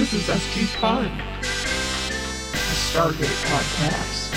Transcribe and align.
This 0.00 0.14
is 0.14 0.22
SG 0.28 0.80
Pod, 0.80 1.04
a 1.04 1.44
Stargate 2.88 3.36
podcast. 3.50 4.30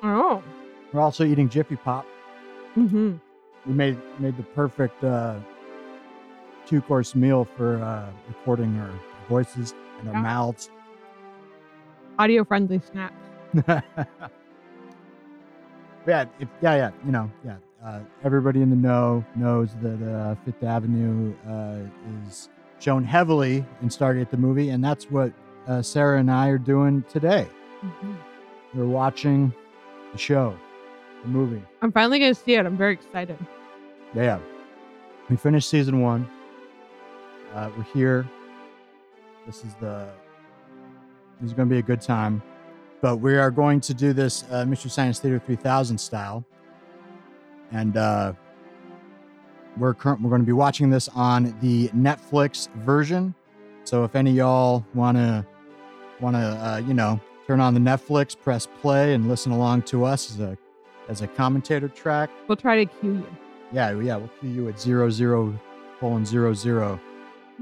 Oh. 0.00 0.44
We're 0.92 1.00
also 1.00 1.24
eating 1.24 1.48
Jiffy 1.48 1.74
Pop. 1.74 2.06
Mm-hmm. 2.76 3.16
We 3.66 3.72
made 3.74 3.98
made 4.18 4.36
the 4.36 4.42
perfect 4.42 5.02
uh, 5.04 5.36
two 6.66 6.80
course 6.80 7.14
meal 7.14 7.46
for 7.56 7.76
uh, 7.82 8.10
recording 8.28 8.78
our 8.78 8.90
voices 9.28 9.74
and 10.00 10.08
our 10.08 10.14
Yeah. 10.14 10.22
mouths. 10.22 10.70
Audio 12.18 12.44
friendly 12.44 12.80
snacks. 12.80 13.14
yeah, 13.66 13.80
if, 16.38 16.48
yeah, 16.62 16.74
yeah. 16.76 16.90
You 17.04 17.12
know, 17.12 17.30
yeah. 17.44 17.56
Uh, 17.84 18.00
everybody 18.24 18.60
in 18.60 18.68
the 18.70 18.76
know 18.76 19.24
knows 19.36 19.70
that 19.82 20.02
uh, 20.06 20.34
Fifth 20.44 20.62
Avenue 20.62 21.34
uh, 21.48 21.78
is 22.26 22.50
shown 22.78 23.04
heavily 23.04 23.64
in 23.82 23.88
Stargate 23.88 24.28
the 24.30 24.36
movie, 24.36 24.70
and 24.70 24.84
that's 24.84 25.10
what 25.10 25.32
uh, 25.66 25.80
Sarah 25.80 26.18
and 26.20 26.30
I 26.30 26.48
are 26.48 26.58
doing 26.58 27.02
today. 27.10 27.46
Mm-hmm. 27.82 28.12
We're 28.74 28.86
watching 28.86 29.52
the 30.12 30.18
show, 30.18 30.56
the 31.22 31.28
movie. 31.28 31.62
I'm 31.82 31.92
finally 31.92 32.18
going 32.18 32.34
to 32.34 32.40
see 32.40 32.54
it. 32.54 32.66
I'm 32.66 32.76
very 32.76 32.94
excited. 32.94 33.38
Yeah. 34.14 34.38
We 35.28 35.36
finished 35.36 35.68
season 35.68 36.00
one. 36.00 36.28
Uh, 37.54 37.70
we're 37.76 37.84
here. 37.84 38.28
This 39.46 39.64
is 39.64 39.74
the. 39.80 40.08
This 41.40 41.50
is 41.50 41.52
going 41.54 41.68
to 41.68 41.72
be 41.72 41.78
a 41.78 41.82
good 41.82 42.02
time, 42.02 42.42
but 43.00 43.16
we 43.16 43.36
are 43.36 43.50
going 43.50 43.80
to 43.80 43.94
do 43.94 44.12
this 44.12 44.44
uh, 44.50 44.66
Mystery 44.66 44.90
Science 44.90 45.20
Theater 45.20 45.38
3000 45.38 45.96
style, 45.96 46.44
and 47.72 47.96
uh, 47.96 48.34
we're 49.78 49.94
current. 49.94 50.20
We're 50.20 50.28
going 50.28 50.42
to 50.42 50.46
be 50.46 50.52
watching 50.52 50.90
this 50.90 51.08
on 51.08 51.56
the 51.60 51.88
Netflix 51.88 52.68
version. 52.74 53.34
So 53.84 54.04
if 54.04 54.14
any 54.14 54.30
of 54.30 54.36
y'all 54.36 54.84
want 54.94 55.16
to, 55.16 55.46
want 56.20 56.36
to, 56.36 56.40
uh, 56.40 56.82
you 56.86 56.92
know, 56.92 57.18
turn 57.46 57.60
on 57.60 57.72
the 57.74 57.80
Netflix, 57.80 58.38
press 58.38 58.66
play, 58.80 59.14
and 59.14 59.28
listen 59.28 59.50
along 59.50 59.82
to 59.82 60.04
us 60.04 60.30
as 60.30 60.40
a, 60.40 60.58
as 61.10 61.20
a 61.20 61.26
commentator 61.26 61.88
track 61.88 62.30
We'll 62.46 62.56
try 62.56 62.82
to 62.82 62.86
cue 63.00 63.14
you. 63.14 63.26
yeah, 63.72 63.90
yeah, 64.00 64.16
we'll 64.16 64.30
cue 64.40 64.48
you 64.48 64.68
at 64.68 64.80
zero 64.80 65.10
zero 65.10 65.58
colon 65.98 66.24
zero 66.24 66.54
zero, 66.54 66.98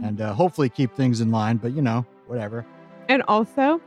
and 0.04 0.20
uh, 0.20 0.32
hopefully 0.34 0.68
keep 0.68 0.94
things 0.94 1.20
in 1.20 1.30
line. 1.32 1.56
But 1.56 1.72
you 1.72 1.82
know, 1.82 2.04
whatever. 2.28 2.64
And 3.08 3.22
also, 3.26 3.80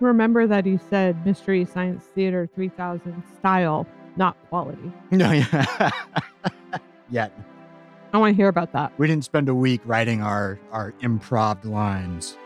remember 0.00 0.46
that 0.46 0.64
you 0.64 0.78
said 0.88 1.26
Mystery 1.26 1.64
Science 1.64 2.04
Theater 2.14 2.48
3000 2.54 3.22
style, 3.38 3.86
not 4.16 4.36
quality. 4.48 4.92
No, 5.10 5.32
yeah, 5.32 5.90
yeah. 7.10 7.28
I 8.14 8.18
want 8.18 8.32
to 8.32 8.36
hear 8.36 8.48
about 8.48 8.72
that. 8.72 8.92
We 8.96 9.06
didn't 9.08 9.24
spend 9.24 9.48
a 9.48 9.54
week 9.54 9.80
writing 9.84 10.22
our 10.22 10.58
our 10.72 10.92
improv 11.02 11.64
lines. 11.64 12.38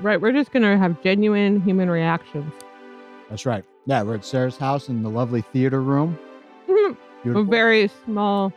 Right. 0.00 0.20
We're 0.20 0.32
just 0.32 0.50
going 0.50 0.62
to 0.64 0.76
have 0.78 1.00
genuine 1.02 1.60
human 1.60 1.88
reactions. 1.90 2.52
That's 3.28 3.44
right. 3.46 3.64
Yeah, 3.86 4.02
we're 4.02 4.14
at 4.16 4.24
Sarah's 4.24 4.56
house 4.56 4.88
in 4.88 5.02
the 5.02 5.10
lovely 5.10 5.40
theater 5.52 5.80
room. 5.82 6.18
a 7.24 7.42
very 7.42 7.90
small 8.04 8.52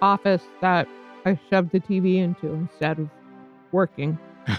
office 0.00 0.42
that 0.60 0.86
I 1.24 1.38
shoved 1.50 1.72
the 1.72 1.80
TV 1.80 2.16
into 2.18 2.52
instead 2.52 2.98
of 2.98 3.08
working. 3.72 4.18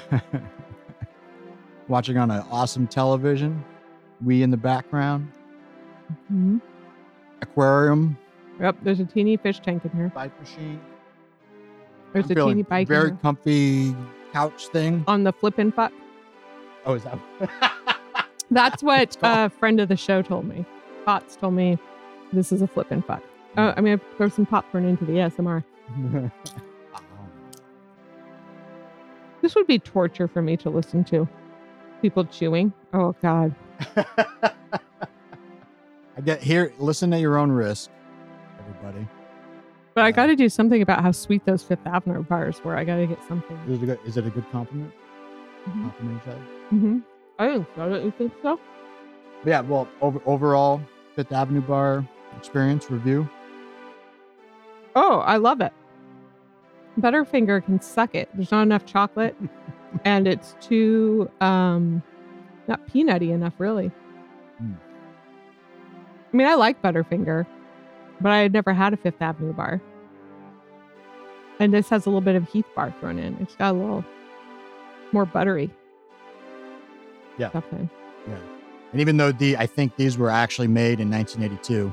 Watching 1.87 2.17
on 2.17 2.31
an 2.31 2.43
awesome 2.49 2.87
television. 2.87 3.63
We 4.23 4.41
in 4.43 4.51
the 4.51 4.57
background. 4.57 5.29
Mhm. 6.31 6.61
Aquarium. 7.41 8.17
Yep. 8.59 8.77
There's 8.83 8.99
a 9.01 9.05
teeny 9.05 9.35
fish 9.37 9.59
tank 9.59 9.83
in 9.83 9.91
here. 9.91 10.11
Bike 10.15 10.37
machine. 10.39 10.79
There's 12.13 12.29
I'm 12.31 12.37
a 12.37 12.45
teeny 12.45 12.63
bike 12.63 12.87
Very 12.87 13.11
comfy 13.21 13.95
couch 14.31 14.67
thing. 14.67 15.03
on 15.07 15.23
the 15.23 15.33
flippin' 15.33 15.71
fuck. 15.71 15.91
Oh, 16.85 16.93
is 16.93 17.03
that? 17.03 17.19
That's 18.53 18.83
what 18.83 19.17
a 19.21 19.49
friend 19.49 19.79
of 19.79 19.89
the 19.89 19.97
show 19.97 20.21
told 20.21 20.45
me. 20.45 20.65
Bots 21.05 21.35
told 21.35 21.53
me 21.53 21.77
this 22.31 22.51
is 22.51 22.61
a 22.61 22.67
flippin' 22.67 23.01
fuck. 23.01 23.21
Oh, 23.57 23.73
I'm 23.75 23.83
gonna 23.83 23.99
throw 24.17 24.29
some 24.29 24.45
popcorn 24.45 24.85
into 24.85 25.05
the 25.05 25.13
ASMR. 25.13 25.63
This 29.41 29.55
would 29.55 29.67
be 29.67 29.77
torture 29.77 30.29
for 30.29 30.41
me 30.41 30.55
to 30.55 30.69
listen 30.69 31.03
to. 31.03 31.27
People 32.01 32.23
chewing. 32.23 32.71
Oh 32.93 33.13
God. 33.21 33.53
I 33.97 34.45
get 36.23 36.41
here. 36.41 36.71
Listen 36.79 37.11
at 37.13 37.19
your 37.19 37.37
own 37.37 37.51
risk, 37.51 37.89
everybody. 38.57 39.05
But 39.95 40.05
I 40.05 40.11
got 40.11 40.27
to 40.27 40.37
do 40.37 40.47
something 40.47 40.81
about 40.81 41.01
how 41.01 41.11
sweet 41.11 41.45
those 41.45 41.61
Fifth 41.61 41.85
Avenue 41.85 42.23
bars 42.23 42.63
were. 42.63 42.77
I 42.77 42.85
got 42.85 42.95
to 42.95 43.05
get 43.05 43.21
something. 43.27 43.57
Is 43.67 43.81
it 43.81 43.83
a 43.83 43.85
good, 43.85 43.99
is 44.05 44.15
it 44.15 44.25
a 44.25 44.29
good 44.29 44.49
compliment? 44.49 44.93
Mhm. 45.67 45.81
Compliment 45.83 46.21
each 46.23 46.27
other. 46.29 46.41
Mm-hmm. 46.71 46.99
I 47.43 47.53
think 47.53 47.67
so. 47.75 47.89
Don't 47.89 48.05
you 48.05 48.13
think 48.17 48.33
so? 48.41 48.59
But 49.43 49.49
yeah. 49.49 49.61
Well, 49.61 49.87
over, 50.01 50.21
overall, 50.25 50.81
Fifth 51.15 51.31
Avenue 51.31 51.61
Bar 51.61 52.07
experience 52.37 52.89
review. 52.89 53.29
Oh, 54.95 55.19
I 55.19 55.37
love 55.37 55.61
it. 55.61 55.73
Butterfinger 56.99 57.65
can 57.65 57.81
suck 57.81 58.13
it. 58.13 58.29
There's 58.35 58.51
not 58.51 58.61
enough 58.63 58.85
chocolate, 58.85 59.35
and 60.05 60.27
it's 60.27 60.55
too 60.61 61.29
um, 61.41 62.03
not 62.67 62.87
peanutty 62.87 63.31
enough, 63.31 63.53
really. 63.57 63.91
Mm. 64.61 64.77
I 66.31 66.37
mean, 66.37 66.47
I 66.47 66.55
like 66.55 66.81
Butterfinger, 66.81 67.45
but 68.21 68.31
I 68.31 68.39
had 68.39 68.53
never 68.53 68.73
had 68.73 68.93
a 68.93 68.97
Fifth 68.97 69.21
Avenue 69.21 69.53
bar. 69.53 69.81
And 71.59 71.73
this 71.73 71.89
has 71.89 72.05
a 72.05 72.09
little 72.09 72.21
bit 72.21 72.35
of 72.35 72.47
Heath 72.49 72.65
bar 72.75 72.93
thrown 72.99 73.19
in. 73.19 73.37
It's 73.39 73.55
got 73.55 73.75
a 73.75 73.77
little 73.77 74.03
more 75.11 75.25
buttery. 75.25 75.71
Yeah. 77.37 77.49
Stuff 77.49 77.65
in. 77.71 77.89
And 78.91 79.01
even 79.01 79.17
though 79.17 79.31
the 79.31 79.57
I 79.57 79.65
think 79.65 79.95
these 79.95 80.17
were 80.19 80.29
actually 80.29 80.67
made 80.67 80.99
in 80.99 81.09
1982, 81.09 81.91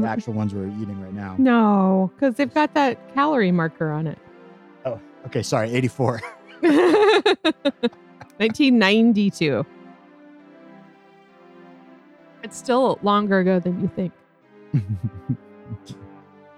the 0.00 0.06
actual 0.06 0.32
ones 0.32 0.54
we're 0.54 0.68
eating 0.68 1.00
right 1.00 1.12
now. 1.12 1.34
No, 1.38 2.12
because 2.14 2.36
they've 2.36 2.52
got 2.54 2.74
that 2.74 3.14
calorie 3.14 3.50
marker 3.50 3.90
on 3.90 4.06
it. 4.06 4.18
Oh, 4.86 5.00
okay, 5.26 5.42
sorry, 5.42 5.72
84. 5.74 6.22
1992. 8.38 9.66
It's 12.44 12.56
still 12.56 12.98
longer 13.02 13.40
ago 13.40 13.58
than 13.58 13.80
you 13.80 13.90
think. 13.96 14.12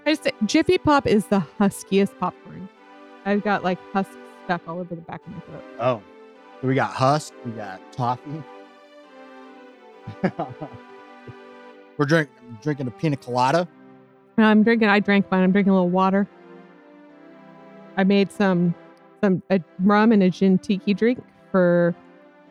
I 0.07 0.15
just 0.15 0.29
Jiffy 0.45 0.77
Pop 0.79 1.07
is 1.07 1.27
the 1.29 1.41
huskiest 1.41 2.19
popcorn. 2.19 2.69
I've 3.25 3.43
got 3.43 3.65
like 3.65 3.79
husk 3.93 4.11
stuff 4.45 4.61
all 4.67 4.79
over 4.81 4.95
the 4.95 5.01
back 5.01 5.23
of 5.27 5.33
my 5.33 5.41
throat. 5.41 5.65
oh, 5.81 6.03
so 6.61 6.69
we 6.69 6.75
got 6.75 6.93
husk, 6.93 7.33
we 7.45 7.53
got 7.53 7.81
toffee. 7.93 8.43
we're 11.97 12.07
drink, 12.07 12.29
drinking 12.63 12.87
a 12.87 12.91
pina 12.91 13.17
colada. 13.17 13.69
And 14.37 14.47
I'm 14.47 14.63
drinking. 14.63 14.89
I 14.89 15.01
drank 15.01 15.31
mine. 15.31 15.43
I'm 15.43 15.53
drinking 15.53 15.73
a 15.73 15.75
little 15.75 15.91
water. 15.91 16.27
I 17.97 18.05
made 18.05 18.33
some 18.33 18.75
some 19.23 19.43
a 19.51 19.61
rum 19.81 20.13
and 20.13 20.23
a 20.23 20.31
gin 20.31 20.59
tiki 20.59 20.95
drink 20.95 21.23
for 21.51 21.95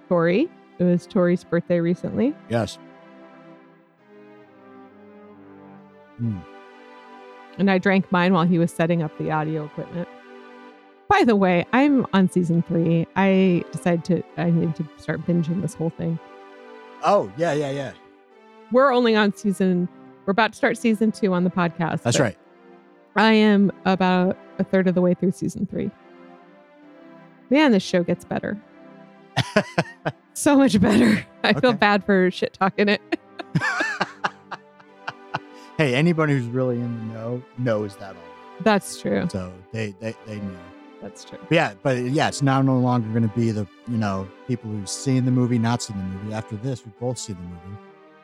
Tori. 0.08 0.50
It 0.78 0.84
was 0.84 1.08
Tori's 1.08 1.44
birthday 1.44 1.80
recently. 1.80 2.36
Yes. 2.50 2.78
Mm. 6.22 6.44
and 7.58 7.72
I 7.72 7.78
drank 7.78 8.12
mine 8.12 8.34
while 8.34 8.46
he 8.46 8.60
was 8.60 8.72
setting 8.72 9.02
up 9.02 9.18
the 9.18 9.32
audio 9.32 9.64
equipment. 9.64 10.10
By 11.10 11.24
the 11.26 11.36
way, 11.36 11.66
I'm 11.74 12.06
on 12.14 12.30
season 12.30 12.62
three. 12.62 13.08
I 13.16 13.64
decided 13.72 14.06
to 14.06 14.24
I 14.38 14.52
need 14.52 14.76
to 14.76 14.88
start 14.98 15.26
binging 15.26 15.62
this 15.62 15.74
whole 15.74 15.90
thing. 15.90 16.20
Oh, 17.04 17.32
yeah, 17.36 17.54
yeah, 17.54 17.72
yeah. 17.72 17.94
We're 18.72 18.94
only 18.94 19.16
on 19.16 19.34
season. 19.36 19.90
We're 20.26 20.32
about 20.32 20.52
to 20.52 20.58
start 20.58 20.78
season 20.78 21.12
two 21.12 21.34
on 21.34 21.44
the 21.44 21.50
podcast. 21.50 22.04
That's 22.04 22.20
right. 22.20 22.38
I 23.16 23.34
am 23.34 23.72
about 23.86 24.38
a 24.60 24.64
third 24.64 24.88
of 24.88 24.94
the 24.94 25.02
way 25.02 25.16
through 25.16 25.32
season 25.32 25.66
three. 25.66 25.90
Man, 27.50 27.72
this 27.72 27.82
show 27.82 28.04
gets 28.04 28.24
better. 28.24 28.62
so 30.34 30.56
much 30.56 30.80
better. 30.80 31.26
I 31.44 31.54
feel 31.54 31.74
bad 31.74 32.06
for 32.06 32.30
shit 32.30 32.54
talking 32.54 32.88
it. 32.88 33.02
hey, 35.78 35.96
anybody 35.96 36.34
who's 36.34 36.46
really 36.46 36.76
in 36.76 36.96
the 37.00 37.14
know 37.14 37.44
knows 37.58 37.96
that 37.96 38.16
already. 38.16 38.24
That's 38.62 39.02
true. 39.02 39.28
So 39.32 39.52
they 39.72 39.96
they 40.00 40.14
they 40.28 40.36
know. 40.36 40.60
That's 41.02 41.24
true. 41.24 41.40
But 41.42 41.52
yeah, 41.52 41.74
but 41.82 41.98
yeah, 41.98 42.28
it's 42.28 42.42
now 42.42 42.62
no 42.62 42.78
longer 42.78 43.08
going 43.10 43.28
to 43.28 43.36
be 43.36 43.52
the 43.52 43.68
you 43.88 43.98
know 43.98 44.28
people 44.48 44.70
who've 44.70 44.90
seen 44.90 45.26
the 45.26 45.32
movie, 45.32 45.58
not 45.58 45.82
seen 45.82 45.98
the 45.98 46.04
movie. 46.04 46.34
After 46.34 46.56
this, 46.58 46.86
we 46.86 46.92
both 47.00 47.18
see 47.18 47.34
the 47.34 47.42
movie. 47.42 47.78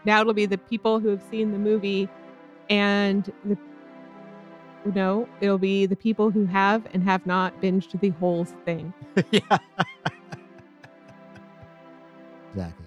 Now 0.03 0.21
it'll 0.21 0.33
be 0.33 0.45
the 0.45 0.57
people 0.57 0.99
who 0.99 1.09
have 1.09 1.23
seen 1.31 1.51
the 1.51 1.57
movie 1.57 2.09
and 2.69 3.31
the 3.45 3.57
no, 4.93 5.27
it'll 5.41 5.57
be 5.57 5.87
the 5.87 5.95
people 5.95 6.29
who 6.29 6.45
have 6.45 6.87
and 6.93 7.03
have 7.03 7.25
not 7.25 7.59
binged 7.59 7.99
the 7.99 8.09
whole 8.09 8.45
thing. 8.45 8.93
yeah. 9.31 9.39
exactly. 12.51 12.85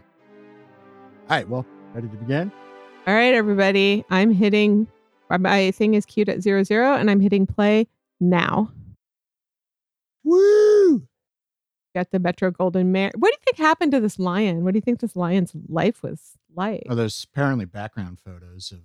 All 1.29 1.37
right. 1.37 1.49
Well, 1.49 1.67
ready 1.95 2.09
to 2.09 2.17
begin? 2.17 2.53
All 3.07 3.15
right, 3.15 3.35
everybody. 3.35 4.05
I'm 4.11 4.31
hitting 4.31 4.87
my 5.31 5.71
thing 5.73 5.95
is 5.95 6.07
queued 6.07 6.29
at 6.29 6.41
zero 6.41 6.63
zero, 6.63 6.95
and 6.95 7.11
I'm 7.11 7.21
hitting 7.21 7.47
play 7.47 7.87
now. 8.21 8.71
Woo! 10.29 11.09
Got 11.95 12.11
the 12.11 12.19
Metro 12.19 12.51
Goldwyn 12.51 12.87
Mayer. 12.87 13.11
What 13.17 13.31
do 13.31 13.33
you 13.33 13.45
think 13.45 13.57
happened 13.57 13.93
to 13.93 14.01
this 14.01 14.19
lion? 14.19 14.63
What 14.63 14.73
do 14.73 14.77
you 14.77 14.83
think 14.83 15.01
this 15.01 15.17
lion's 15.17 15.53
life 15.69 16.03
was 16.03 16.33
oh, 16.37 16.53
like? 16.55 16.83
Oh, 16.89 16.95
there's 16.95 17.27
apparently 17.33 17.65
background 17.65 18.19
photos 18.21 18.71
of 18.73 18.81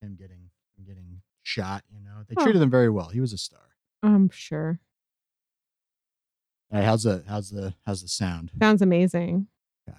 him 0.00 0.16
getting 0.16 0.50
him 0.78 0.84
getting 0.86 1.22
shot. 1.42 1.82
You 1.92 2.00
know, 2.04 2.22
they 2.28 2.34
Oh. 2.38 2.44
treated 2.44 2.62
him 2.62 2.70
very 2.70 2.88
well. 2.88 3.08
He 3.08 3.20
was 3.20 3.32
a 3.32 3.38
star. 3.38 3.60
I'm 4.02 4.30
sure. 4.30 4.80
All 6.72 6.78
right, 6.78 6.84
how's 6.84 7.02
the 7.02 7.24
how's 7.26 7.50
the 7.50 7.74
how's 7.84 8.02
the 8.02 8.08
sound? 8.08 8.52
Sounds 8.60 8.82
amazing. 8.82 9.48
Yeah. 9.86 9.94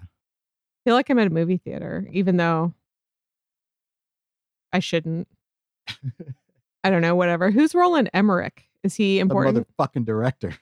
feel 0.86 0.96
like 0.96 1.10
I'm 1.10 1.20
at 1.20 1.28
a 1.28 1.32
movie 1.32 1.58
theater, 1.58 2.08
even 2.12 2.38
though 2.38 2.74
I 4.72 4.80
shouldn't. 4.80 5.28
I 6.84 6.90
don't 6.90 7.02
know, 7.02 7.16
whatever. 7.16 7.52
Who's 7.52 7.76
Roland 7.76 8.10
Emmerich? 8.14 8.67
Is 8.84 8.96
he 8.96 9.20
important? 9.20 9.56
The 9.56 9.66
motherfucking 9.84 10.06
director. 10.06 10.54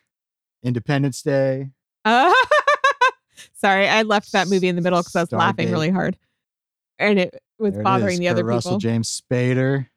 Independence 0.64 1.22
Day. 1.22 1.70
Uh, 2.04 2.34
sorry, 3.54 3.88
I 3.88 4.02
left 4.02 4.32
that 4.32 4.48
movie 4.48 4.68
in 4.68 4.76
the 4.76 4.82
middle 4.82 5.00
because 5.00 5.16
I 5.16 5.22
was 5.22 5.32
laughing 5.32 5.72
really 5.72 5.90
hard. 5.90 6.18
And 6.98 7.20
it 7.20 7.42
was 7.60 7.74
There 7.74 7.84
bothering 7.84 8.20
the 8.20 8.30
other 8.30 8.42
Kurt 8.42 8.50
Russell, 8.50 8.72
people. 8.72 8.80
James 8.80 9.22
Spader. 9.22 9.88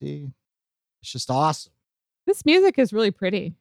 See, 0.00 0.30
it's 1.00 1.12
just 1.12 1.30
awesome. 1.30 1.72
This 2.26 2.44
music 2.44 2.78
is 2.78 2.92
really 2.92 3.10
pretty. 3.10 3.54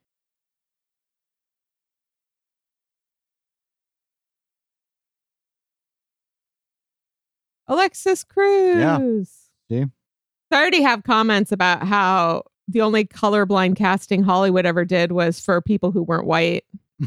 Alexis 7.68 8.24
Cruz. 8.24 9.28
See? 9.70 9.86
I 10.52 10.56
already 10.56 10.82
have 10.84 11.04
comments 11.04 11.52
about 11.52 11.84
how 11.84 12.44
the 12.68 12.82
only 12.82 13.06
colorblind 13.06 13.76
casting 13.76 14.24
Hollywood 14.24 14.66
ever 14.66 14.86
did 14.86 15.12
was 15.12 15.40
for 15.40 15.62
people 15.62 15.92
who 15.92 16.04
weren't 16.04 16.26
white. 16.26 16.66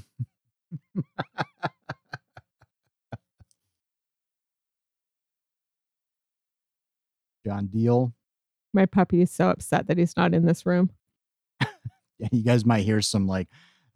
John 7.44 7.68
Diehl. 7.68 8.12
My 8.74 8.86
puppy 8.86 9.22
is 9.22 9.30
so 9.30 9.48
upset 9.48 9.86
that 9.86 9.96
he's 9.98 10.16
not 10.16 10.34
in 10.34 10.44
this 10.46 10.66
room. 10.66 10.90
Yeah, 12.20 12.26
you 12.32 12.42
guys 12.42 12.64
might 12.64 12.80
hear 12.80 13.00
some 13.00 13.28
like 13.28 13.46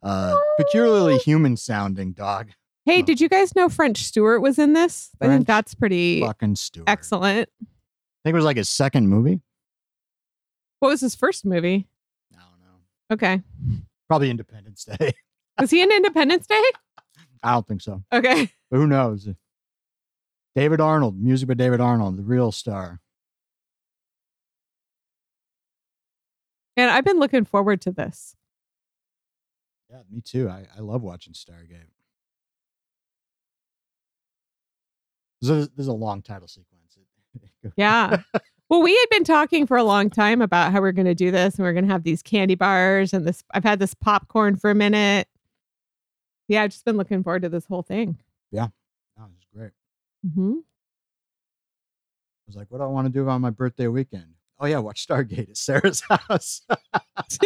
uh 0.01 0.37
peculiarly 0.57 1.19
human 1.19 1.57
sounding 1.57 2.13
dog. 2.13 2.51
Hey, 2.85 3.03
did 3.03 3.21
you 3.21 3.29
guys 3.29 3.55
know 3.55 3.69
French 3.69 3.99
Stewart 4.05 4.43
was 4.43 4.59
in 4.59 4.73
this? 4.73 5.11
I 5.21 5.27
French 5.27 5.39
think 5.39 5.47
that's 5.47 5.75
pretty 5.75 6.21
Fucking 6.21 6.57
Stewart. 6.57 6.89
excellent. 6.89 7.49
I 7.63 7.67
think 8.25 8.35
it 8.35 8.37
was 8.37 8.45
like 8.45 8.57
his 8.57 8.69
second 8.69 9.09
movie. 9.09 9.41
What 10.81 10.89
was 10.89 11.01
his 11.01 11.15
first 11.15 11.45
movie? 11.45 11.87
I 12.35 12.39
don't 12.39 12.61
know. 12.61 13.15
Okay. 13.15 13.43
Probably 14.09 14.31
Independence 14.31 14.85
Day. 14.85 15.13
Was 15.61 15.71
he 15.71 15.81
in 15.83 15.93
Independence 15.93 16.47
Day? 16.47 16.61
I 17.43 17.53
don't 17.53 17.67
think 17.69 17.83
so. 17.83 18.03
Okay. 18.13 18.51
But 18.71 18.77
who 18.79 18.87
knows? 18.87 19.29
David 20.57 20.81
Arnold, 20.81 21.21
music 21.23 21.47
by 21.49 21.55
David 21.55 21.81
Arnold, 21.81 22.17
the 22.17 22.23
real 22.23 22.51
star. 22.53 23.01
And 26.77 26.91
I've 26.91 27.05
been 27.05 27.19
looking 27.21 27.45
forward 27.45 27.81
to 27.83 27.93
this. 27.93 28.35
Yeah, 29.91 30.01
me 30.11 30.21
too. 30.23 30.49
I, 30.49 30.67
I 30.77 30.81
love 30.81 31.03
watching 31.03 31.35
Stargate. 31.35 31.91
There's 35.43 35.67
a, 35.67 35.71
there's 35.77 35.89
a 35.89 35.93
long 35.93 36.23
title 36.23 36.49
sequence. 36.49 36.79
Yeah. 37.77 38.23
well, 38.69 38.83
we 38.83 38.91
had 38.91 39.07
been 39.11 39.25
talking 39.25 39.67
for 39.67 39.77
a 39.77 39.85
long 39.85 40.11
time 40.11 40.43
about 40.43 40.73
how 40.73 40.81
we're 40.81 40.93
going 40.93 41.07
to 41.07 41.15
do 41.15 41.31
this 41.31 41.55
and 41.55 41.65
we're 41.65 41.73
going 41.73 41.87
to 41.87 41.93
have 41.93 42.03
these 42.03 42.21
candy 42.23 42.57
bars 42.57 43.13
and 43.13 43.25
this. 43.25 43.45
I've 43.55 43.63
had 43.63 43.79
this 43.79 43.95
popcorn 43.95 44.57
for 44.57 44.71
a 44.71 44.75
minute. 44.75 45.29
Yeah, 46.49 46.63
I've 46.63 46.71
just 46.71 46.85
been 46.85 46.97
looking 46.97 47.23
forward 47.23 47.43
to 47.43 47.49
this 47.49 47.65
whole 47.65 47.83
thing. 47.83 48.19
Yeah. 48.51 48.67
that 49.17 49.29
was 49.29 49.47
great. 49.55 49.71
Mm-hmm. 50.27 50.55
I 50.59 50.63
was 52.49 52.57
like, 52.57 52.67
what 52.69 52.79
do 52.79 52.85
I 52.85 52.89
want 52.89 53.07
to 53.07 53.13
do 53.13 53.29
on 53.29 53.41
my 53.41 53.51
birthday 53.51 53.87
weekend? 53.87 54.35
Oh 54.59 54.67
yeah, 54.67 54.79
watch 54.79 55.07
Stargate 55.07 55.51
at 55.51 55.57
Sarah's 55.57 56.01
house. 56.11 56.63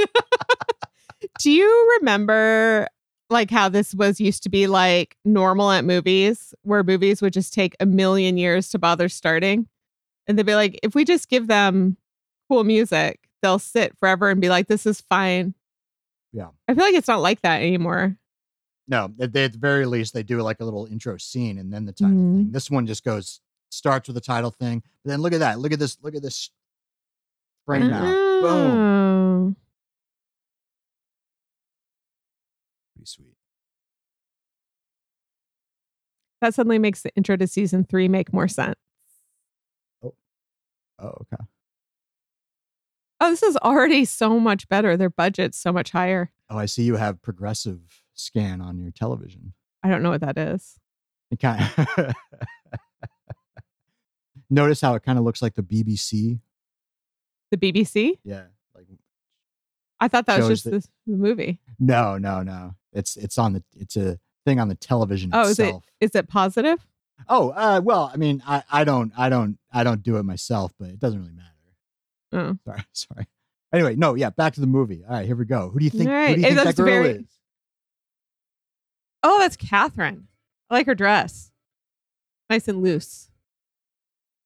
Do 1.41 1.51
you 1.51 1.97
remember 2.01 2.89
like 3.31 3.51
how 3.51 3.69
this 3.69 3.95
was 3.95 4.21
used 4.21 4.43
to 4.45 4.49
be 4.49 4.67
like 4.67 5.17
normal 5.25 5.71
at 5.71 5.85
movies 5.85 6.55
where 6.63 6.83
movies 6.85 7.21
would 7.21 7.33
just 7.33 7.53
take 7.53 7.75
a 7.81 7.87
million 7.87 8.37
years 8.37 8.69
to 8.71 8.79
bother 8.79 9.09
starting? 9.09 9.67
And 10.27 10.39
they'd 10.39 10.47
be 10.47 10.55
like, 10.55 10.79
if 10.83 10.95
we 10.95 11.05
just 11.05 11.29
give 11.29 11.47
them 11.47 11.97
cool 12.49 12.65
music, 12.65 13.21
they'll 13.43 13.59
sit 13.59 13.97
forever 13.99 14.31
and 14.31 14.41
be 14.41 14.49
like, 14.49 14.67
this 14.69 14.87
is 14.87 15.01
fine. 15.03 15.55
Yeah. 16.33 16.49
I 16.69 16.75
feel 16.75 16.85
like 16.85 16.95
it's 16.95 17.09
not 17.09 17.21
like 17.21 17.43
that 17.43 17.63
anymore. 17.63 18.17
no, 18.89 19.13
at 19.21 19.33
the, 19.33 19.41
at 19.41 19.53
the 19.53 19.59
very 19.59 19.87
least, 19.87 20.15
they 20.15 20.23
do 20.23 20.41
like 20.43 20.61
a 20.61 20.65
little 20.65 20.87
intro 20.87 21.17
scene 21.17 21.59
and 21.59 21.73
then 21.73 21.85
the 21.87 21.93
title 21.93 22.15
Mhm. 22.17 22.37
thing. 22.37 22.53
This 22.53 22.71
one 22.71 22.87
just 22.87 23.05
goes 23.05 23.41
starts 23.71 24.09
with 24.09 24.15
the 24.15 24.21
title 24.21 24.51
thing. 24.53 24.83
But 25.05 25.11
then 25.11 25.21
look 25.23 25.33
at 25.33 25.41
that. 25.41 25.59
Look 25.59 25.73
at 25.73 25.79
this. 25.81 25.99
Look 26.03 26.15
at 26.15 26.23
this 26.23 26.51
frame 27.67 27.89
now, 27.89 28.03
Boom. 28.43 28.77
Oh. 28.79 29.55
Pretty 32.95 33.07
sweet. 33.07 33.35
That 36.47 36.55
suddenly 36.55 36.79
makes 36.79 37.03
the 37.03 37.13
intro 37.17 37.37
to 37.39 37.49
season 37.49 37.83
three 37.83 38.07
make 38.07 38.33
more 38.33 38.47
sense. 38.47 38.77
Oh, 40.01 40.15
oh 41.01 41.09
okay. 41.23 41.43
Oh, 43.21 43.31
this 43.31 43.43
is 43.43 43.57
already 43.57 44.05
so 44.05 44.39
much 44.39 44.69
better. 44.69 44.97
Their 44.97 45.11
budget's 45.11 45.59
so 45.59 45.73
much 45.73 45.91
higher. 45.91 46.31
Oh, 46.49 46.57
I 46.57 46.67
see 46.67 46.85
you 46.85 46.95
have 46.95 47.21
progressive 47.21 48.05
scan 48.15 48.61
on 48.61 48.79
your 48.79 48.93
television. 48.93 49.55
I 49.83 49.89
don't 49.89 50.05
know 50.05 50.11
what 50.11 50.21
that 50.21 50.39
is. 50.39 50.79
It 51.33 51.41
kind 51.41 51.69
of 51.77 52.15
notice 54.49 54.81
how 54.81 54.95
it 54.95 55.03
kind 55.03 55.19
of 55.19 55.25
looks 55.25 55.43
like 55.43 55.57
the 55.57 55.65
BBC. 55.65 56.39
The 57.51 57.57
BBC? 57.57 58.19
Yeah, 58.23 58.45
like 58.73 58.87
I 59.99 60.07
thought 60.07 60.27
that 60.27 60.39
was 60.39 60.47
just 60.47 60.65
that- 60.67 60.71
this 60.71 60.89
movie. 61.09 61.59
no, 61.81 62.19
no, 62.19 62.45
no. 62.45 62.77
It's 62.93 63.17
it's 63.17 63.37
on 63.37 63.55
the 63.55 63.65
it's 63.75 63.97
a 63.97 64.21
thing 64.47 64.59
on 64.59 64.69
the 64.69 64.75
television 64.77 65.29
Oh, 65.35 65.43
is 65.43 65.59
it 65.59 65.65
itself. 65.65 65.85
is 66.01 66.15
it 66.15 66.29
positive? 66.29 66.87
Oh, 67.29 67.51
uh, 67.51 67.81
well, 67.85 68.11
I 68.13 68.17
mean, 68.17 68.43
I 68.47 68.63
I 68.71 68.85
don't 68.85 69.13
I 69.19 69.29
don't 69.29 69.59
I 69.73 69.85
don't 69.85 70.03
do 70.03 70.17
it 70.17 70.23
myself, 70.23 70.73
but 70.79 70.89
it 70.89 70.99
doesn't 70.99 71.19
really 71.21 71.35
matter. 71.35 71.51
Oh. 72.33 72.57
Sorry, 72.65 72.85
sorry. 72.93 73.27
Anyway, 73.73 73.97
no, 73.97 74.15
yeah, 74.15 74.31
back 74.31 74.55
to 74.55 74.61
the 74.61 74.67
movie. 74.67 75.05
All 75.07 75.15
right, 75.17 75.27
here 75.27 75.37
we 75.37 75.45
go. 75.45 75.69
Who 75.71 75.79
do 75.81 75.85
you 75.85 75.91
think? 75.91 76.09
All 76.09 76.15
Who 76.29 76.35
do 76.37 76.41
you 76.41 76.47
think 76.47 76.57
that 76.63 76.77
girl 76.77 76.87
very- 76.87 77.11
is? 77.11 77.25
Oh, 79.23 79.39
that's 79.41 79.57
Catherine. 79.57 80.29
I 80.71 80.75
like 80.75 80.87
her 80.87 80.95
dress. 80.95 81.51
Nice 82.49 82.69
and 82.69 82.81
loose. 82.83 83.29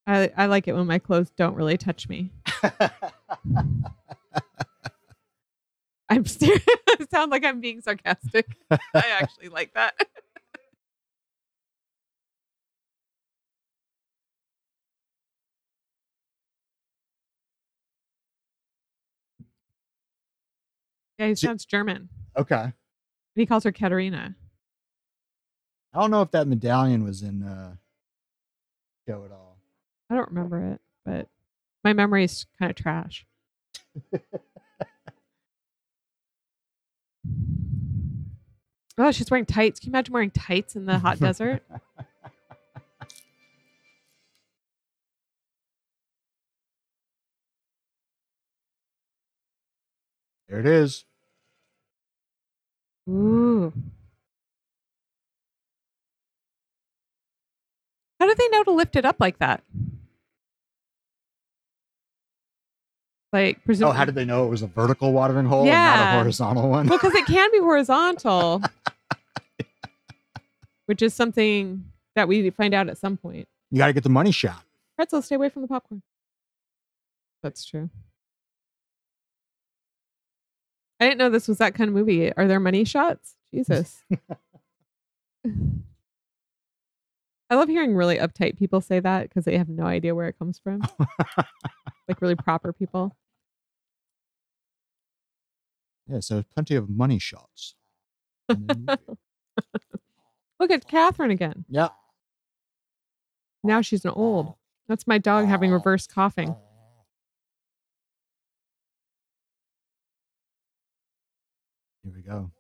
I 0.07 0.31
I 0.37 0.47
like 0.47 0.67
it 0.69 0.73
when 0.75 0.87
my 0.87 0.99
clothes 0.99 1.31
don't 1.37 1.55
really 1.55 1.77
touch 1.77 2.09
me. 2.09 2.31
I'm 6.11 6.27
serious. 6.27 6.63
Sound 7.11 7.31
like 7.31 7.45
I'm 7.45 7.61
being 7.61 7.81
sarcastic. 7.81 8.57
I 8.71 8.79
actually 8.95 9.49
like 9.49 9.73
that. 9.75 9.95
yeah, 21.19 21.29
he 21.29 21.35
sounds 21.35 21.65
German. 21.65 22.09
okay. 22.37 22.73
He 23.35 23.47
calls 23.47 23.65
her 23.65 23.73
Katerina. 23.73 24.35
I 25.95 26.01
don't 26.01 26.11
know 26.11 26.23
if 26.23 26.31
that 26.33 26.47
medallion 26.47 27.05
was 27.05 27.23
in 27.23 27.43
uh 27.43 27.75
show 29.09 29.25
at 29.25 29.33
all. 29.33 29.59
I 30.09 30.17
don't 30.17 30.29
remember 30.29 30.73
it, 30.73 30.81
but 31.05 31.29
my 31.85 31.93
memory 31.93 32.25
is 32.25 32.47
kind 32.59 32.71
of 32.71 32.77
trash. 32.77 33.27
Oh, 38.99 39.11
she's 39.13 39.31
wearing 39.31 39.47
tights. 39.47 39.81
Can 39.81 39.89
you 39.89 39.93
imagine 39.93 40.13
wearing 40.13 40.31
tights 40.31 40.77
in 40.77 40.85
the 40.85 40.99
hot 40.99 41.19
desert? 41.21 41.63
There 50.49 50.61
it 50.61 50.67
is. 50.67 51.05
Ooh. 53.09 53.73
How 58.19 58.27
do 58.27 58.35
they 58.35 58.49
know 58.49 58.65
to 58.65 58.73
lift 58.73 58.97
it 58.97 59.05
up 59.07 59.17
like 59.19 59.39
that? 59.39 59.63
Like, 63.33 63.61
Oh, 63.81 63.93
how 63.93 64.05
did 64.05 64.17
they 64.17 64.25
know 64.25 64.45
it 64.47 64.49
was 64.49 64.63
a 64.63 64.67
vertical 64.67 65.13
watering 65.13 65.47
hole 65.47 65.63
and 65.63 65.71
not 65.71 66.15
a 66.15 66.19
horizontal 66.19 66.69
one? 66.69 66.89
Well, 66.89 66.99
because 66.99 67.15
it 67.15 67.27
can 67.27 67.51
be 67.53 67.59
horizontal, 67.59 68.61
which 70.87 71.01
is 71.01 71.15
something 71.15 71.85
that 72.17 72.27
we 72.27 72.51
find 72.51 72.75
out 72.75 72.89
at 72.89 72.99
some 72.99 73.17
point. 73.17 73.47
You 73.71 73.79
got 73.79 73.87
to 73.87 73.93
get 73.93 74.03
the 74.03 74.09
money 74.09 74.33
shot. 74.33 74.65
Pretzel, 74.97 75.23
stay 75.23 75.37
away 75.37 75.49
from 75.49 75.63
the 75.63 75.69
popcorn. 75.69 76.03
That's 77.43 77.65
true. 77.65 77.89
I 80.99 81.05
didn't 81.07 81.19
know 81.19 81.31
this 81.31 81.47
was 81.49 81.59
that 81.59 81.75
kind 81.75 81.89
of 81.89 81.95
movie. 81.95 82.33
Are 82.35 82.49
there 82.49 82.61
money 82.61 82.85
shots? 82.85 83.37
Jesus. 83.55 84.03
I 87.49 87.55
love 87.55 87.69
hearing 87.69 87.95
really 87.95 88.19
uptight 88.19 88.59
people 88.59 88.81
say 88.81 89.01
that 89.01 89.23
because 89.29 89.45
they 89.45 89.57
have 89.57 89.69
no 89.69 89.85
idea 89.85 90.15
where 90.15 90.29
it 90.29 90.39
comes 90.39 90.59
from. 90.59 90.83
like 92.11 92.21
really 92.21 92.35
proper 92.35 92.73
people. 92.73 93.17
Yeah, 96.09 96.21
so 96.21 96.43
plenty 96.55 96.75
of 96.75 96.91
money 96.91 97.21
shots. 97.21 97.77
in 98.49 98.67
the 98.67 98.75
movie. 98.75 99.19
Look 100.59 100.71
at 100.73 100.89
Catherine 100.89 101.31
again. 101.31 101.65
yeah. 101.69 101.89
Now 103.63 103.81
she's 103.81 104.05
an 104.05 104.11
old. 104.11 104.55
That's 104.89 105.07
my 105.07 105.19
dog 105.19 105.47
having 105.47 105.71
reverse 105.71 106.07
coughing. 106.07 106.57
Here 112.03 112.13
we 112.13 112.23
go. 112.23 112.51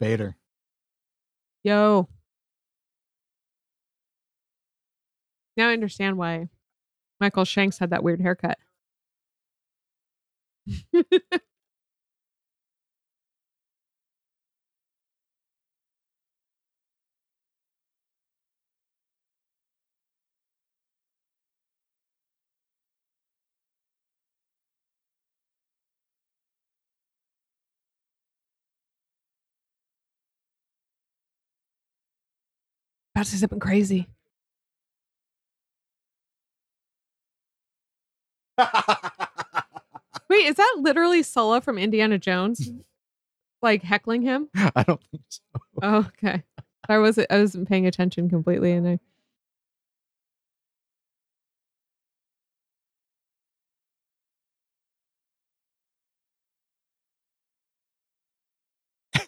Spader. 0.00 0.34
Yo. 1.62 2.08
Now 5.56 5.68
I 5.68 5.72
understand 5.72 6.18
why 6.18 6.48
Michael 7.20 7.44
Shanks 7.44 7.78
had 7.78 7.90
that 7.90 8.02
weird 8.02 8.20
haircut. 8.20 8.58
About 33.14 33.26
to 33.26 33.30
say 33.30 33.36
something 33.38 33.60
crazy. 33.60 34.08
Wait, 40.34 40.46
is 40.46 40.56
that 40.56 40.76
literally 40.80 41.22
Sallah 41.22 41.60
from 41.60 41.78
Indiana 41.78 42.18
Jones? 42.18 42.58
Mm-hmm. 42.58 42.80
like 43.62 43.82
heckling 43.84 44.22
him? 44.22 44.48
I 44.56 44.82
don't 44.82 45.00
think 45.12 45.22
so. 45.28 45.40
Oh, 45.80 45.96
okay. 46.08 46.42
I 46.88 46.98
wasn't 46.98 47.28
I 47.30 47.38
wasn't 47.38 47.68
paying 47.68 47.86
attention 47.86 48.28
completely 48.28 48.72
and 48.72 48.88
I 48.88 48.98
I 59.14 59.20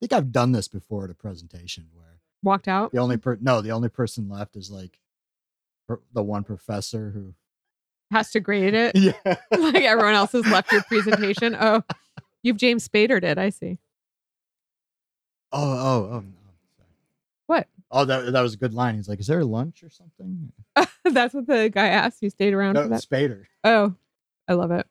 think 0.00 0.12
I've 0.12 0.32
done 0.32 0.50
this 0.50 0.66
before 0.66 1.04
at 1.04 1.10
a 1.10 1.14
presentation 1.14 1.86
where 1.92 2.20
walked 2.42 2.66
out. 2.66 2.90
the 2.90 2.98
only 2.98 3.18
per 3.18 3.38
no, 3.40 3.60
the 3.60 3.70
only 3.70 3.88
person 3.88 4.28
left 4.28 4.56
is 4.56 4.68
like 4.68 4.98
per- 5.86 6.00
the 6.12 6.24
one 6.24 6.42
professor 6.42 7.10
who 7.10 7.34
Has 8.10 8.30
to 8.30 8.40
grade 8.40 8.74
it. 8.74 8.96
Yeah. 8.96 9.12
like 9.50 9.82
everyone 9.82 10.14
else 10.14 10.32
has 10.32 10.46
left 10.46 10.72
your 10.72 10.82
presentation. 10.84 11.54
Oh, 11.60 11.82
you've 12.42 12.56
James 12.56 12.88
Spadered 12.88 13.22
it. 13.24 13.36
I 13.38 13.50
see. 13.50 13.78
Oh, 15.52 15.60
oh, 15.62 16.08
oh 16.12 16.20
no. 16.20 16.32
Sorry. 16.76 16.88
What? 17.46 17.66
Oh, 17.90 18.04
that 18.04 18.32
that 18.32 18.40
was 18.40 18.54
a 18.54 18.56
good 18.56 18.72
line. 18.74 18.94
He's 18.96 19.08
like, 19.08 19.20
"Is 19.20 19.26
there 19.26 19.44
lunch 19.44 19.82
or 19.82 19.90
something?" 19.90 20.52
That's 21.04 21.34
what 21.34 21.46
the 21.46 21.68
guy 21.68 21.88
asked. 21.88 22.22
You 22.22 22.30
stayed 22.30 22.54
around 22.54 22.74
No, 22.74 22.82
for 22.84 22.88
that. 22.90 23.02
Spader. 23.02 23.44
Oh, 23.64 23.94
I 24.46 24.54
love 24.54 24.70
it. 24.70 24.86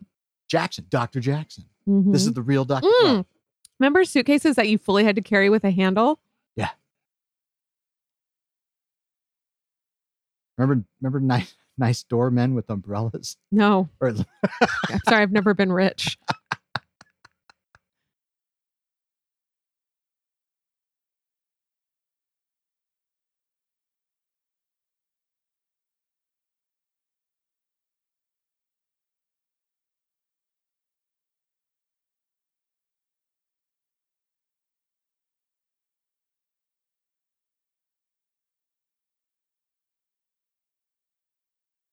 Jackson, 0.50 0.86
Dr. 0.90 1.20
Jackson. 1.20 1.66
This 1.86 2.24
Mhm. 2.24 2.28
is 2.28 2.34
the 2.34 2.42
real 2.42 2.66
Dr. 2.66 2.88
Mm. 3.04 3.26
Remember 3.80 4.04
suitcases 4.06 4.56
that 4.56 4.68
you 4.68 4.78
fully 4.78 5.04
had 5.04 5.16
to 5.16 5.22
carry 5.22 5.50
with 5.50 5.64
a 5.64 5.72
handle? 5.72 6.20
Yeah. 6.56 6.70
Remember 10.58 10.84
remember 11.02 11.20
nice 11.20 11.54
nice 11.78 12.04
doormen 12.04 12.54
with 12.54 12.70
umbrellas? 12.70 13.38
No, 13.52 13.90
Or 14.00 14.10
I'm 14.90 15.00
sorry, 15.08 15.22
I've 15.22 15.32
never 15.32 15.54
been 15.54 15.72
rich. 15.72 16.18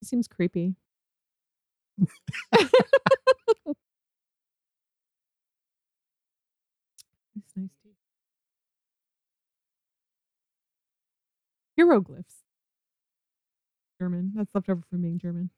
Seems 0.05 0.29
creepy. 0.29 0.77
It's 7.37 7.57
nice 7.57 7.71
tea. 7.83 7.95
Hieroglyphs. 11.77 12.43
German. 14.01 14.33
That's 14.37 14.55
left 14.55 14.69
over 14.69 14.83
from 14.89 15.03
being 15.03 15.19
German. 15.19 15.51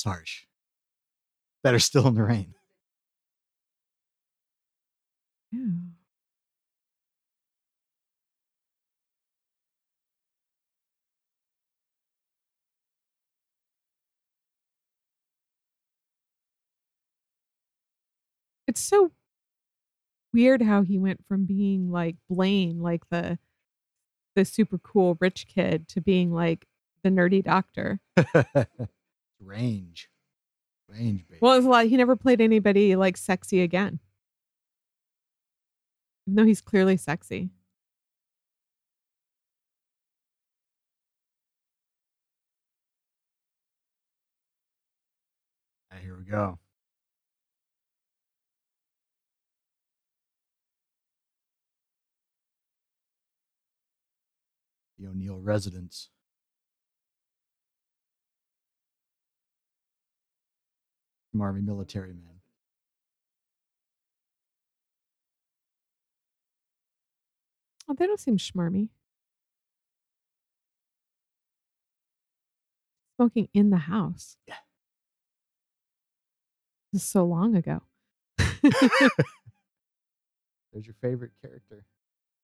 it's 0.00 0.04
harsh. 0.04 0.44
Better 1.62 1.78
still 1.78 2.06
in 2.08 2.14
the 2.14 2.24
rain. 2.24 2.54
Yeah. 5.52 5.60
It's 18.66 18.80
so 18.80 19.10
weird 20.32 20.62
how 20.62 20.82
he 20.82 20.98
went 20.98 21.26
from 21.26 21.44
being 21.44 21.90
like 21.90 22.16
Blaine, 22.28 22.80
like 22.80 23.08
the 23.10 23.38
the 24.36 24.44
super 24.44 24.78
cool 24.78 25.16
rich 25.20 25.46
kid, 25.48 25.88
to 25.88 26.00
being 26.00 26.32
like 26.32 26.66
the 27.02 27.10
nerdy 27.10 27.42
doctor. 27.42 28.00
Range. 29.40 30.09
Range, 30.90 31.26
baby. 31.28 31.38
Well, 31.40 31.56
it's 31.56 31.66
a 31.66 31.68
lot. 31.68 31.86
He 31.86 31.96
never 31.96 32.16
played 32.16 32.40
anybody 32.40 32.96
like 32.96 33.16
sexy 33.16 33.62
again. 33.62 34.00
Even 36.26 36.36
though 36.36 36.44
he's 36.44 36.60
clearly 36.60 36.96
sexy. 36.96 37.50
Ah, 45.92 45.96
here 46.02 46.16
we 46.16 46.24
go. 46.24 46.58
The 54.98 55.06
O'Neill 55.06 55.40
residence. 55.40 56.10
Army 61.38 61.60
military 61.60 62.08
men. 62.08 62.40
Oh, 67.88 67.94
they 67.98 68.06
don't 68.06 68.20
seem 68.20 68.36
schmarmy. 68.36 68.88
Smoking 73.16 73.48
in 73.52 73.70
the 73.70 73.76
house. 73.76 74.36
Yeah. 74.46 74.54
This 76.92 77.02
is 77.02 77.08
so 77.08 77.24
long 77.24 77.54
ago. 77.54 77.82
There's 78.62 78.72
your 80.86 80.94
favorite 81.00 81.32
character. 81.42 81.84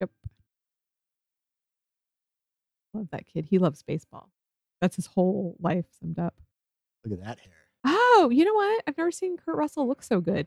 Yep. 0.01 0.11
Love 2.95 3.09
that 3.11 3.27
kid. 3.27 3.47
He 3.49 3.59
loves 3.59 3.83
baseball. 3.83 4.31
That's 4.81 4.97
his 4.97 5.07
whole 5.07 5.57
life 5.61 5.87
summed 6.01 6.19
up. 6.19 6.35
Look 7.05 7.19
at 7.19 7.25
that 7.25 7.41
hair. 7.41 7.66
Oh, 7.87 8.31
you 8.33 8.45
know 8.45 8.55
what? 8.55 8.83
I've 8.87 8.99
never 8.99 9.13
seen 9.13 9.37
Kurt 9.37 9.57
Russell 9.57 9.87
look 9.87 10.03
so 10.03 10.21
good. 10.21 10.47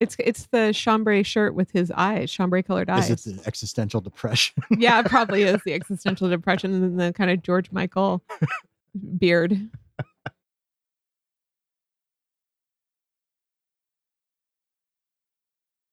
It's 0.00 0.16
it's 0.18 0.46
the 0.46 0.72
chambray 0.74 1.22
shirt 1.22 1.54
with 1.54 1.70
his 1.70 1.92
eyes, 1.94 2.30
chambray 2.30 2.62
colored 2.62 2.90
eyes. 2.90 3.10
Is 3.10 3.26
it 3.26 3.36
the 3.36 3.46
existential 3.46 4.00
depression? 4.00 4.54
yeah, 4.70 5.00
it 5.00 5.06
probably 5.06 5.44
is 5.44 5.62
the 5.64 5.72
existential 5.74 6.28
depression 6.28 6.74
and 6.74 6.98
the 7.00 7.12
kind 7.12 7.30
of 7.30 7.42
George 7.42 7.70
Michael 7.70 8.22
beard. 9.18 9.52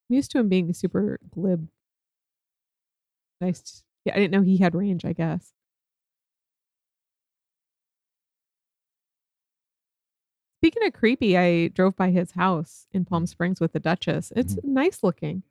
I'm 0.09 0.15
used 0.15 0.31
to 0.31 0.39
him 0.39 0.49
being 0.49 0.73
super 0.73 1.19
glib. 1.29 1.67
Nice. 3.39 3.83
Yeah, 4.03 4.13
I 4.15 4.17
didn't 4.17 4.31
know 4.31 4.41
he 4.41 4.57
had 4.57 4.75
range, 4.75 5.05
I 5.05 5.13
guess. 5.13 5.53
Speaking 10.61 10.85
of 10.85 10.93
creepy, 10.93 11.35
I 11.35 11.69
drove 11.69 11.95
by 11.95 12.11
his 12.11 12.33
house 12.33 12.85
in 12.93 13.03
Palm 13.03 13.25
Springs 13.25 13.59
with 13.59 13.73
the 13.73 13.79
Duchess. 13.79 14.31
It's 14.35 14.59
nice 14.63 15.01
looking. 15.01 15.41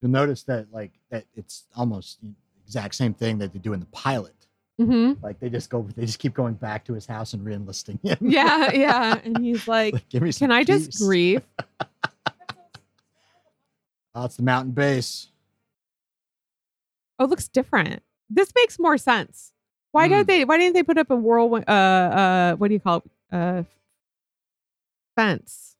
You'll 0.00 0.12
notice 0.12 0.44
that 0.44 0.72
like 0.72 0.92
that 1.10 1.24
it's 1.34 1.64
almost 1.76 2.20
the 2.22 2.32
exact 2.64 2.94
same 2.94 3.12
thing 3.12 3.38
that 3.38 3.52
they 3.52 3.58
do 3.58 3.72
in 3.72 3.80
the 3.80 3.86
pilot. 3.86 4.34
hmm 4.78 5.14
Like 5.22 5.40
they 5.40 5.50
just 5.50 5.68
go, 5.68 5.86
they 5.96 6.06
just 6.06 6.18
keep 6.20 6.32
going 6.32 6.54
back 6.54 6.84
to 6.84 6.94
his 6.94 7.06
house 7.06 7.34
and 7.34 7.44
re-enlisting 7.44 7.98
him. 8.02 8.16
Yeah, 8.20 8.70
yeah. 8.74 9.20
And 9.24 9.44
he's 9.44 9.66
like, 9.68 9.94
Like, 9.94 10.08
give 10.08 10.22
me 10.22 10.32
Can 10.32 10.52
I 10.52 10.64
just 10.64 10.92
peace." 10.92 11.02
grieve? 11.02 11.42
Oh, 14.14 14.24
it's 14.24 14.36
the 14.36 14.42
mountain 14.42 14.72
base. 14.72 15.28
Oh, 17.18 17.24
it 17.24 17.30
looks 17.30 17.48
different. 17.48 18.02
This 18.28 18.52
makes 18.56 18.78
more 18.78 18.98
sense. 18.98 19.52
Why 19.92 20.06
Hmm. 20.06 20.12
don't 20.12 20.26
they? 20.28 20.44
Why 20.44 20.56
didn't 20.58 20.74
they 20.74 20.82
put 20.82 20.98
up 20.98 21.10
a 21.10 21.16
whirlwind? 21.16 21.64
Uh, 21.68 21.72
uh, 21.72 22.56
what 22.56 22.68
do 22.68 22.74
you 22.74 22.80
call 22.80 22.98
it? 22.98 23.10
Uh, 23.32 23.62
fence. 25.16 25.76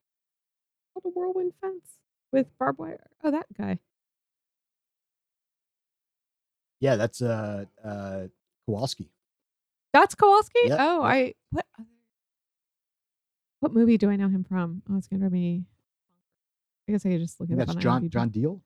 Called 0.95 1.05
a 1.07 1.19
whirlwind 1.19 1.53
fence 1.61 1.99
with 2.33 2.47
barbed 2.59 2.79
wire. 2.79 3.11
Oh, 3.25 3.31
that 3.31 3.47
guy. 3.57 3.79
Yeah, 6.81 6.97
that's 6.97 7.21
uh 7.21 7.67
uh 7.85 8.27
Kawalsky. 8.69 9.09
That's 9.93 10.15
Kawalsky. 10.15 10.67
Yep, 10.69 10.79
oh. 10.81 11.03
I 11.03 11.35
what? 11.51 11.67
What 13.61 13.75
movie 13.75 13.99
do 13.99 14.09
I 14.09 14.17
know 14.17 14.29
him 14.29 14.45
from? 14.45 14.83
Oh, 14.91 14.97
it's 14.97 15.07
gonna 15.09 15.31
be. 15.31 15.65
I 16.91 16.93
guess 16.93 17.07
I 17.07 17.11
could 17.11 17.21
just 17.21 17.39
look 17.39 17.49
I 17.51 17.53
it 17.53 17.57
think 17.57 17.61
up 17.63 17.67
that's 17.69 17.77
on 17.77 17.83
John 17.83 18.03
IMDb. 18.03 18.11
John 18.11 18.31
Diehl. 18.31 18.61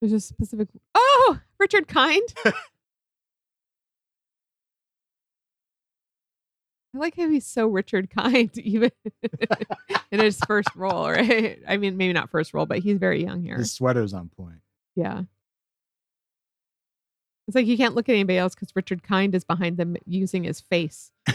There's 0.00 0.12
a 0.12 0.20
specific. 0.20 0.68
Oh, 0.94 1.40
Richard 1.58 1.88
Kind. 1.88 2.22
I 2.46 2.52
like 6.94 7.16
how 7.16 7.28
he's 7.28 7.46
so 7.46 7.66
Richard 7.66 8.10
Kind, 8.10 8.56
even 8.58 8.92
in 10.12 10.20
his 10.20 10.38
first 10.46 10.68
role, 10.76 11.10
right? 11.10 11.58
I 11.66 11.76
mean, 11.76 11.96
maybe 11.96 12.12
not 12.12 12.30
first 12.30 12.54
role, 12.54 12.66
but 12.66 12.78
he's 12.78 12.98
very 12.98 13.24
young 13.24 13.42
here. 13.42 13.56
His 13.56 13.72
sweater's 13.72 14.14
on 14.14 14.28
point. 14.28 14.60
Yeah. 14.94 15.22
It's 17.48 17.56
like 17.56 17.66
you 17.66 17.76
can't 17.76 17.96
look 17.96 18.08
at 18.08 18.12
anybody 18.12 18.38
else 18.38 18.54
because 18.54 18.70
Richard 18.76 19.02
Kind 19.02 19.34
is 19.34 19.42
behind 19.42 19.78
them 19.78 19.96
using 20.06 20.44
his 20.44 20.60
face. 20.60 21.10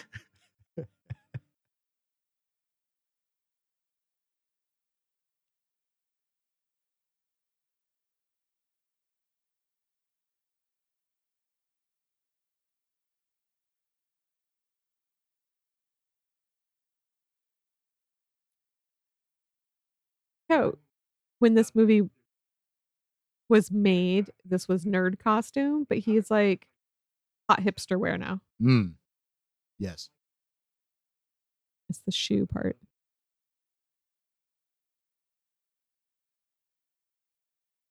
So, 20.50 20.78
when 21.40 21.56
this 21.56 21.74
movie 21.76 22.10
was 23.50 23.72
made, 23.72 24.32
this 24.44 24.68
was 24.68 24.86
nerd 24.86 25.20
costume, 25.20 25.86
but 25.88 26.00
he's 26.00 26.32
like 26.32 26.68
hot 27.50 27.62
hipster 27.62 27.98
wear 28.00 28.18
now. 28.18 28.42
Mm. 28.62 28.94
Yes. 29.80 30.10
It's 31.90 32.00
the 32.00 32.12
shoe 32.12 32.46
part. 32.46 32.78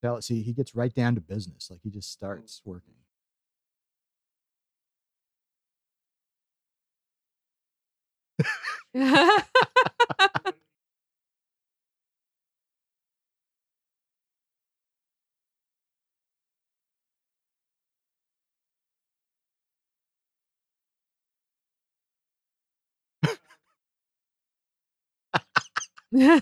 Tell 0.02 0.20
see, 0.20 0.42
he 0.42 0.52
gets 0.52 0.74
right 0.74 0.92
down 0.94 1.14
to 1.14 1.20
business. 1.20 1.68
Like 1.70 1.80
he 1.82 1.90
just 1.90 2.12
starts 2.12 2.60
working. 2.64 2.94
Hmm. 26.14 26.38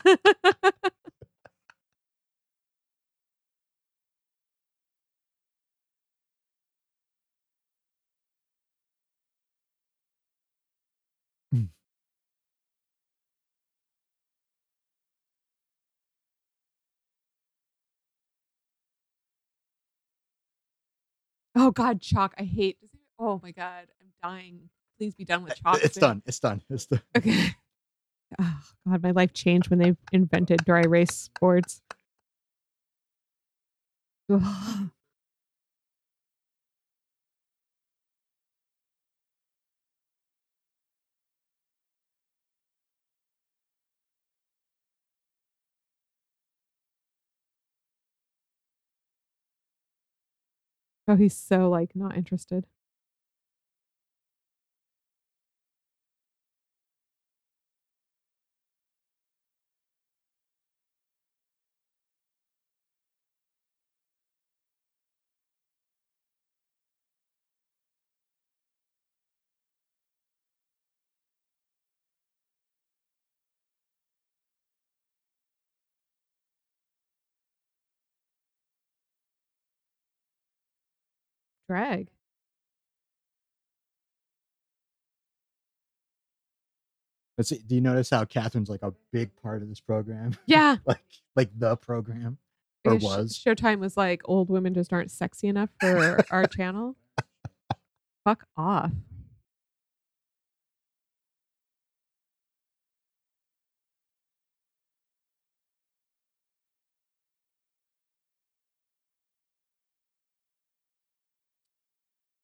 oh 21.54 21.70
God, 21.70 22.00
chalk! 22.00 22.34
I 22.38 22.44
hate. 22.44 22.78
Oh 23.18 23.38
my 23.42 23.50
God, 23.50 23.86
I'm 24.00 24.12
dying. 24.22 24.70
Please 24.98 25.14
be 25.14 25.24
done 25.24 25.44
with 25.44 25.52
eh, 25.52 25.56
chalk. 25.62 25.84
It's 25.84 25.94
soon. 25.94 26.00
done. 26.00 26.22
It's 26.26 26.40
done. 26.40 26.62
It's 26.70 26.86
done. 26.86 27.02
Okay. 27.16 27.54
Oh 28.40 28.60
God, 28.88 29.02
my 29.02 29.10
life 29.12 29.32
changed 29.32 29.70
when 29.70 29.78
they 29.78 29.96
invented 30.12 30.64
dry 30.64 30.82
erase 30.82 31.30
boards. 31.40 31.80
Oh, 51.08 51.16
he's 51.16 51.36
so 51.36 51.68
like 51.68 51.94
not 51.94 52.16
interested. 52.16 52.66
See, 87.40 87.58
do 87.66 87.74
you 87.74 87.80
notice 87.80 88.10
how 88.10 88.24
Catherine's 88.24 88.68
like 88.68 88.82
a 88.82 88.92
big 89.10 89.34
part 89.42 89.62
of 89.62 89.68
this 89.68 89.80
program? 89.80 90.36
Yeah. 90.46 90.76
like 90.86 91.02
like 91.34 91.50
the 91.58 91.76
program. 91.76 92.38
Or 92.84 92.94
Because 92.94 93.04
was. 93.04 93.42
Showtime 93.44 93.78
was 93.78 93.96
like 93.96 94.22
old 94.26 94.48
women 94.50 94.74
just 94.74 94.92
aren't 94.92 95.10
sexy 95.10 95.48
enough 95.48 95.70
for 95.80 96.24
our 96.30 96.46
channel. 96.46 96.96
Fuck 98.24 98.46
off. 98.56 98.92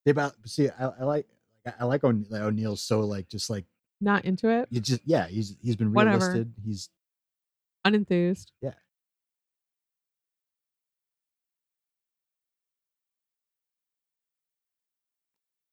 They 0.09 0.13
about 0.13 0.33
see, 0.47 0.71
I, 0.71 0.87
I 1.01 1.05
like 1.05 1.27
I 1.79 1.85
like 1.85 2.03
O'Ne- 2.03 2.25
like, 2.31 2.41
O'Neill's 2.41 2.81
so 2.81 3.01
like 3.01 3.29
just 3.29 3.51
like 3.51 3.67
not 4.01 4.25
into 4.25 4.49
it, 4.49 4.67
You 4.71 4.81
just 4.81 5.03
yeah, 5.05 5.27
he's 5.27 5.55
he's 5.63 5.77
been 5.77 5.93
Whatever. 5.93 6.19
relisted. 6.35 6.51
He's 6.65 6.89
unenthused. 7.87 8.47
Yeah. 8.63 8.73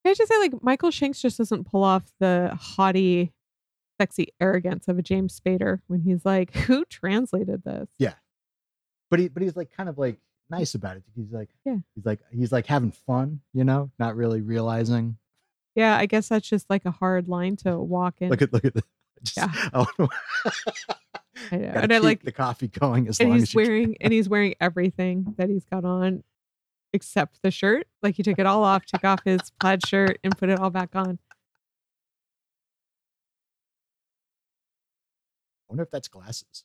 Can 0.04 0.10
I 0.10 0.14
just 0.14 0.30
say, 0.30 0.38
like, 0.38 0.62
Michael 0.62 0.90
Shanks 0.90 1.20
just 1.20 1.38
doesn't 1.38 1.64
pull 1.64 1.82
off 1.82 2.12
the 2.20 2.56
haughty, 2.60 3.32
sexy 3.98 4.28
arrogance 4.38 4.86
of 4.86 4.98
a 4.98 5.02
James 5.02 5.40
Spader 5.40 5.80
when 5.86 6.02
he's 6.02 6.26
like, 6.26 6.54
"Who 6.66 6.84
translated 6.84 7.64
this?" 7.64 7.88
Yeah, 7.98 8.14
but 9.10 9.18
he 9.18 9.28
but 9.28 9.42
he's 9.42 9.56
like 9.56 9.70
kind 9.74 9.88
of 9.88 9.96
like 9.96 10.18
nice 10.50 10.74
about 10.74 10.96
it. 10.96 11.02
He's 11.14 11.30
like 11.32 11.50
Yeah. 11.64 11.78
he's 11.94 12.04
like 12.06 12.20
he's 12.30 12.52
like 12.52 12.66
having 12.66 12.92
fun, 12.92 13.40
you 13.52 13.64
know, 13.64 13.90
not 13.98 14.16
really 14.16 14.40
realizing. 14.42 15.18
Yeah, 15.74 15.96
I 15.96 16.06
guess 16.06 16.28
that's 16.28 16.48
just 16.48 16.70
like 16.70 16.84
a 16.86 16.90
hard 16.90 17.28
line 17.28 17.56
to 17.56 17.78
walk 17.78 18.16
in. 18.20 18.30
Look 18.30 18.42
at 18.42 18.52
look 18.52 18.64
at 18.64 18.74
the 18.74 18.82
just, 19.22 19.36
Yeah. 19.36 19.50
I 19.72 19.86
I 21.52 21.56
know. 21.58 21.66
Gotta 21.72 21.80
And 21.82 21.92
I 21.92 21.98
like, 21.98 22.22
the 22.22 22.32
coffee 22.32 22.68
going 22.68 23.08
as 23.08 23.20
and 23.20 23.28
long 23.28 23.38
he's 23.38 23.42
as 23.50 23.54
you 23.54 23.60
can. 23.60 23.68
wearing, 23.70 23.96
and 24.00 24.12
he's 24.12 24.28
wearing 24.28 24.54
everything 24.60 25.34
that 25.36 25.50
he's 25.50 25.64
got 25.66 25.84
on, 25.84 26.24
except 26.94 27.42
the 27.42 27.50
shirt. 27.50 27.86
Like 28.02 28.14
he 28.14 28.22
took 28.22 28.38
it 28.38 28.46
all 28.46 28.64
off, 28.64 28.86
took 28.86 29.04
off 29.04 29.20
his 29.24 29.40
plaid 29.60 29.86
shirt, 29.86 30.18
and 30.24 30.36
put 30.36 30.48
it 30.48 30.58
all 30.58 30.70
back 30.70 30.96
on. 30.96 31.18
I 35.60 35.64
wonder 35.68 35.82
if 35.82 35.90
that's 35.90 36.08
glasses. 36.08 36.64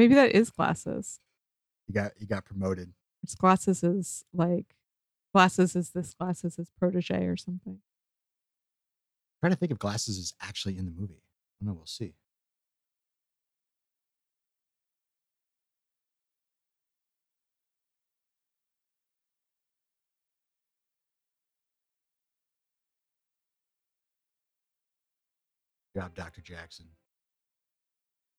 Maybe 0.00 0.14
that 0.14 0.34
is 0.34 0.48
glasses. 0.48 1.20
You 1.86 1.92
got 1.92 2.12
you 2.18 2.26
got 2.26 2.46
promoted. 2.46 2.94
It's 3.22 3.34
glasses 3.34 3.84
is 3.84 4.24
like 4.32 4.74
glasses 5.34 5.76
is 5.76 5.90
this 5.90 6.14
glasses 6.14 6.58
is 6.58 6.70
protege 6.78 7.26
or 7.26 7.36
something. 7.36 7.80
trying 9.42 9.52
to 9.52 9.56
think 9.56 9.72
if 9.72 9.78
glasses 9.78 10.16
is 10.16 10.32
actually 10.40 10.78
in 10.78 10.86
the 10.86 10.90
movie. 10.90 11.20
I 11.60 11.66
don't 11.66 11.74
know. 11.74 11.74
We'll 11.74 11.84
see. 11.84 12.14
Good 25.92 26.00
job, 26.00 26.14
Dr. 26.14 26.40
Jackson. 26.40 26.86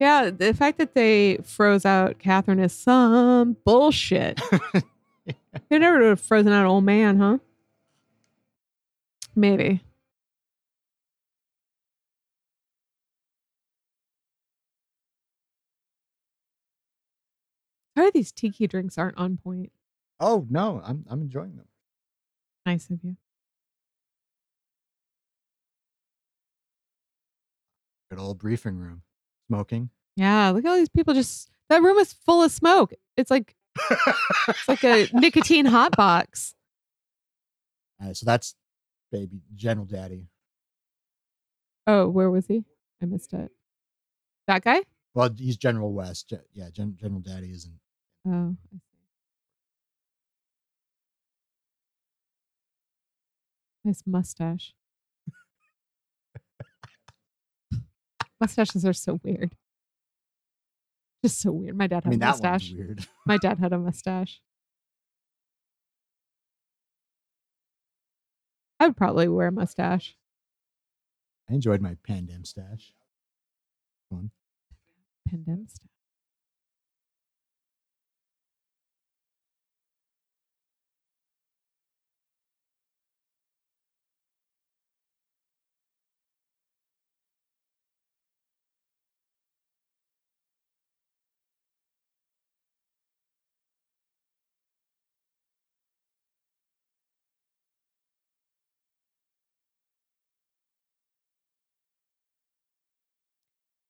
Yeah, 0.01 0.31
the 0.31 0.55
fact 0.55 0.79
that 0.79 0.95
they 0.95 1.37
froze 1.43 1.85
out 1.85 2.17
Catherine 2.17 2.57
is 2.57 2.73
some 2.73 3.55
bullshit. 3.63 4.41
they 5.69 5.77
never 5.77 5.99
would 5.99 6.09
have 6.09 6.19
frozen 6.19 6.51
out 6.51 6.65
old 6.65 6.85
man, 6.85 7.19
huh? 7.19 7.37
Maybe. 9.35 9.83
Sorry, 17.95 18.09
these 18.11 18.31
tiki 18.31 18.65
drinks 18.65 18.97
aren't 18.97 19.19
on 19.19 19.37
point. 19.37 19.71
oh 20.19 20.47
no, 20.49 20.81
I'm 20.83 21.05
I'm 21.09 21.21
enjoying 21.21 21.57
them. 21.57 21.67
Nice 22.65 22.89
of 22.89 23.03
you. 23.03 23.17
Good 28.09 28.19
old 28.19 28.39
briefing 28.39 28.77
room. 28.77 29.03
Smoking. 29.51 29.89
Yeah, 30.15 30.51
look 30.51 30.63
at 30.63 30.69
all 30.69 30.77
these 30.77 30.87
people 30.87 31.13
just 31.13 31.49
that 31.67 31.81
room 31.81 31.97
is 31.97 32.13
full 32.13 32.41
of 32.41 32.53
smoke. 32.53 32.93
It's 33.17 33.29
like 33.29 33.53
it's 34.47 34.65
like 34.69 34.81
a 34.85 35.09
nicotine 35.13 35.65
hot 35.65 35.97
box. 35.97 36.55
Uh, 38.01 38.13
so 38.13 38.25
that's 38.25 38.55
baby 39.11 39.41
General 39.53 39.85
Daddy. 39.85 40.27
Oh, 41.85 42.07
where 42.07 42.31
was 42.31 42.47
he? 42.47 42.63
I 43.01 43.05
missed 43.07 43.33
it. 43.33 43.51
That 44.47 44.63
guy? 44.63 44.83
Well, 45.15 45.29
he's 45.37 45.57
General 45.57 45.91
West. 45.91 46.29
Ge- 46.29 46.47
yeah, 46.53 46.69
Gen- 46.71 46.95
General 46.97 47.19
Daddy 47.19 47.51
isn't. 47.51 47.77
Oh, 48.25 48.55
I 48.73 48.77
see. 48.77 48.81
Nice 53.83 54.03
mustache. 54.05 54.73
Mustaches 58.41 58.83
are 58.85 58.93
so 58.93 59.19
weird. 59.23 59.55
Just 61.23 61.39
so 61.39 61.51
weird. 61.51 61.77
My 61.77 61.85
dad 61.85 61.97
I 62.03 62.07
had 62.07 62.09
mean, 62.09 62.23
a 62.23 62.25
mustache. 62.25 62.71
weird. 62.73 63.05
My 63.27 63.37
dad 63.41 63.59
had 63.59 63.71
a 63.71 63.77
mustache. 63.77 64.41
I 68.79 68.87
would 68.87 68.97
probably 68.97 69.27
wear 69.27 69.47
a 69.47 69.51
mustache. 69.51 70.15
I 71.47 71.53
enjoyed 71.53 71.81
my 71.81 71.95
Pandem 72.07 72.47
stash. 72.47 72.93
Fun. 74.09 74.31
Pandem 75.29 75.69
stuff. 75.69 75.91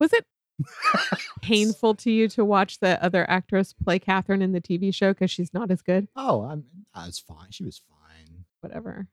Was 0.01 0.13
it 0.13 0.25
painful 1.43 1.93
to 1.93 2.09
you 2.11 2.27
to 2.29 2.43
watch 2.43 2.79
the 2.79 3.01
other 3.03 3.29
actress 3.29 3.71
play 3.71 3.99
Catherine 3.99 4.41
in 4.41 4.51
the 4.51 4.59
TV 4.59 4.91
show 4.93 5.13
because 5.13 5.29
she's 5.29 5.53
not 5.53 5.69
as 5.69 5.83
good? 5.83 6.07
Oh, 6.15 6.41
I'm. 6.41 6.63
I 6.95 7.05
was 7.05 7.19
fine. 7.19 7.51
She 7.51 7.63
was 7.63 7.79
fine. 7.87 8.45
Whatever. 8.61 9.07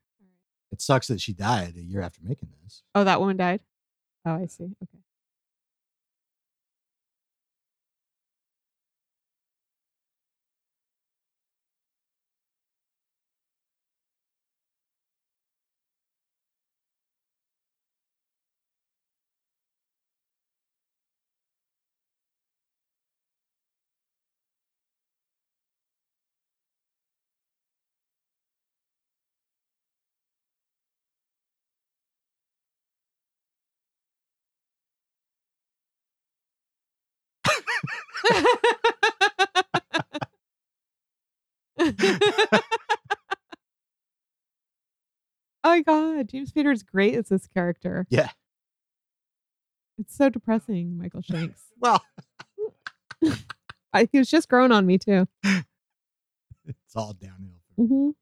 It 0.71 0.81
sucks 0.81 1.05
that 1.07 1.21
she 1.21 1.31
died 1.31 1.75
a 1.77 1.81
year 1.81 2.01
after 2.01 2.21
making 2.23 2.49
this. 2.63 2.81
Oh, 2.95 3.03
that 3.03 3.19
woman 3.19 3.37
died? 3.37 3.59
Oh, 4.25 4.33
I 4.33 4.47
see. 4.47 4.63
Okay. 4.83 5.03
Oh 41.79 42.61
my 45.63 45.81
god, 45.81 46.29
James 46.29 46.51
Spader 46.51 46.73
is 46.73 46.83
great 46.83 47.15
as 47.15 47.29
this 47.29 47.47
character. 47.47 48.05
Yeah. 48.09 48.29
It's 49.97 50.15
so 50.15 50.29
depressing, 50.29 50.97
Michael 50.97 51.21
Shanks. 51.21 51.63
Well, 51.81 52.03
I, 53.93 54.09
he 54.11 54.17
was 54.19 54.29
just 54.29 54.49
growing 54.49 54.73
on 54.73 54.85
me 54.85 54.97
too. 54.97 55.29
it's 55.43 55.63
all 56.93 57.13
downhill. 57.13 57.61
from- 57.77 58.15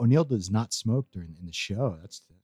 O'Neill 0.00 0.24
does 0.24 0.50
not 0.50 0.72
smoke 0.72 1.06
during 1.12 1.36
in 1.38 1.46
the 1.46 1.52
show. 1.52 1.96
That's 2.00 2.20
the 2.20 2.34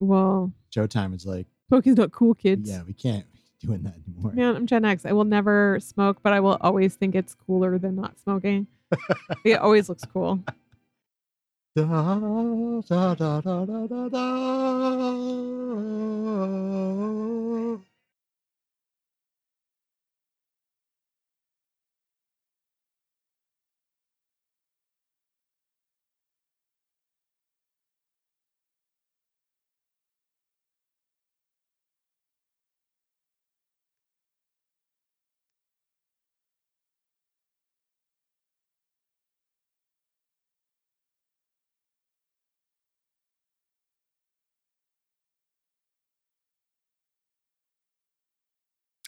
Well, 0.00 0.52
Showtime 0.74 1.14
is 1.14 1.24
like, 1.26 1.46
smoking's 1.68 1.96
not 1.96 2.12
cool, 2.12 2.34
kids. 2.34 2.68
yeah, 2.70 2.82
we 2.86 2.92
can't 2.92 3.24
be 3.32 3.40
doing 3.66 3.82
that 3.82 3.94
anymore. 4.06 4.32
Man, 4.32 4.56
I'm 4.56 4.66
Gen 4.66 4.84
X. 4.84 5.04
I 5.06 5.12
will 5.12 5.24
never 5.24 5.78
smoke, 5.80 6.18
but 6.22 6.32
I 6.32 6.40
will 6.40 6.58
always 6.60 6.94
think 6.96 7.14
it's 7.14 7.34
cooler 7.34 7.78
than 7.78 7.96
not 7.96 8.18
smoking. 8.20 8.66
it 9.44 9.58
always 9.58 9.88
looks 9.88 10.04
cool. 10.04 10.40
Da, 11.76 11.84
da, 11.84 13.14
da, 13.14 13.34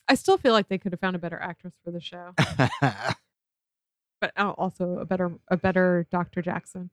I 0.08 0.14
still 0.14 0.38
feel 0.38 0.52
like 0.52 0.68
they 0.68 0.78
could 0.78 0.92
have 0.92 1.00
found 1.00 1.16
a 1.16 1.18
better 1.18 1.38
actress 1.38 1.74
for 1.84 1.90
the 1.90 2.00
show, 2.00 2.32
but 4.20 4.32
uh, 4.36 4.50
also 4.50 4.98
a 4.98 5.04
better 5.04 5.32
a 5.48 5.56
better 5.56 6.06
Dr. 6.10 6.42
Jackson. 6.42 6.90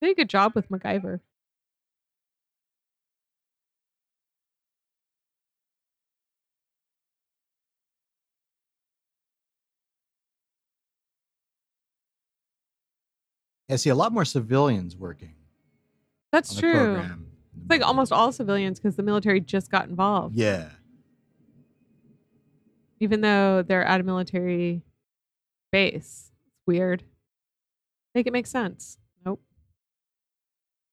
They 0.00 0.08
did 0.08 0.12
a 0.12 0.16
good 0.16 0.28
job 0.28 0.52
with 0.54 0.68
MacGyver. 0.68 1.20
I 13.68 13.76
see 13.76 13.90
a 13.90 13.94
lot 13.94 14.12
more 14.12 14.24
civilians 14.24 14.96
working. 14.96 15.34
That's 16.30 16.54
true. 16.54 16.72
program 16.72 17.26
It's 17.62 17.70
like 17.70 17.82
almost 17.82 18.12
all 18.12 18.30
civilians 18.30 18.78
because 18.78 18.96
the 18.96 19.02
military 19.02 19.40
just 19.40 19.70
got 19.70 19.88
involved. 19.88 20.36
Yeah. 20.36 20.68
Even 23.00 23.20
though 23.20 23.62
they're 23.62 23.84
at 23.84 24.00
a 24.00 24.04
military 24.04 24.82
base. 25.72 26.30
It's 26.46 26.66
weird. 26.66 27.02
Make 28.14 28.26
it 28.26 28.32
make 28.32 28.46
sense. 28.46 28.98
Nope. 29.24 29.42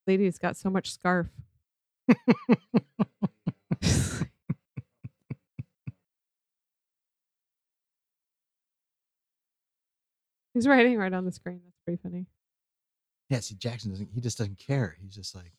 Lady's 0.07 0.37
got 0.37 0.57
so 0.57 0.69
much 0.69 0.91
scarf. 0.91 1.27
He's 10.53 10.67
writing 10.67 10.97
right 10.97 11.13
on 11.13 11.25
the 11.25 11.31
screen. 11.31 11.61
That's 11.63 11.79
pretty 11.85 12.01
funny. 12.01 12.27
Yeah, 13.29 13.39
see, 13.39 13.55
Jackson 13.55 13.91
doesn't. 13.91 14.09
He 14.13 14.21
just 14.21 14.37
doesn't 14.37 14.59
care. 14.59 14.95
He's 15.01 15.15
just 15.15 15.33
like, 15.33 15.53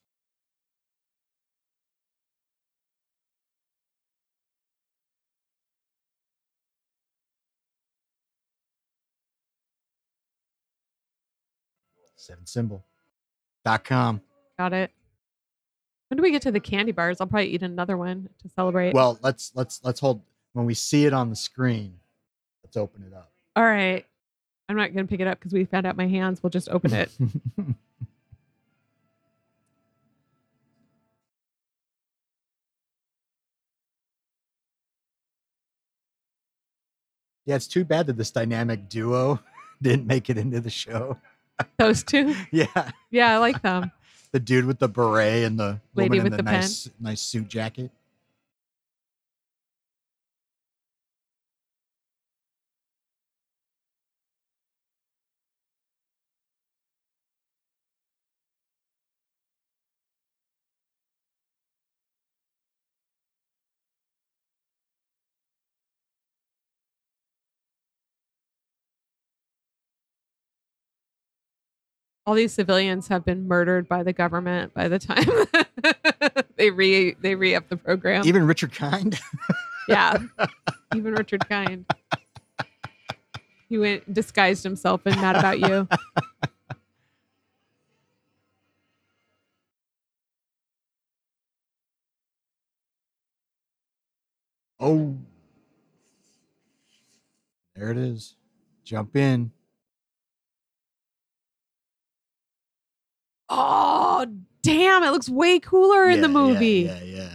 seven 12.24 12.46
symbol. 12.46 12.84
Dot 13.64 13.84
com. 13.84 14.20
Got 14.58 14.72
it. 14.72 14.90
When 16.08 16.16
do 16.16 16.22
we 16.22 16.30
get 16.30 16.42
to 16.42 16.52
the 16.52 16.60
candy 16.60 16.92
bars? 16.92 17.20
I'll 17.20 17.26
probably 17.26 17.48
eat 17.48 17.62
another 17.62 17.96
one 17.96 18.28
to 18.42 18.48
celebrate. 18.48 18.94
Well, 18.94 19.18
let's 19.22 19.52
let's 19.54 19.80
let's 19.82 20.00
hold 20.00 20.22
when 20.52 20.66
we 20.66 20.74
see 20.74 21.06
it 21.06 21.12
on 21.12 21.30
the 21.30 21.36
screen. 21.36 21.98
Let's 22.62 22.76
open 22.76 23.04
it 23.04 23.14
up. 23.14 23.32
all 23.56 23.64
right. 23.64 24.04
I'm 24.68 24.76
not 24.76 24.94
going 24.94 25.06
to 25.06 25.10
pick 25.10 25.20
it 25.20 25.26
up 25.26 25.38
because 25.38 25.52
we 25.52 25.66
found 25.66 25.86
out 25.86 25.94
my 25.96 26.06
hands. 26.06 26.42
We'll 26.42 26.48
just 26.50 26.70
open 26.70 26.94
it. 26.94 27.10
yeah, 37.44 37.56
it's 37.56 37.66
too 37.66 37.84
bad 37.84 38.06
that 38.06 38.16
this 38.16 38.30
dynamic 38.30 38.88
duo 38.88 39.38
didn't 39.82 40.06
make 40.06 40.30
it 40.30 40.38
into 40.38 40.60
the 40.60 40.70
show. 40.70 41.18
Those 41.78 42.02
two. 42.02 42.34
Yeah, 42.52 42.90
Yeah, 43.10 43.34
I 43.34 43.38
like 43.38 43.62
them. 43.62 43.90
the 44.32 44.40
dude 44.40 44.64
with 44.64 44.78
the 44.78 44.88
beret 44.88 45.44
and 45.44 45.58
the 45.58 45.80
Lady 45.94 46.10
woman 46.10 46.18
in 46.18 46.22
with 46.24 46.32
the, 46.32 46.36
the 46.38 46.42
pen. 46.44 46.60
nice 46.60 46.90
nice 47.00 47.20
suit 47.20 47.48
jacket. 47.48 47.90
All 72.26 72.34
these 72.34 72.52
civilians 72.52 73.08
have 73.08 73.24
been 73.24 73.46
murdered 73.46 73.88
by 73.88 74.02
the 74.02 74.12
government 74.12 74.72
by 74.74 74.88
the 74.88 74.98
time 74.98 75.24
they 76.56 76.70
re 76.70 77.14
they 77.20 77.34
re 77.34 77.54
up 77.54 77.68
the 77.68 77.76
program. 77.76 78.26
Even 78.26 78.46
Richard 78.46 78.72
Kind. 78.72 79.20
yeah, 79.88 80.18
even 80.94 81.14
Richard 81.14 81.48
Kind. 81.48 81.84
He 83.68 83.78
went 83.78 84.12
disguised 84.12 84.64
himself 84.64 85.02
and 85.04 85.16
Mad 85.16 85.36
About 85.36 85.58
You. 85.60 85.88
Oh, 94.80 95.16
there 97.74 97.90
it 97.90 97.96
is. 97.96 98.36
Jump 98.84 99.16
in. 99.16 99.50
Oh 103.56 104.26
damn! 104.62 105.04
It 105.04 105.10
looks 105.10 105.28
way 105.28 105.60
cooler 105.60 106.08
in 106.08 106.20
the 106.20 106.28
movie. 106.28 106.88
Yeah, 106.88 107.00
yeah, 107.02 107.16
yeah. 107.16 107.28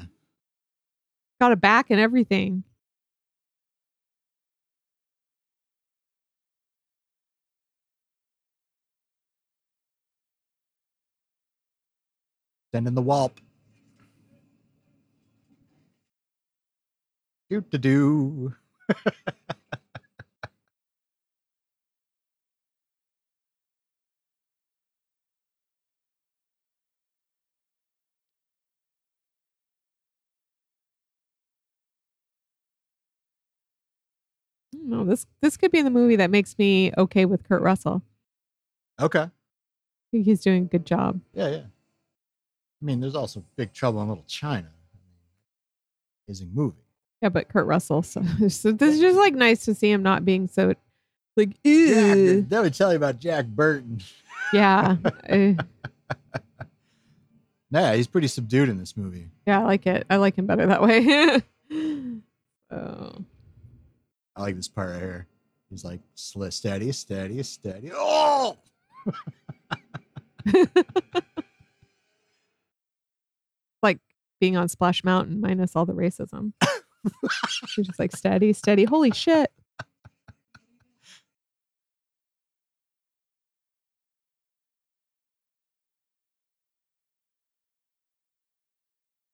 Got 1.40 1.54
a 1.54 1.56
back 1.56 1.88
and 1.90 2.00
everything. 2.00 2.64
Send 12.74 12.86
in 12.88 12.96
the 12.96 13.02
wallp. 13.02 13.40
Do 17.50 17.62
to 17.62 17.78
do. 17.78 18.54
I. 34.88 35.04
This 35.04 35.26
this 35.42 35.58
could 35.58 35.72
be 35.72 35.82
the 35.82 35.90
movie 35.90 36.16
that 36.18 36.30
makes 36.32 36.58
me 36.58 36.92
okay 36.98 37.26
with 37.26 37.48
Kurt 37.48 37.62
Russell. 37.62 38.02
Okay. 39.00 39.20
I 39.22 39.32
think 40.12 40.26
he's 40.26 40.42
doing 40.42 40.64
a 40.64 40.66
good 40.66 40.86
job. 40.86 41.20
Yeah, 41.34 41.50
yeah. 41.50 41.58
I 42.82 42.86
mean, 42.86 43.00
there's 43.00 43.16
also 43.16 43.44
Big 43.56 43.74
Trouble 43.74 44.02
in 44.02 44.10
Little 44.10 44.24
China. 44.28 44.68
Amazing 46.28 46.52
movie. 46.54 46.78
Yeah, 47.22 47.30
but 47.30 47.50
Kurt 47.50 47.66
Russell. 47.68 48.02
So, 48.02 48.22
so 48.50 48.72
this 48.72 48.96
is 48.96 49.00
just 49.02 49.18
like 49.18 49.34
nice 49.34 49.66
to 49.66 49.74
see 49.76 49.92
him 49.92 50.02
not 50.04 50.26
being 50.26 50.48
so 50.48 50.74
like 51.38 51.50
Yeah, 51.64 52.14
ew. 52.16 52.48
let 52.50 52.64
me 52.64 52.70
tell 52.70 52.92
you 52.92 52.98
about 52.98 53.20
Jack 53.20 53.46
Burton. 53.48 54.02
Yeah. 54.52 54.96
uh, 55.30 55.54
Yeah, 57.72 57.94
he's 57.94 58.08
pretty 58.08 58.28
subdued 58.28 58.68
in 58.68 58.80
this 58.80 58.98
movie. 58.98 59.28
yeah, 59.46 59.60
I 59.60 59.64
like 59.64 59.86
it. 59.86 60.08
I 60.10 60.16
like 60.16 60.36
him 60.36 60.48
better 60.48 60.66
that 60.66 60.82
way. 60.82 61.42
oh. 62.72 63.26
I 64.36 64.42
like 64.42 64.56
this 64.56 64.68
part 64.68 64.92
right 64.92 65.00
here. 65.00 65.28
He's 65.70 65.84
like, 65.86 66.00
"Sli- 66.16 66.52
steady, 66.54 66.92
steady, 66.92 67.44
steady. 67.44 67.92
Oh! 67.94 68.58
like 73.84 74.00
being 74.40 74.58
on 74.58 74.68
Splash 74.70 75.04
Mountain 75.04 75.42
minus 75.42 75.76
all 75.76 75.86
the 75.86 75.94
racism. 75.94 76.54
You're 77.78 77.86
just 77.86 78.00
like 78.00 78.16
steady, 78.16 78.54
steady. 78.54 78.86
Holy 78.86 79.12
shit. 79.12 79.52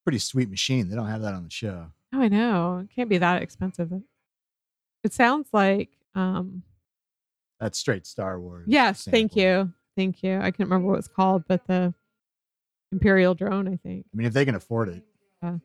Pretty 0.04 0.20
sweet 0.20 0.50
machine. 0.50 0.90
They 0.90 0.96
don't 0.96 1.08
have 1.08 1.22
that 1.24 1.34
on 1.34 1.46
the 1.46 1.50
show. 1.50 1.88
Oh, 2.14 2.22
I 2.22 2.28
know. 2.28 2.80
It 2.84 2.94
can't 2.96 3.10
be 3.10 3.18
that 3.18 3.42
expensive. 3.42 3.92
It 5.06 5.14
sounds 5.14 5.50
like 5.54 5.90
um 6.16 6.64
That's 7.60 7.78
straight 7.78 8.08
Star 8.08 8.40
Wars. 8.42 8.66
yes, 8.68 9.06
thank 9.06 9.36
you. 9.36 9.72
Thank 9.96 10.24
you. 10.24 10.38
I 10.38 10.50
can't 10.50 10.68
remember 10.68 10.88
what 10.90 10.98
it's 10.98 11.08
called, 11.08 11.44
but 11.48 11.68
the 11.68 11.94
Imperial 12.92 13.36
drone, 13.36 13.68
I 13.68 13.78
think. 13.78 14.08
I 14.12 14.18
mean, 14.18 14.26
if 14.26 14.34
they 14.34 14.46
can 14.46 14.56
afford 14.56 14.90
it. 14.90 15.04
Yeah. 15.44 15.58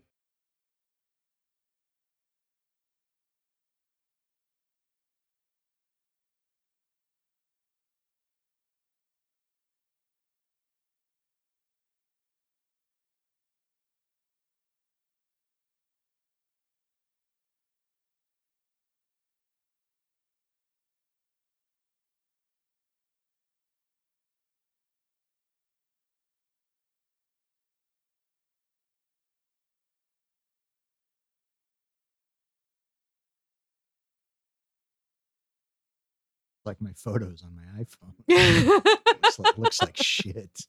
Like 36.70 36.80
my 36.80 36.92
photos 36.94 37.42
on 37.42 37.50
my 37.56 37.82
iPhone. 37.82 38.14
looks, 39.24 39.38
like, 39.40 39.58
looks 39.58 39.82
like 39.82 39.96
shit. 39.96 40.66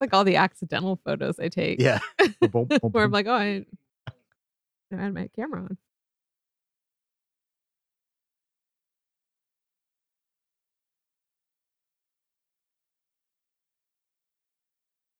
like 0.00 0.14
all 0.14 0.24
the 0.24 0.36
accidental 0.36 0.98
photos 1.04 1.38
I 1.38 1.48
take. 1.48 1.78
Yeah. 1.78 1.98
Where 2.80 3.04
I'm 3.04 3.10
like, 3.10 3.26
oh, 3.26 3.34
I, 3.34 3.66
I 4.90 4.96
had 4.96 5.12
my 5.12 5.28
camera 5.36 5.60
on. 5.60 5.76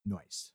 Nice. 0.06 0.51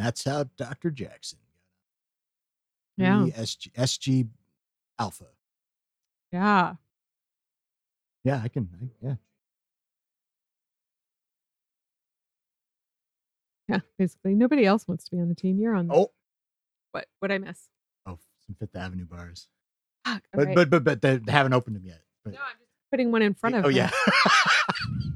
And 0.00 0.06
that's 0.06 0.24
how 0.24 0.44
Dr. 0.56 0.90
Jackson 0.90 1.38
Yeah. 2.96 3.26
SG, 3.36 3.70
SG 3.74 4.28
Alpha. 4.98 5.26
Yeah. 6.32 6.76
Yeah, 8.24 8.40
I 8.42 8.48
can. 8.48 8.70
I, 8.80 8.86
yeah. 9.06 9.14
Yeah. 13.68 13.80
Basically, 13.98 14.34
nobody 14.34 14.64
else 14.64 14.88
wants 14.88 15.04
to 15.04 15.10
be 15.10 15.20
on 15.20 15.28
the 15.28 15.34
team. 15.34 15.60
You're 15.60 15.74
on. 15.74 15.88
the- 15.88 15.94
Oh, 15.94 16.12
What? 16.92 17.06
What 17.18 17.30
I 17.30 17.36
miss? 17.36 17.68
oh, 18.06 18.18
some 18.46 18.54
Fifth 18.58 18.74
Avenue 18.74 19.04
bars. 19.04 19.48
Fuck. 20.06 20.22
But 20.32 20.40
okay. 20.44 20.54
but 20.54 20.70
but 20.70 20.82
but 20.84 21.02
they, 21.02 21.20
haven't 21.30 21.52
opened 21.52 21.76
them 21.76 21.84
yet. 21.84 22.00
But 22.24 22.32
no, 22.32 22.38
I'm 22.40 22.56
just 22.58 22.70
putting 22.90 23.12
one 23.12 23.20
in 23.20 23.34
front 23.34 23.56
of. 23.56 23.66
oh 23.66 23.68
him. 23.68 23.76
yeah. 23.76 23.90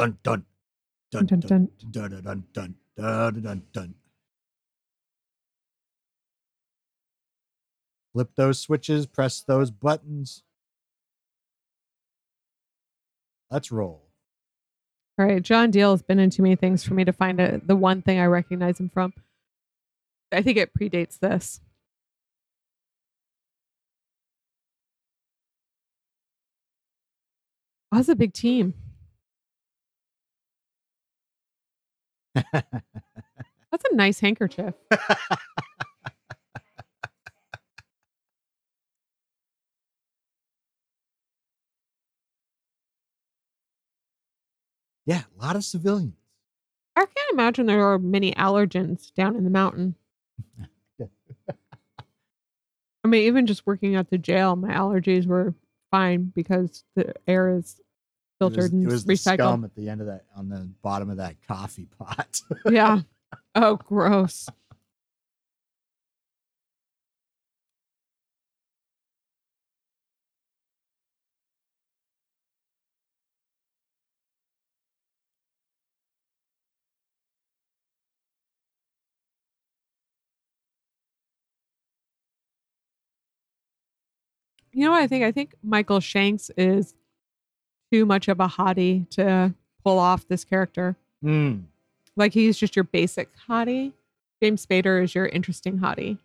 dun 0.00 0.18
dun 0.22 0.44
dun 1.10 1.26
Dun, 1.26 1.26
dun 1.26 1.40
dun. 1.40 1.68
dun 1.90 2.10
dun 2.10 2.22
dun 2.22 2.44
dun 2.54 2.74
dun 2.96 3.42
dun 3.42 3.62
dun. 3.72 3.94
Flip 8.12 8.30
those 8.36 8.58
switches, 8.58 9.06
press 9.06 9.40
those 9.40 9.70
buttons. 9.70 10.42
Let's 13.50 13.70
roll. 13.70 14.08
All 15.18 15.26
right, 15.26 15.42
John 15.42 15.70
Diehl 15.70 15.90
has 15.92 16.02
been 16.02 16.18
in 16.18 16.30
too 16.30 16.42
many 16.42 16.56
things 16.56 16.82
for 16.82 16.94
me 16.94 17.04
to 17.04 17.12
find 17.12 17.40
a, 17.40 17.60
the 17.64 17.76
one 17.76 18.02
thing 18.02 18.18
I 18.18 18.26
recognize 18.26 18.80
him 18.80 18.88
from. 18.88 19.12
I 20.32 20.42
think 20.42 20.56
it 20.56 20.72
predates 20.74 21.18
this. 21.18 21.60
Oh, 27.92 27.96
that's 27.96 28.08
a 28.08 28.14
big 28.14 28.32
team. 28.32 28.74
That's 32.34 33.84
a 33.90 33.94
nice 33.94 34.20
handkerchief. 34.20 34.74
yeah, 45.06 45.22
a 45.38 45.42
lot 45.42 45.56
of 45.56 45.64
civilians. 45.64 46.14
I 46.96 47.06
can't 47.06 47.32
imagine 47.32 47.66
there 47.66 47.86
are 47.86 47.98
many 47.98 48.32
allergens 48.32 49.14
down 49.14 49.36
in 49.36 49.44
the 49.44 49.50
mountain. 49.50 49.94
I 53.04 53.08
mean, 53.08 53.22
even 53.22 53.46
just 53.46 53.66
working 53.66 53.94
at 53.96 54.10
the 54.10 54.18
jail, 54.18 54.56
my 54.56 54.72
allergies 54.72 55.26
were 55.26 55.54
fine 55.90 56.32
because 56.34 56.84
the 56.94 57.14
air 57.26 57.56
is 57.56 57.80
It 58.40 58.44
was, 58.44 58.54
filtered 58.54 58.72
it 58.72 58.76
and 58.76 58.86
was 58.86 59.04
the 59.04 59.12
recycled. 59.12 59.34
scum 59.34 59.64
at 59.64 59.74
the 59.74 59.88
end 59.88 60.00
of 60.00 60.06
that, 60.06 60.24
on 60.34 60.48
the 60.48 60.70
bottom 60.82 61.10
of 61.10 61.18
that 61.18 61.36
coffee 61.46 61.86
pot. 61.98 62.40
yeah. 62.70 63.00
Oh, 63.54 63.76
gross. 63.76 64.48
You 84.72 84.84
know 84.84 84.92
what 84.92 85.02
I 85.02 85.06
think? 85.08 85.24
I 85.24 85.32
think 85.32 85.54
Michael 85.62 86.00
Shanks 86.00 86.50
is 86.56 86.94
too 87.92 88.06
much 88.06 88.28
of 88.28 88.40
a 88.40 88.46
hottie 88.48 89.08
to 89.10 89.54
pull 89.84 89.98
off 89.98 90.26
this 90.28 90.44
character. 90.44 90.96
Mm. 91.24 91.62
Like 92.16 92.32
he's 92.32 92.56
just 92.58 92.76
your 92.76 92.84
basic 92.84 93.28
hottie. 93.48 93.92
James 94.42 94.64
Spader 94.64 95.02
is 95.02 95.14
your 95.14 95.26
interesting 95.26 95.78
hottie. 95.78 96.18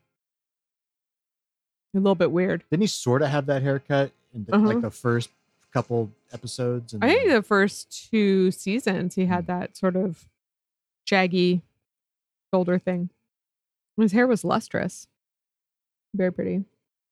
A 1.94 1.98
little 2.00 2.16
bit 2.16 2.32
weird. 2.32 2.64
Didn't 2.70 2.82
he 2.82 2.88
sort 2.88 3.22
of 3.22 3.30
have 3.30 3.46
that 3.46 3.62
haircut 3.62 4.12
in 4.34 4.44
the, 4.46 4.56
Uh-huh. 4.56 4.66
like 4.68 4.82
the 4.82 4.92
first 4.92 5.30
couple 5.74 6.12
episodes? 6.34 6.94
And 6.94 7.04
I 7.04 7.08
think 7.10 7.32
the 7.32 7.42
first 7.42 8.10
two 8.12 8.52
seasons 8.52 9.16
he 9.16 9.26
had 9.26 9.48
that 9.48 9.78
sort 9.78 9.96
of 9.96 10.28
shaggy 11.06 11.62
shoulder 12.54 12.78
thing. 12.80 13.10
His 13.98 14.12
hair 14.12 14.28
was 14.28 14.44
lustrous. 14.44 15.08
Very 16.14 16.34
pretty. 16.34 16.56
A 16.56 16.64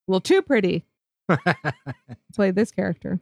little 0.08 0.20
too 0.22 0.42
pretty 0.42 0.84
to 1.30 1.56
play 2.34 2.52
this 2.52 2.72
character. 2.72 3.22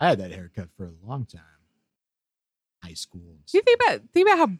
I 0.00 0.08
had 0.08 0.18
that 0.18 0.32
haircut 0.32 0.68
for 0.76 0.86
a 0.86 1.06
long 1.06 1.26
time. 1.26 1.42
High 2.82 2.94
school. 2.94 3.38
Do 3.46 3.58
you 3.58 3.62
think 3.62 3.80
about 3.80 4.00
think 4.12 4.28
about 4.28 4.38
how 4.38 4.54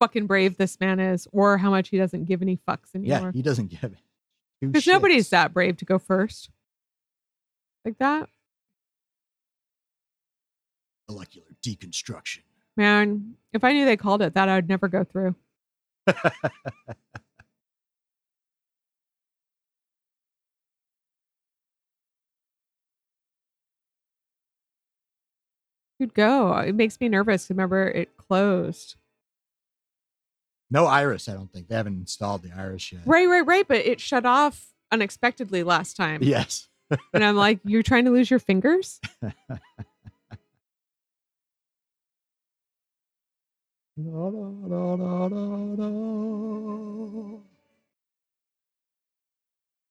fucking 0.00 0.26
brave 0.26 0.56
this 0.56 0.80
man 0.80 0.98
is, 0.98 1.28
or 1.32 1.58
how 1.58 1.70
much 1.70 1.90
he 1.90 1.98
doesn't 1.98 2.24
give 2.24 2.42
any 2.42 2.58
fucks 2.68 2.94
anymore? 2.94 3.28
Yeah, 3.28 3.32
he 3.32 3.42
doesn't 3.42 3.68
give 3.68 3.84
it. 3.84 3.98
Because 4.60 4.86
nobody's 4.86 5.28
that 5.30 5.52
brave 5.52 5.76
to 5.78 5.84
go 5.84 5.98
first. 5.98 6.50
Like 7.84 7.98
that. 7.98 8.28
molecular 11.08 11.48
deconstruction. 11.62 12.40
Man, 12.76 13.34
if 13.52 13.62
I 13.62 13.72
knew 13.72 13.84
they 13.84 13.96
called 13.96 14.22
it 14.22 14.34
that, 14.34 14.48
I 14.48 14.56
would 14.56 14.68
never 14.68 14.88
go 14.88 15.04
through. 15.04 15.34
Go. 26.12 26.54
It 26.58 26.74
makes 26.74 27.00
me 27.00 27.08
nervous. 27.08 27.48
Remember, 27.48 27.86
it 27.88 28.16
closed. 28.16 28.96
no 30.70 30.86
iris, 30.86 31.28
I 31.28 31.34
don't 31.34 31.50
think. 31.52 31.68
They 31.68 31.76
haven't 31.76 31.98
installed 32.00 32.42
the 32.42 32.50
iris 32.56 32.92
yet. 32.92 33.02
Right, 33.06 33.26
right, 33.28 33.46
right. 33.46 33.66
But 33.66 33.78
it 33.78 34.00
shut 34.00 34.26
off 34.26 34.72
unexpectedly 34.92 35.62
last 35.62 35.96
time. 35.96 36.22
Yes. 36.22 36.68
And 37.12 37.24
I'm 37.24 37.36
like, 37.36 37.60
you're 37.64 37.82
trying 37.82 38.04
to 38.04 38.10
lose 38.10 38.30
your 38.30 38.38
fingers? 38.38 39.00
Da, 43.96 44.30
da, 44.30 44.96
da. 44.96 45.28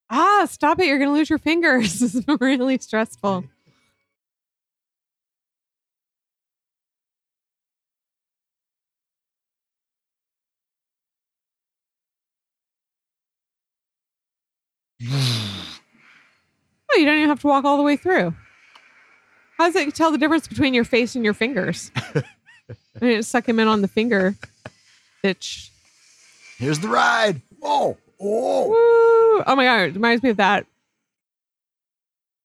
Ah, 0.10 0.46
stop 0.50 0.80
it. 0.80 0.88
You're 0.88 0.98
going 1.00 1.10
to 1.10 1.14
lose 1.14 1.30
your 1.30 1.40
fingers. 1.40 2.00
This 2.00 2.16
is 2.16 2.26
really 2.40 2.78
stressful. 2.78 3.46
You 16.96 17.06
don't 17.06 17.18
even 17.18 17.30
have 17.30 17.42
to 17.42 17.48
walk 17.48 17.66
all 17.66 17.78
the 17.78 17.84
way 17.84 17.96
through. 17.96 18.34
How 19.58 19.66
does 19.66 19.76
it 19.76 19.94
tell 19.96 20.12
the 20.12 20.18
difference 20.18 20.48
between 20.48 20.74
your 20.74 20.84
face 20.84 21.16
and 21.16 21.24
your 21.24 21.34
fingers? 21.34 21.92
I 23.02 23.16
just 23.16 23.30
suck 23.30 23.48
him 23.48 23.60
in 23.60 23.68
on 23.68 23.82
the 23.82 23.88
finger. 23.88 24.36
Bitch. 25.24 25.70
Here's 26.58 26.80
the 26.80 26.88
ride. 26.88 27.42
Whoa. 27.60 27.98
Oh. 28.20 28.68
Woo. 28.70 29.44
Oh 29.46 29.56
my 29.56 29.66
god, 29.66 29.80
it 29.82 29.94
reminds 29.96 30.24
me 30.24 30.30
of 30.30 30.38
that. 30.38 30.66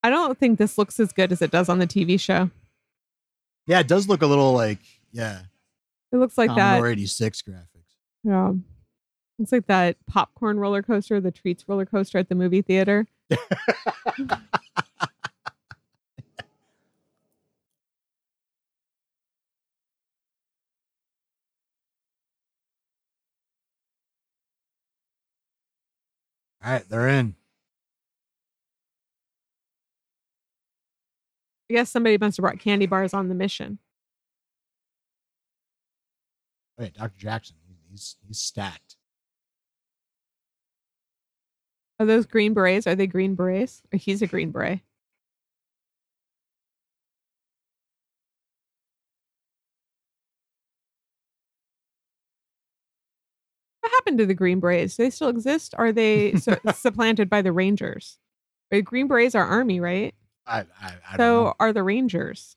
I 0.03 0.11
don't 0.11 0.38
think 0.38 0.59
this 0.59 0.78
looks 0.78 0.99
as 1.01 1.12
good 1.12 1.32
as 1.32 1.42
it 1.42 1.51
does 1.51 1.68
on 1.68 1.78
the 1.78 1.86
TV 1.86 2.18
show. 2.18 2.51
Yeah, 3.66 3.80
it 3.80 3.88
does 3.88 4.09
look 4.09 4.22
a 4.22 4.26
little 4.26 4.53
like, 4.53 4.78
yeah, 5.12 5.40
It 6.12 6.16
looks 6.16 6.38
like 6.38 6.55
that. 6.55 6.82
86 6.82 7.42
graphics. 7.42 7.96
Yeah. 8.24 8.53
It's 9.38 9.53
like 9.53 9.66
that 9.66 9.96
popcorn 10.07 10.59
roller 10.59 10.82
coaster, 10.82 11.20
the 11.20 11.30
treats 11.30 11.64
roller 11.68 11.86
coaster 11.86 12.18
at 12.18 12.28
the 12.28 12.34
movie 12.34 12.62
theater. 12.62 13.07
All 26.64 26.72
right, 26.72 26.89
they're 26.89 27.09
in. 27.09 27.35
I 31.70 31.74
guess 31.74 31.91
somebody 31.91 32.18
must 32.18 32.37
have 32.39 32.43
brought 32.43 32.59
candy 32.59 32.87
bars 32.87 33.14
on 33.14 33.29
the 33.29 33.35
mission. 33.35 33.79
Wait, 36.79 36.95
Dr. 36.95 37.18
Jackson, 37.18 37.57
he's 37.91 38.16
he's 38.26 38.39
stacked. 38.39 38.97
Are 42.01 42.07
those 42.07 42.26
green 42.26 42.55
berets? 42.55 42.86
Are 42.86 42.94
they 42.96 43.07
green 43.07 43.34
berets? 43.36 43.82
Or 43.92 43.99
he's 43.99 44.22
a 44.22 44.26
green 44.26 44.51
beret. 44.51 44.80
What 53.80 53.92
happened 53.92 54.18
to 54.18 54.26
the 54.26 54.34
green 54.34 54.61
berets? 54.61 54.96
Do 54.96 55.05
they 55.05 55.11
still 55.11 55.28
exist? 55.28 55.74
Are 55.78 55.92
they 55.92 56.34
su- 56.36 56.57
supplanted 56.74 57.30
by 57.30 57.42
the 57.42 57.53
rangers? 57.53 58.18
Right, 58.72 58.84
green 58.84 59.09
berets 59.09 59.34
are 59.34 59.44
army, 59.46 59.80
right? 59.80 60.14
I 60.46 60.61
I, 60.80 60.94
I 61.12 61.18
don't 61.18 61.20
so 61.20 61.44
know. 61.44 61.55
are 61.61 61.72
the 61.72 61.84
rangers. 61.84 62.57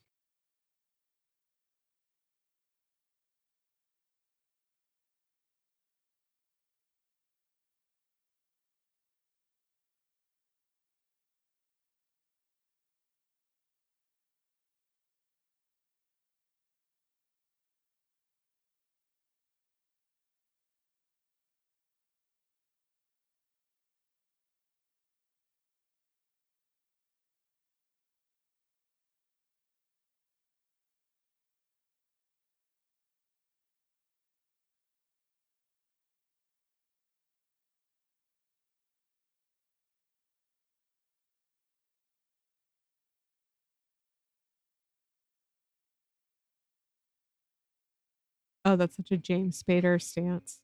Oh, 48.64 48.76
that's 48.76 48.96
such 48.96 49.10
a 49.10 49.16
James 49.16 49.62
Spader 49.62 50.00
stance. 50.00 50.60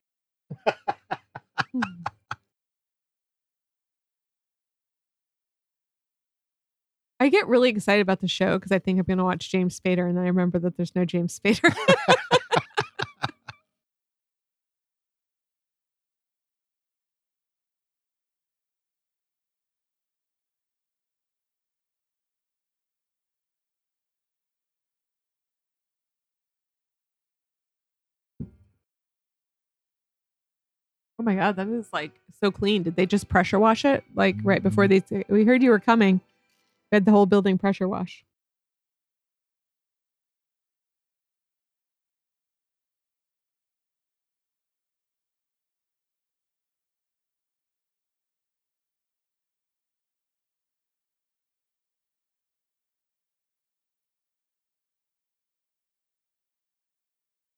Hmm. 1.72 1.80
I 7.20 7.28
get 7.28 7.48
really 7.48 7.70
excited 7.70 8.00
about 8.00 8.20
the 8.20 8.28
show 8.28 8.58
because 8.58 8.70
I 8.70 8.78
think 8.78 8.98
I'm 8.98 9.04
going 9.04 9.18
to 9.18 9.24
watch 9.24 9.50
James 9.50 9.78
Spader, 9.78 10.08
and 10.08 10.16
then 10.16 10.24
I 10.24 10.28
remember 10.28 10.58
that 10.60 10.76
there's 10.76 10.94
no 10.94 11.04
James 11.04 11.38
Spader. 11.38 11.74
my 31.28 31.34
god, 31.34 31.56
that 31.56 31.68
is 31.68 31.92
like 31.92 32.12
so 32.40 32.50
clean. 32.50 32.82
Did 32.82 32.96
they 32.96 33.04
just 33.04 33.28
pressure 33.28 33.58
wash 33.58 33.84
it 33.84 34.02
like 34.14 34.36
right 34.42 34.62
before 34.62 34.88
mm. 34.88 35.04
they? 35.08 35.24
We 35.28 35.44
heard 35.44 35.62
you 35.62 35.70
were 35.70 35.78
coming. 35.78 36.20
We 36.90 36.96
had 36.96 37.04
the 37.04 37.10
whole 37.10 37.26
building 37.26 37.58
pressure 37.58 37.86
wash. 37.86 38.24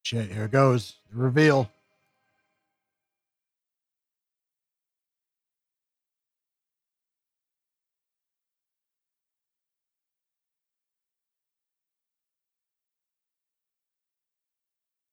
Shit, 0.02 0.32
here 0.32 0.46
it 0.46 0.50
goes. 0.50 0.96
The 1.12 1.18
reveal. 1.18 1.70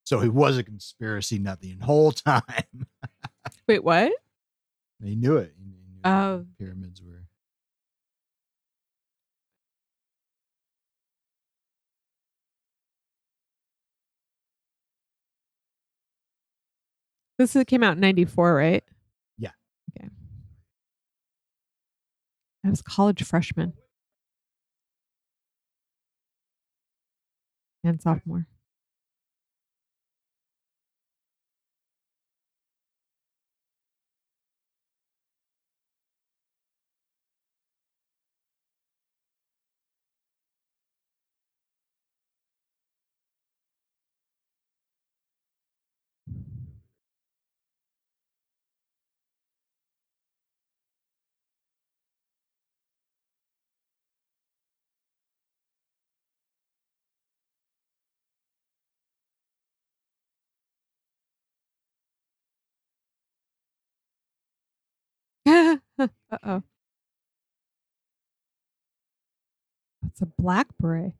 So 0.07 0.21
he 0.21 0.29
was 0.29 0.57
a 0.57 0.63
conspiracy 0.63 1.37
nut 1.37 1.59
the 1.59 1.75
whole 1.81 2.11
time. 2.13 2.87
Wait, 3.67 3.83
what? 3.83 4.13
he 5.03 5.17
knew 5.17 5.35
it. 5.35 5.53
He 5.59 5.65
knew 5.65 5.99
Oh. 6.05 6.45
pyramids 6.57 7.01
were. 7.03 7.25
This 17.37 17.57
came 17.67 17.83
out 17.83 17.97
in 17.97 17.99
'94, 17.99 18.55
right? 18.55 18.83
Yeah. 19.37 19.51
Okay. 19.99 20.09
I 22.65 22.69
was 22.69 22.79
a 22.79 22.83
college 22.83 23.21
freshman 23.23 23.73
and 27.83 28.01
sophomore. 28.01 28.47
uh 66.31 66.37
oh. 66.43 66.63
It's 70.05 70.21
a 70.21 70.25
blackberry. 70.25 71.13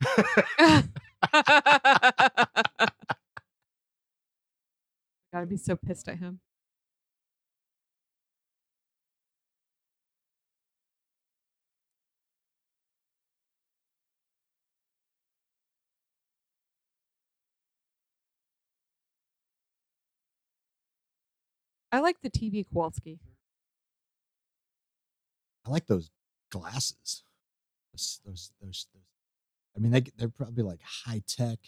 Gotta 5.32 5.46
be 5.46 5.56
so 5.56 5.76
pissed 5.76 6.08
at 6.08 6.18
him. 6.18 6.40
I 21.92 22.00
like 22.00 22.22
the 22.22 22.30
TV 22.30 22.64
Kawalsky. 22.64 23.18
I 25.66 25.70
like 25.70 25.86
those 25.86 26.10
glasses. 26.50 27.24
Those, 27.92 28.20
those, 28.24 28.52
those, 28.62 28.86
those. 28.94 29.02
I 29.76 29.80
mean, 29.80 29.92
they 29.92 30.02
they're 30.16 30.28
probably 30.28 30.62
like 30.64 30.80
high 30.82 31.22
tech. 31.26 31.58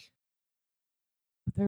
They're- 1.55 1.67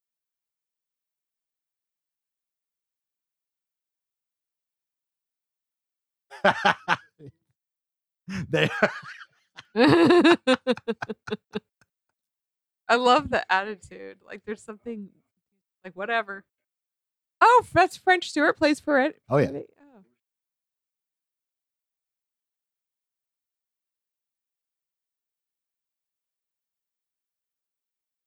they 8.50 8.70
I 12.88 12.96
love 12.96 13.30
the 13.30 13.50
attitude. 13.52 14.18
Like 14.26 14.42
there's 14.46 14.62
something 14.62 15.10
like 15.84 15.96
whatever. 15.96 16.44
Oh, 17.46 17.66
that's 17.74 17.98
French 17.98 18.30
Stewart 18.30 18.58
plays 18.58 18.80
for 18.80 19.02
it. 19.02 19.20
Oh, 19.30 19.38
yeah. 19.38 19.50
Oh. 19.52 20.04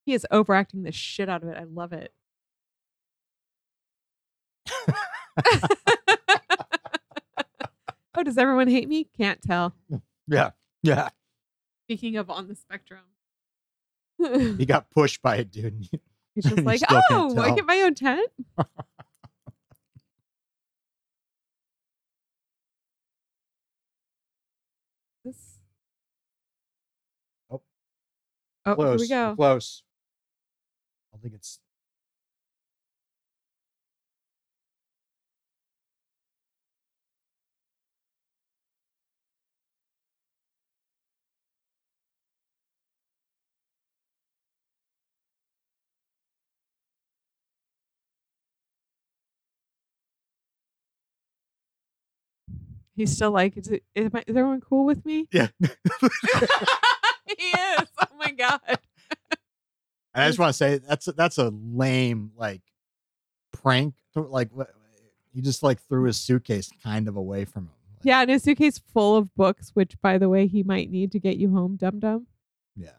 He 0.05 0.13
is 0.13 0.27
overacting 0.31 0.83
the 0.83 0.93
shit 0.93 1.31
out 1.31 1.43
of 1.43 1.49
it. 1.49 1.57
I 1.57 1.65
love 1.65 1.95
it. 1.95 2.13
oh, 8.15 8.23
does 8.23 8.37
everyone 8.37 8.69
hate 8.69 8.87
me? 8.87 9.09
Can't 9.17 9.41
tell. 9.41 9.75
yeah 10.27 10.51
yeah. 10.83 11.09
Speaking 11.87 12.17
of 12.17 12.29
on 12.29 12.49
the 12.49 12.55
spectrum. 12.55 13.01
He 14.19 14.67
got 14.67 14.91
pushed 14.91 15.23
by 15.23 15.37
a 15.37 15.45
dude. 15.45 15.89
He's 16.37 16.45
just 16.45 16.59
like, 16.65 16.83
oh, 16.89 17.39
I 17.39 17.55
get 17.55 17.65
my 17.67 17.81
own 17.81 17.95
tent. 17.95 18.31
this. 25.25 25.59
Oh. 27.51 27.63
Oh, 28.67 28.75
close. 28.75 28.89
here 28.89 28.99
we 28.99 29.09
we're 29.09 29.31
go. 29.31 29.37
Close. 29.37 29.83
I 31.15 31.19
think 31.19 31.35
it's. 31.35 31.61
He's 52.97 53.15
still 53.15 53.31
like, 53.31 53.59
is, 53.59 53.69
it, 53.69 53.85
is, 53.95 54.11
my, 54.11 54.25
is 54.27 54.37
everyone 54.37 54.63
cool 54.63 54.87
with 54.87 55.05
me? 55.05 55.29
Yeah. 55.31 55.49
he 57.39 57.45
is. 57.45 57.89
Oh 58.01 58.17
my 58.19 58.31
god. 58.31 58.61
And 58.69 60.25
I 60.25 60.29
just 60.29 60.39
want 60.39 60.51
to 60.51 60.57
say 60.57 60.79
that's 60.79 61.09
a, 61.09 61.13
that's 61.13 61.39
a 61.39 61.51
lame 61.51 62.31
like 62.37 62.63
prank. 63.53 63.95
Like 64.15 64.51
he 65.35 65.43
just 65.43 65.63
like 65.63 65.81
threw 65.89 66.05
his 66.05 66.17
suitcase 66.19 66.71
kind 66.83 67.09
of 67.09 67.17
away 67.17 67.45
from 67.45 67.65
him. 67.65 67.71
Like, 67.97 68.05
Yeah, 68.05 68.21
and 68.23 68.31
his 68.31 68.43
suitcase 68.43 68.79
full 68.79 69.17
of 69.17 69.35
books, 69.35 69.73
which, 69.75 70.01
by 70.01 70.17
the 70.17 70.31
way, 70.31 70.47
he 70.47 70.63
might 70.63 70.91
need 70.91 71.13
to 71.13 71.19
get 71.19 71.37
you 71.37 71.51
home, 71.51 71.77
dum 71.77 71.99
dum. 71.99 72.27
Yeah. 72.75 72.91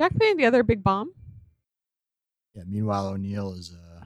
Jack 0.00 0.16
playing 0.16 0.36
the 0.36 0.46
other 0.46 0.62
big 0.62 0.82
bomb. 0.82 1.12
Yeah. 2.54 2.64
Meanwhile, 2.66 3.08
O'Neill 3.08 3.52
is 3.52 3.72
uh, 3.72 4.04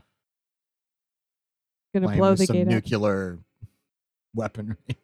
Gonna 1.94 2.16
blow 2.16 2.34
the 2.34 2.46
some 2.46 2.56
gate 2.56 2.68
up. 2.68 2.84
Weaponry. 4.34 4.76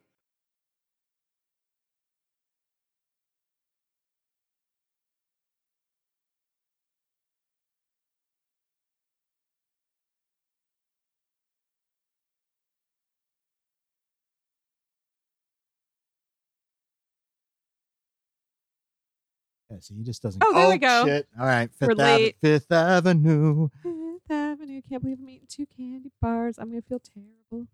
Yeah, 19.70 19.76
see, 19.80 19.94
he 19.96 20.02
just 20.02 20.22
doesn't. 20.22 20.42
Oh, 20.44 20.54
there 20.54 20.68
we 20.68 20.74
oh, 20.76 20.78
go. 20.78 21.04
Shit. 21.06 21.28
All 21.38 21.44
right, 21.44 21.68
We're 21.80 21.88
Fifth, 21.88 22.00
Ave- 22.00 22.22
late. 22.24 22.36
Fifth 22.40 22.72
Avenue. 22.72 23.68
Fifth 23.82 24.30
Avenue. 24.30 24.80
Can't 24.88 25.02
believe 25.02 25.18
I'm 25.20 25.28
eating 25.28 25.46
two 25.48 25.66
candy 25.76 26.10
bars. 26.22 26.56
I'm 26.58 26.70
gonna 26.70 26.82
feel 26.88 27.00
terrible. 27.00 27.68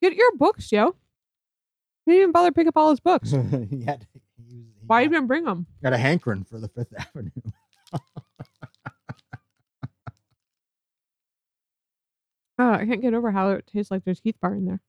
Get 0.00 0.14
your 0.14 0.32
books, 0.36 0.68
Joe. 0.68 0.94
You 2.06 2.12
didn't 2.14 2.20
even 2.22 2.32
bother 2.32 2.48
to 2.50 2.54
pick 2.54 2.66
up 2.68 2.76
all 2.76 2.90
his 2.90 3.00
books. 3.00 3.30
he 3.70 3.84
had. 3.84 4.06
He, 4.12 4.20
he 4.48 4.64
Why 4.86 5.02
got, 5.02 5.10
even 5.10 5.26
bring 5.26 5.44
them? 5.44 5.66
got 5.82 5.92
a 5.92 5.98
hankering 5.98 6.44
for 6.44 6.58
the 6.58 6.68
Fifth 6.68 6.94
Avenue. 6.98 7.30
Oh, 12.60 12.72
I 12.72 12.86
can't 12.86 13.00
get 13.02 13.14
over 13.14 13.30
how 13.30 13.50
it 13.50 13.66
tastes 13.72 13.90
like 13.90 14.04
there's 14.04 14.20
Heath 14.20 14.36
bar 14.40 14.54
in 14.54 14.64
there. 14.64 14.80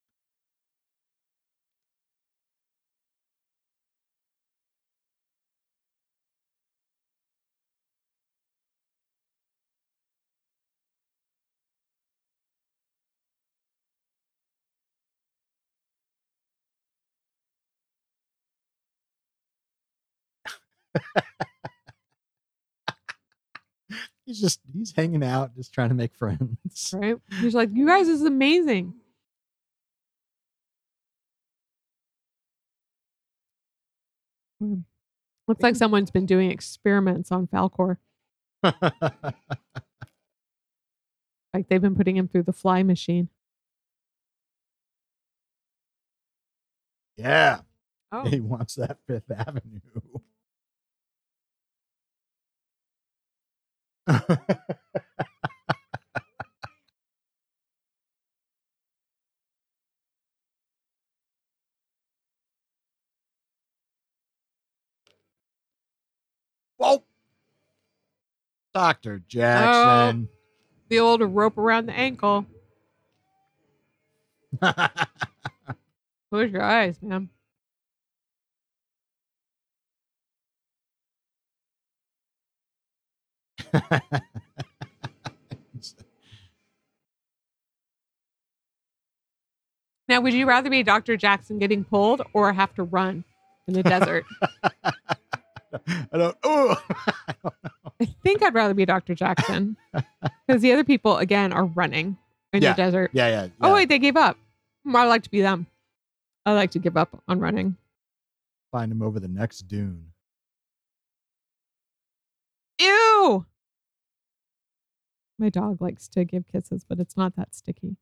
he's 24.26 24.40
just 24.40 24.60
he's 24.74 24.94
hanging 24.96 25.24
out, 25.24 25.56
just 25.56 25.74
trying 25.74 25.90
to 25.90 25.96
make 25.96 26.16
friends. 26.16 26.94
Right? 26.94 27.16
He's 27.40 27.56
like, 27.56 27.70
you 27.74 27.88
guys 27.88 28.08
this 28.08 28.20
is 28.20 28.26
amazing. 28.26 28.94
Hmm. 34.60 34.80
Looks 35.48 35.64
like 35.64 35.76
someone's 35.76 36.12
been 36.12 36.26
doing 36.26 36.52
experiments 36.52 37.32
on 37.32 37.48
Falkor. 37.48 37.98
Like 41.54 41.68
they've 41.68 41.82
been 41.82 41.96
putting 41.96 42.16
him 42.16 42.28
through 42.28 42.44
the 42.44 42.54
fly 42.54 42.84
machine. 42.84 43.30
yeah, 47.18 47.62
Oh, 48.12 48.26
he 48.26 48.40
wants 48.40 48.76
that 48.76 48.98
Fifth 49.08 49.30
Avenue. 49.32 49.80
Whoa, 66.78 67.04
Doctor 68.74 69.22
Jackson. 69.28 70.30
Oh, 70.32 70.36
the 70.90 71.00
old 71.00 71.22
rope 71.22 71.58
around 71.58 71.88
the 71.88 71.94
ankle. 71.94 72.46
Close 74.62 76.52
your 76.52 76.64
eyes, 76.64 77.02
man. 77.02 77.30
Now, 90.08 90.22
would 90.22 90.34
you 90.34 90.48
rather 90.48 90.70
be 90.70 90.82
Dr. 90.82 91.18
Jackson 91.18 91.60
getting 91.60 91.84
pulled 91.84 92.22
or 92.34 92.52
have 92.52 92.74
to 92.76 92.84
run 92.84 93.24
in 93.68 93.74
the 93.76 93.84
desert? 93.84 94.26
I 94.84 96.18
don't. 96.18 96.36
Oh, 96.44 96.76
I 98.02 98.06
think 98.24 98.42
I'd 98.42 98.56
rather 98.56 98.74
be 98.74 98.86
Dr. 98.86 99.14
Jackson 99.14 99.78
because 100.48 100.62
the 100.64 100.72
other 100.74 100.84
people, 100.84 101.18
again, 101.18 101.54
are 101.54 101.66
running 101.66 102.18
in 102.54 102.64
Yeah. 102.64 102.74
the 102.74 102.78
desert. 102.78 103.12
yeah, 103.14 103.28
yeah. 103.28 103.48
Oh, 103.62 103.76
wait, 103.76 103.88
they 103.90 104.00
gave 104.00 104.18
up. 104.18 104.36
I'd 104.88 105.04
like 105.06 105.22
to 105.24 105.30
be 105.30 105.42
them. 105.42 105.68
I 106.46 106.54
like 106.54 106.72
to 106.72 106.80
give 106.80 106.98
up 106.98 107.22
on 107.28 107.40
running. 107.40 107.78
Find 108.72 108.92
him 108.92 109.04
over 109.04 109.20
the 109.20 109.28
next 109.28 109.68
dune. 109.68 110.06
Ew. 112.82 113.46
My 115.40 115.50
dog 115.50 115.82
likes 115.82 116.10
to 116.10 116.26
give 116.26 116.46
kisses, 116.48 116.84
but 116.84 117.00
it's 117.00 117.16
not 117.16 117.38
that 117.38 117.56
sticky. 117.56 117.96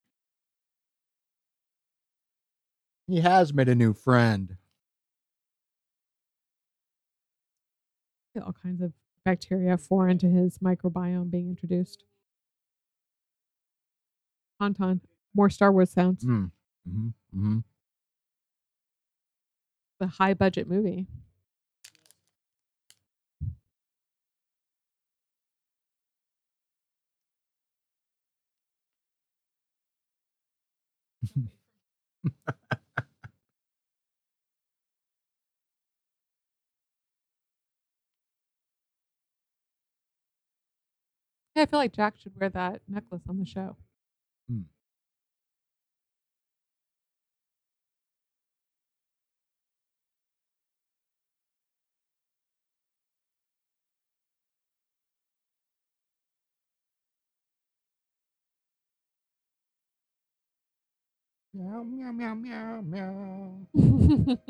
He 3.07 3.21
has 3.21 3.53
made 3.53 3.69
a 3.69 3.75
new 3.75 3.93
friend. 3.93 4.57
All 8.43 8.53
kinds 8.53 8.81
of 8.81 8.93
bacteria 9.23 9.77
foreign 9.77 10.17
to 10.19 10.27
his 10.29 10.57
microbiome 10.59 11.29
being 11.31 11.49
introduced. 11.49 12.03
Tauntaun. 14.61 15.01
More 15.35 15.49
Star 15.49 15.71
Wars 15.71 15.91
sounds. 15.91 16.23
Mm. 16.23 16.51
hmm 16.89 17.07
hmm 17.33 17.57
The 19.99 20.07
high 20.07 20.33
budget 20.33 20.67
movie. 20.67 21.07
Yeah, 41.57 41.63
I 41.63 41.65
feel 41.65 41.79
like 41.79 41.93
Jack 41.93 42.13
should 42.19 42.39
wear 42.39 42.49
that 42.49 42.81
necklace 42.87 43.23
on 43.27 43.39
the 43.39 43.45
show. 43.47 43.75
Hmm. 44.47 44.61
Meow 61.55 61.81
meow 61.81 62.11
meow 62.11 62.35
meow 62.35 62.81
meow. 62.83 64.47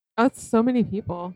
it's 0.24 0.42
so 0.42 0.62
many 0.62 0.82
people. 0.82 1.34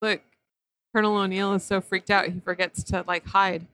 Look, 0.00 0.22
Colonel 0.94 1.16
O'Neill 1.16 1.54
is 1.54 1.64
so 1.64 1.80
freaked 1.80 2.08
out 2.08 2.28
he 2.28 2.38
forgets 2.38 2.84
to 2.84 3.02
like 3.08 3.26
hide. 3.26 3.66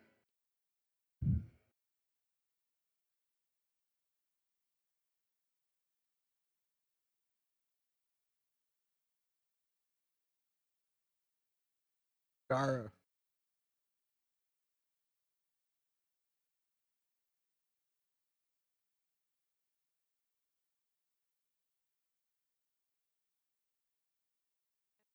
Gara. 12.48 12.90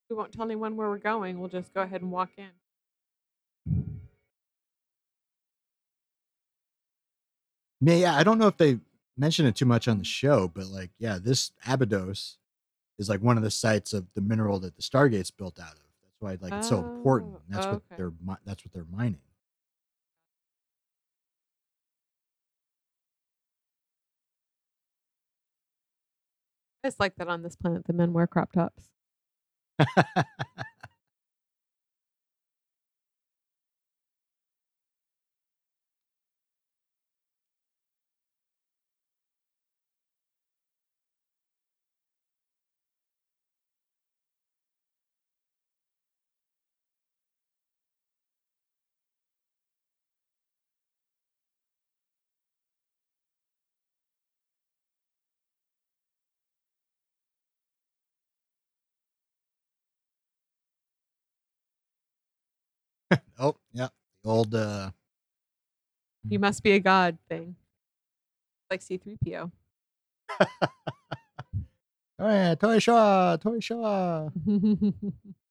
We 0.09 0.15
won't 0.15 0.31
tell 0.31 0.45
anyone 0.45 0.75
where 0.75 0.89
we're 0.89 0.97
going. 0.97 1.39
We'll 1.39 1.49
just 1.49 1.73
go 1.73 1.81
ahead 1.81 2.01
and 2.01 2.11
walk 2.11 2.29
in. 2.37 2.49
Yeah, 7.81 7.95
yeah, 7.95 8.15
I 8.15 8.23
don't 8.23 8.37
know 8.37 8.47
if 8.47 8.57
they 8.57 8.79
mention 9.17 9.45
it 9.45 9.55
too 9.55 9.65
much 9.65 9.87
on 9.87 9.97
the 9.97 10.03
show, 10.03 10.47
but 10.47 10.67
like, 10.67 10.91
yeah, 10.99 11.17
this 11.21 11.51
Abydos 11.67 12.37
is 12.97 13.09
like 13.09 13.21
one 13.21 13.37
of 13.37 13.43
the 13.43 13.51
sites 13.51 13.93
of 13.93 14.05
the 14.13 14.21
mineral 14.21 14.59
that 14.59 14.75
the 14.75 14.81
Stargate's 14.81 15.31
built 15.31 15.59
out 15.59 15.73
of. 15.73 15.79
That's 16.01 16.15
why 16.19 16.37
like 16.39 16.53
it's 16.53 16.69
so 16.69 16.79
important. 16.79 17.33
Oh, 17.35 17.41
That's 17.49 17.67
what 17.67 17.81
they're 17.97 18.11
that's 18.45 18.63
what 18.65 18.73
they're 18.73 18.85
mining. 18.91 19.19
I 26.83 26.87
just 26.87 26.99
like 26.99 27.15
that 27.15 27.27
on 27.27 27.41
this 27.41 27.55
planet 27.55 27.85
the 27.87 27.93
men 27.93 28.13
wear 28.13 28.27
crop 28.27 28.51
tops. 28.51 28.94
Oh, 29.79 29.85
yeah, 29.95 30.23
the 30.57 30.74
old 64.25 64.53
uh, 64.55 64.91
You 66.27 66.39
must 66.39 66.63
be 66.63 66.71
a 66.71 66.79
god 66.79 67.17
thing. 67.29 67.55
Like 68.69 68.81
C3PO. 68.81 69.51
oh 70.41 70.45
yeah, 72.19 72.55
Toy 72.55 72.79
Shaw, 72.79 73.37
Toy 73.37 73.59
Shaw. 73.59 74.29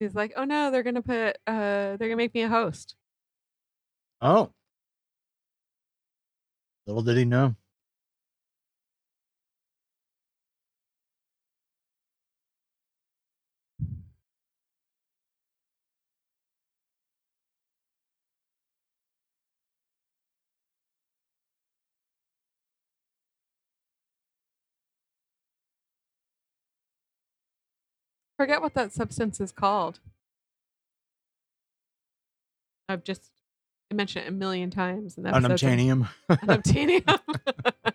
He's 0.00 0.14
like, 0.14 0.32
oh 0.36 0.44
no, 0.44 0.70
they're 0.70 0.82
gonna 0.82 1.02
put 1.02 1.36
uh 1.46 1.96
they're 1.96 1.98
gonna 1.98 2.16
make 2.16 2.34
me 2.34 2.42
a 2.42 2.48
host. 2.48 2.96
Oh, 4.22 4.50
little 6.86 7.02
did 7.02 7.16
he 7.18 7.24
know. 7.24 7.54
Forget 28.40 28.62
what 28.62 28.72
that 28.72 28.90
substance 28.90 29.38
is 29.38 29.52
called. 29.52 30.00
I've 32.88 33.04
just 33.04 33.30
I 33.92 33.94
mentioned 33.94 34.24
it 34.24 34.28
a 34.28 34.32
million 34.32 34.70
times 34.70 35.18
episodes. 35.22 35.62
of- 35.62 35.68
Unobtainium. 35.68 36.08
Unobtainium. 36.30 37.04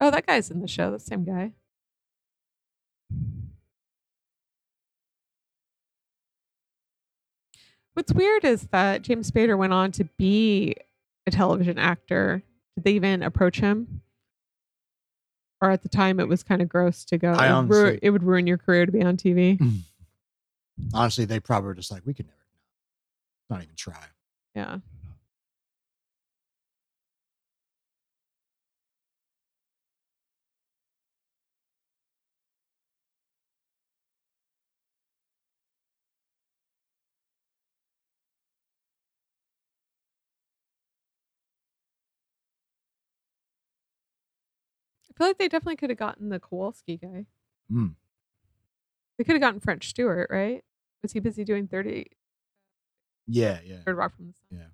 oh, 0.00 0.12
that 0.12 0.24
guy's 0.24 0.52
in 0.52 0.60
the 0.60 0.68
show. 0.68 0.92
The 0.92 1.00
same 1.00 1.24
guy. 1.24 1.50
What's 7.94 8.12
weird 8.12 8.44
is 8.44 8.68
that 8.68 9.02
James 9.02 9.28
Spader 9.32 9.58
went 9.58 9.72
on 9.72 9.90
to 9.90 10.04
be 10.16 10.76
a 11.26 11.32
television 11.32 11.76
actor. 11.76 12.44
Did 12.76 12.84
they 12.84 12.92
even 12.92 13.24
approach 13.24 13.58
him? 13.58 14.02
Or 15.60 15.70
at 15.70 15.82
the 15.82 15.88
time, 15.88 16.20
it 16.20 16.28
was 16.28 16.42
kind 16.42 16.60
of 16.60 16.68
gross 16.68 17.04
to 17.06 17.18
go. 17.18 17.32
I 17.32 17.48
it, 17.48 17.62
would 17.62 17.70
ru- 17.70 17.98
it 18.02 18.10
would 18.10 18.22
ruin 18.22 18.46
your 18.46 18.58
career 18.58 18.86
to 18.86 18.92
be 18.92 19.02
on 19.02 19.16
TV. 19.16 19.58
Mm-hmm. 19.58 20.88
Honestly, 20.92 21.24
they 21.24 21.40
probably 21.40 21.68
were 21.68 21.74
just 21.74 21.90
like, 21.90 22.02
we 22.04 22.12
could 22.12 22.26
never, 22.26 22.38
not 23.48 23.62
even 23.62 23.76
try. 23.76 23.94
Yeah. 24.54 24.78
Feel 45.16 45.28
like 45.28 45.38
they 45.38 45.48
definitely 45.48 45.76
could 45.76 45.90
have 45.90 45.98
gotten 45.98 46.28
the 46.28 46.40
Kawalsky 46.40 47.00
guy. 47.00 47.26
Hmm. 47.70 47.88
They 49.16 49.24
could 49.24 49.34
have 49.34 49.42
gotten 49.42 49.60
French 49.60 49.88
Stewart, 49.88 50.28
right? 50.30 50.64
Was 51.02 51.12
he 51.12 51.20
busy 51.20 51.44
doing 51.44 51.68
30 51.68 52.06
Yeah, 53.26 53.60
yeah. 53.64 53.82
Third 53.84 53.96
Rock 53.96 54.16
from 54.16 54.26
the 54.26 54.32
Sun? 54.32 54.70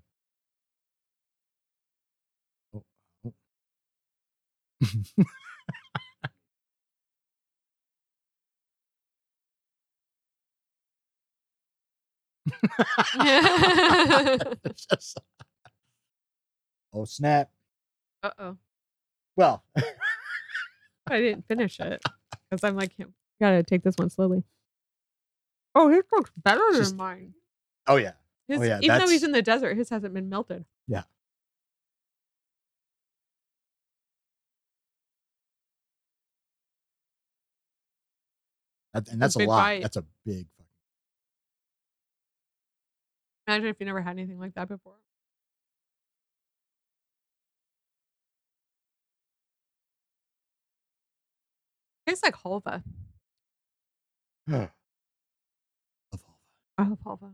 Yeah. 2.73 2.73
Oh, 2.73 2.83
oh. 3.25 3.33
Oh 16.93 17.05
snap! 17.05 17.49
Uh 18.21 18.31
oh. 18.37 18.57
Well, 19.37 19.63
I 21.07 21.19
didn't 21.19 21.47
finish 21.47 21.79
it 21.79 22.01
because 22.49 22.63
I'm 22.63 22.75
like, 22.75 22.91
gotta 23.39 23.63
take 23.63 23.83
this 23.83 23.95
one 23.97 24.09
slowly. 24.09 24.43
Oh, 25.75 25.89
his 25.89 26.03
looks 26.11 26.31
better 26.37 26.61
Just- 26.73 26.91
than 26.91 26.97
mine. 26.97 27.33
oh 27.87 27.95
yeah, 27.97 28.13
oh, 28.49 28.59
His, 28.59 28.67
yeah, 28.67 28.79
even 28.81 28.99
though 28.99 29.07
he's 29.07 29.23
in 29.23 29.31
the 29.31 29.41
desert, 29.41 29.77
his 29.77 29.89
hasn't 29.89 30.13
been 30.13 30.29
melted. 30.29 30.65
That- 38.93 39.07
and 39.09 39.21
that's 39.21 39.35
a 39.35 39.39
big 39.39 39.47
lot. 39.47 39.61
bite. 39.63 39.81
That's 39.81 39.97
a 39.97 40.05
big. 40.25 40.47
fucking 40.57 40.65
Imagine 43.47 43.67
if 43.69 43.79
you 43.79 43.85
never 43.85 44.01
had 44.01 44.11
anything 44.17 44.39
like 44.39 44.53
that 44.55 44.67
before. 44.67 44.97
Tastes 52.11 52.25
like 52.25 52.35
halva. 52.35 52.83
Of 54.51 54.69
all 56.25 56.37
I 56.77 56.83
love 56.83 56.99
halva. 57.05 57.33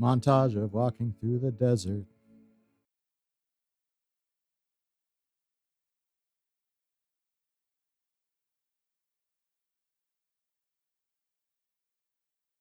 Montage 0.00 0.56
of 0.62 0.72
walking 0.72 1.14
through 1.20 1.38
the 1.40 1.50
desert. 1.50 2.04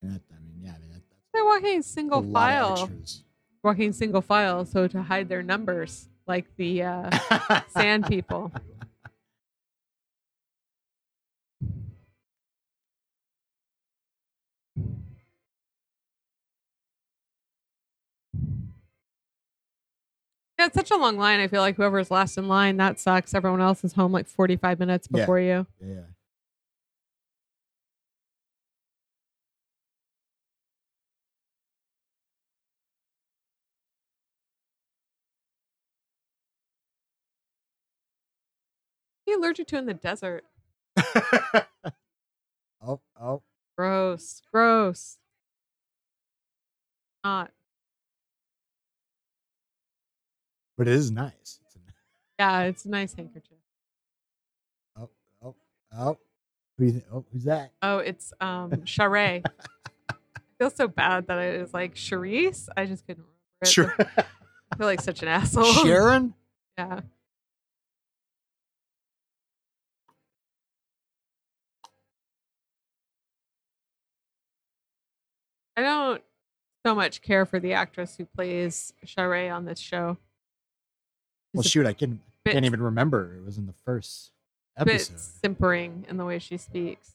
That- 0.02 0.22
I 0.32 0.40
mean, 0.42 0.60
yeah, 0.62 0.74
I 0.76 0.80
mean, 0.80 0.92
that, 0.92 1.02
They're 1.34 1.46
walking 1.46 1.76
that's 1.78 1.88
a 1.90 1.92
single 1.92 2.22
lot 2.22 2.26
of 2.28 2.34
file. 2.34 2.72
extras. 2.84 3.24
Walking 3.64 3.94
single 3.94 4.22
file, 4.22 4.64
so 4.66 4.88
to 4.88 5.02
hide 5.02 5.28
their 5.28 5.42
numbers, 5.42 6.08
like 6.28 6.46
the 6.58 6.84
uh, 6.84 7.62
sand 7.70 8.06
people. 8.08 8.52
Yeah, 20.58 20.68
it's 20.68 20.76
such 20.76 20.91
a 20.91 20.95
long 20.95 21.18
line. 21.18 21.39
I 21.41 21.47
feel 21.47 21.62
like 21.62 21.76
whoever's 21.76 22.10
last 22.10 22.38
in 22.38 22.47
line, 22.47 22.78
that 22.78 22.99
sucks. 22.99 23.34
Everyone 23.34 23.60
else 23.62 23.84
is 23.84 23.93
home 23.93 24.12
like 24.14 24.28
45 24.28 24.80
minutes 24.80 25.08
Yeah. 25.12 25.20
before 25.22 25.39
you. 25.39 25.68
Yeah. 25.82 26.01
What 39.24 39.34
are 39.34 39.38
you 39.38 39.39
allergic 39.41 39.68
to 39.68 39.78
in 39.78 39.86
the 39.88 39.93
desert? 39.93 40.43
oh, 42.82 43.01
oh. 43.20 43.41
Gross. 43.78 44.41
Gross. 44.51 45.18
Not. 47.24 47.51
But 50.78 50.88
it 50.88 50.93
is 50.93 51.11
nice. 51.11 51.59
It's 51.65 51.78
Yeah, 52.39 52.61
it's 52.63 52.86
a 52.86 52.89
nice 52.89 53.13
handkerchief. 53.13 53.57
oh, 54.99 55.09
oh, 55.43 55.55
oh. 55.97 56.17
Who? 56.78 57.01
Oh, 57.13 57.23
who's 57.32 57.45
that? 57.45 57.71
Oh, 57.82 57.99
it's 57.99 58.34
um 58.41 58.71
Sha're. 58.86 59.15
I 59.15 59.43
feel 60.59 60.69
so 60.69 60.88
bad 60.88 61.28
that 61.28 61.38
it 61.39 61.61
is 61.61 61.73
like 61.73 61.95
Charisse. 61.95 62.67
I 62.76 62.86
just 62.86 63.05
couldn't 63.07 63.23
remember 63.23 63.36
it. 63.61 63.67
Sure. 63.67 63.95
I 64.71 64.76
feel 64.78 64.88
like 64.88 65.01
such 65.01 65.21
an 65.21 65.28
asshole. 65.30 65.71
Sharon? 65.84 66.34
Yeah. 66.78 66.99
I 75.78 75.82
don't 75.82 76.21
so 76.86 76.95
much 76.95 77.21
care 77.21 77.45
for 77.45 77.59
the 77.59 77.73
actress 77.73 78.15
who 78.17 78.26
plays 78.26 78.93
Sha're 79.03 79.51
on 79.51 79.65
this 79.65 79.80
show. 79.80 80.17
Well, 81.56 81.64
shoot, 81.64 81.86
I 81.86 81.93
can, 81.93 82.22
bit, 82.43 82.53
can't 82.53 82.66
even 82.66 82.82
remember. 82.82 83.36
It 83.38 83.45
was 83.45 83.58
in 83.58 83.66
the 83.66 83.74
first 83.74 84.32
bit 84.78 84.93
episode. 84.93 85.20
simpering 85.20 86.06
in 86.10 86.18
the 86.18 86.26
way 86.26 86.39
she 86.39 86.58
speaks. 86.58 87.14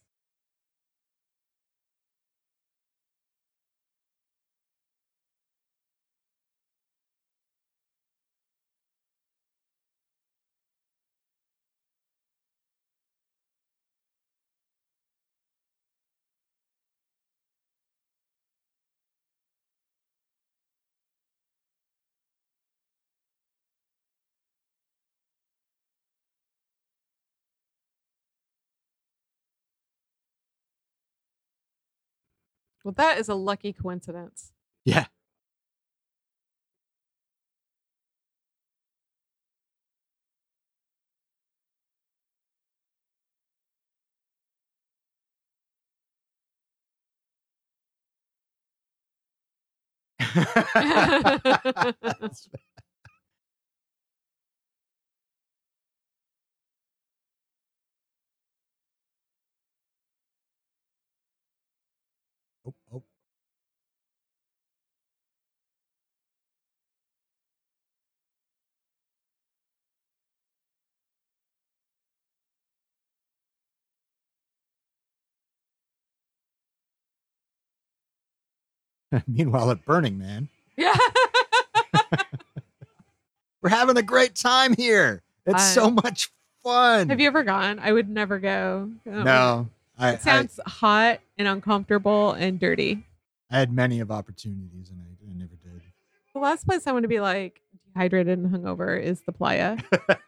Well, 32.84 32.94
that 32.96 33.18
is 33.18 33.28
a 33.28 33.34
lucky 33.34 33.72
coincidence. 33.72 34.52
Yeah. 34.84 35.06
Meanwhile, 79.26 79.70
at 79.70 79.84
Burning 79.84 80.18
Man, 80.18 80.48
Yeah. 80.76 80.96
we're 83.62 83.70
having 83.70 83.96
a 83.96 84.02
great 84.02 84.34
time 84.34 84.74
here. 84.76 85.22
It's 85.46 85.62
I- 85.62 85.74
so 85.74 85.86
uh, 85.86 85.90
much 85.90 86.30
fun. 86.62 87.08
Have 87.08 87.20
you 87.20 87.26
ever 87.26 87.42
gone? 87.42 87.78
I 87.78 87.92
would 87.92 88.08
never 88.08 88.38
go. 88.38 88.90
I 89.06 89.10
don't 89.10 89.24
No, 89.24 89.68
I, 89.98 90.12
It 90.12 90.22
sounds 90.22 90.60
hot 90.66 91.20
and 91.38 91.48
uncomfortable 91.48 92.32
and 92.32 92.58
dirty. 92.60 93.04
I, 93.50 93.56
I 93.56 93.60
had 93.60 93.72
many 93.72 94.00
of 94.00 94.10
opportunities 94.10 94.90
and 94.90 95.00
I, 95.00 95.30
I 95.30 95.34
never 95.34 95.56
did. 95.56 95.82
The 96.34 96.38
last 96.40 96.66
place 96.66 96.86
I 96.86 96.92
want 96.92 97.02
to 97.04 97.08
be 97.08 97.20
like 97.20 97.60
dehydrated 97.92 98.38
and 98.38 98.50
hungover 98.52 99.00
is 99.02 99.20
the 99.22 99.32
playa. 99.32 99.78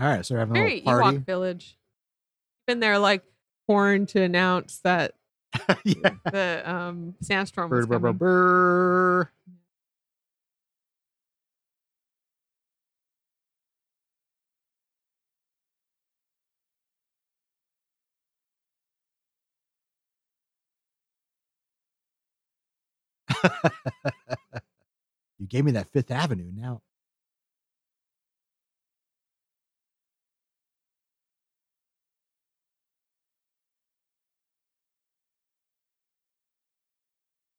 All 0.00 0.06
right, 0.08 0.24
so 0.24 0.34
we're 0.34 0.40
having 0.40 0.56
a 0.56 0.60
Very 0.60 0.76
little 0.76 0.84
party. 0.84 1.18
Ewok 1.18 1.26
village. 1.26 1.76
Been 2.66 2.80
there 2.80 2.98
like 2.98 3.24
horn 3.66 4.06
to 4.06 4.22
announce 4.22 4.78
that 4.80 5.14
yeah. 5.84 6.10
the 6.30 6.62
um 6.70 7.14
sandstorm 7.22 7.70
was 7.70 7.86
brr, 7.86 7.98
coming. 7.98 8.12
brr. 8.14 9.30
you 25.38 25.46
gave 25.46 25.64
me 25.64 25.72
that 25.72 25.88
Fifth 25.88 26.10
Avenue 26.10 26.50
now. 26.54 26.82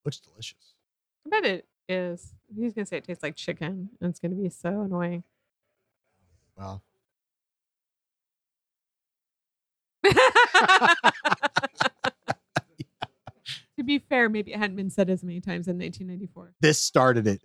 Looks 0.10 0.22
delicious. 0.22 0.74
I 1.24 1.30
bet 1.30 1.46
it 1.46 1.68
is. 1.88 2.34
He's 2.58 2.74
gonna 2.74 2.88
say 2.88 2.98
it 2.98 3.04
tastes 3.04 3.22
like 3.22 3.36
chicken, 3.36 3.90
and 4.02 4.10
it's 4.10 4.20
gonna 4.20 4.34
be 4.34 4.50
so 4.50 4.82
annoying. 4.82 5.24
Well, 6.58 6.82
to 13.78 13.84
be 13.86 14.00
fair, 14.00 14.30
maybe 14.30 14.52
it 14.52 14.58
hadn't 14.58 14.78
been 14.78 14.90
said 14.90 15.12
as 15.12 15.24
many 15.24 15.42
times 15.42 15.68
in 15.68 15.78
1994. 15.78 16.56
this 16.60 16.82
started 16.82 17.28
it. 17.28 17.44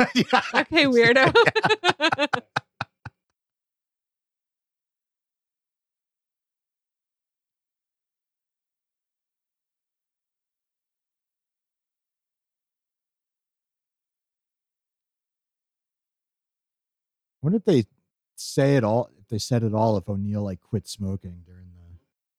Yeah, 0.14 0.42
Okay, 0.54 0.84
weirdo. 0.86 1.32
wonder 17.42 17.56
if 17.56 17.64
they 17.64 17.84
say 18.36 18.76
it 18.76 18.84
all. 18.84 19.10
If 19.20 19.28
they 19.28 19.38
said 19.38 19.62
it 19.62 19.74
all, 19.74 19.96
if 19.96 20.08
O'Neill 20.08 20.42
like 20.42 20.60
quit 20.60 20.88
smoking 20.88 21.42
during 21.46 21.66
the 21.72 21.80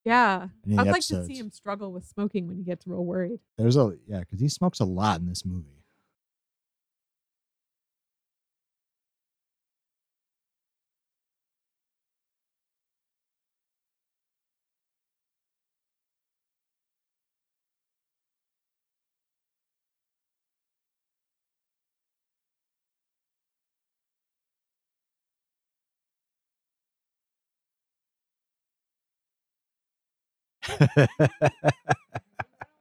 yeah, 0.04 0.48
I'd 0.68 0.78
like 0.78 0.88
episodes. 0.88 1.28
to 1.28 1.34
see 1.34 1.40
him 1.40 1.52
struggle 1.52 1.92
with 1.92 2.06
smoking 2.06 2.48
when 2.48 2.58
he 2.58 2.64
gets 2.64 2.88
real 2.88 3.06
worried. 3.06 3.40
There's 3.58 3.78
a 3.78 3.96
yeah, 4.08 4.22
because 4.22 4.40
he 4.40 4.50
smokes 4.50 4.80
a 4.80 4.86
lot 4.86 5.20
in 5.20 5.28
this 5.28 5.46
movie. 5.46 5.81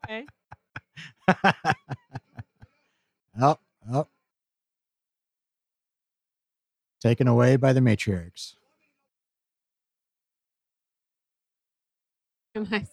Okay. 0.05 0.29
up, 3.41 3.61
up. 3.93 4.11
Taken 7.01 7.29
away 7.29 7.57
by 7.57 7.73
the 7.73 7.81
matriarchs. 7.81 8.55
Can 12.55 12.69
I 12.73 12.87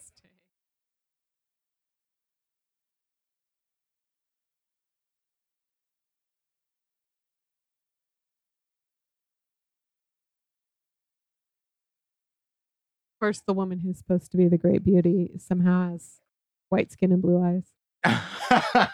course, 13.18 13.42
the 13.46 13.54
woman 13.54 13.80
who's 13.80 13.98
supposed 13.98 14.30
to 14.32 14.36
be 14.36 14.48
the 14.48 14.58
great 14.58 14.84
beauty 14.84 15.32
somehow 15.38 15.90
has 15.92 16.20
white 16.68 16.92
skin 16.92 17.12
and 17.12 17.22
blue 17.22 17.42
eyes. 17.42 17.72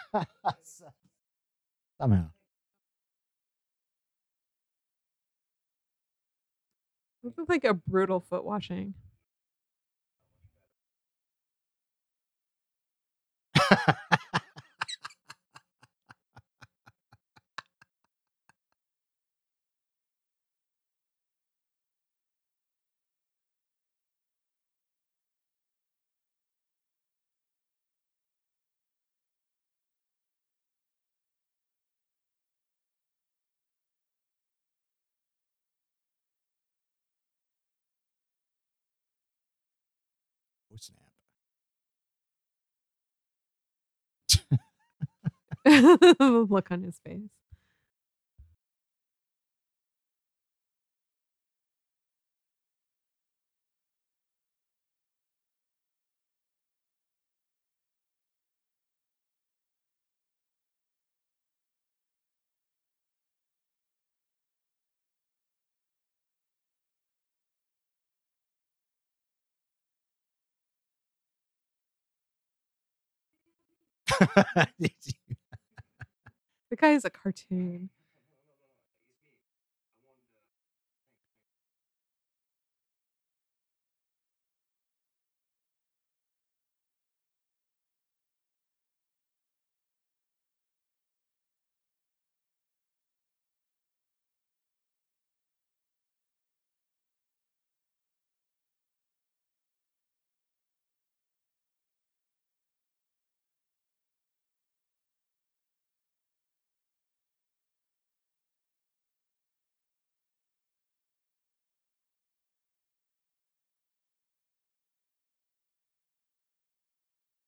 Somehow. 2.01 2.29
This 7.23 7.33
is 7.37 7.49
like 7.49 7.63
a 7.65 7.73
brutal 7.73 8.19
foot 8.21 8.45
washing. 8.45 8.93
oh 13.69 13.97
snap. 40.77 40.97
the 44.27 45.54
look 46.19 46.71
on 46.71 46.83
his 46.83 46.99
face. 47.03 47.29
The 76.75 76.81
guy 76.81 76.91
is 76.91 77.05
a 77.05 77.09
cartoon. 77.09 77.89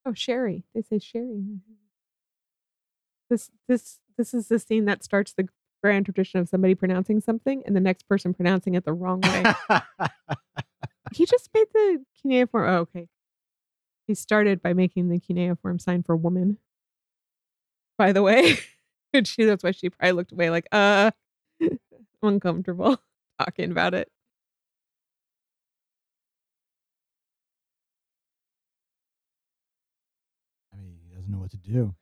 Oh, 0.08 0.14
Sherry. 0.14 0.64
They 0.74 0.82
say 0.82 0.99
Sherry. 0.99 1.43
This 3.30 3.51
this 3.68 3.99
this 4.18 4.34
is 4.34 4.47
the 4.47 4.58
scene 4.58 4.86
that 4.86 5.03
starts 5.03 5.34
the 5.34 5.49
grand 5.84 6.05
tradition 6.05 6.39
of 6.39 6.47
somebody 6.47 6.76
pronouncing 6.76 7.20
something 7.20 7.62
and 7.66 7.76
the 7.76 7.82
next 7.82 8.08
person 8.08 8.34
pronouncing 8.34 8.74
it 8.76 8.86
the 8.86 8.93
wrong 8.93 9.20
way. 9.20 9.43
he 11.14 11.26
just 11.26 11.49
made 11.53 11.68
the 11.74 12.05
cuneiform. 12.22 12.70
Oh, 12.70 12.78
okay. 12.80 13.10
He 14.08 14.16
started 14.16 14.62
by 14.62 14.72
making 14.72 15.10
the 15.10 15.20
cuneiform 15.20 15.78
sign 15.78 16.03
for 16.03 16.16
woman. 16.16 16.58
By 17.97 18.14
the 18.14 18.24
way, 18.24 18.60
and 19.14 19.28
she 19.28 19.43
that's 19.43 19.64
why 19.64 19.72
she 19.72 19.89
probably 19.89 20.14
looked 20.14 20.32
away 20.32 20.49
like, 20.49 20.68
uh, 20.72 21.12
uncomfortable 22.24 22.97
talking 23.38 23.72
about 23.72 23.93
it. 23.93 24.10
What 31.47 31.63
to 31.63 31.71
do. 31.71 31.95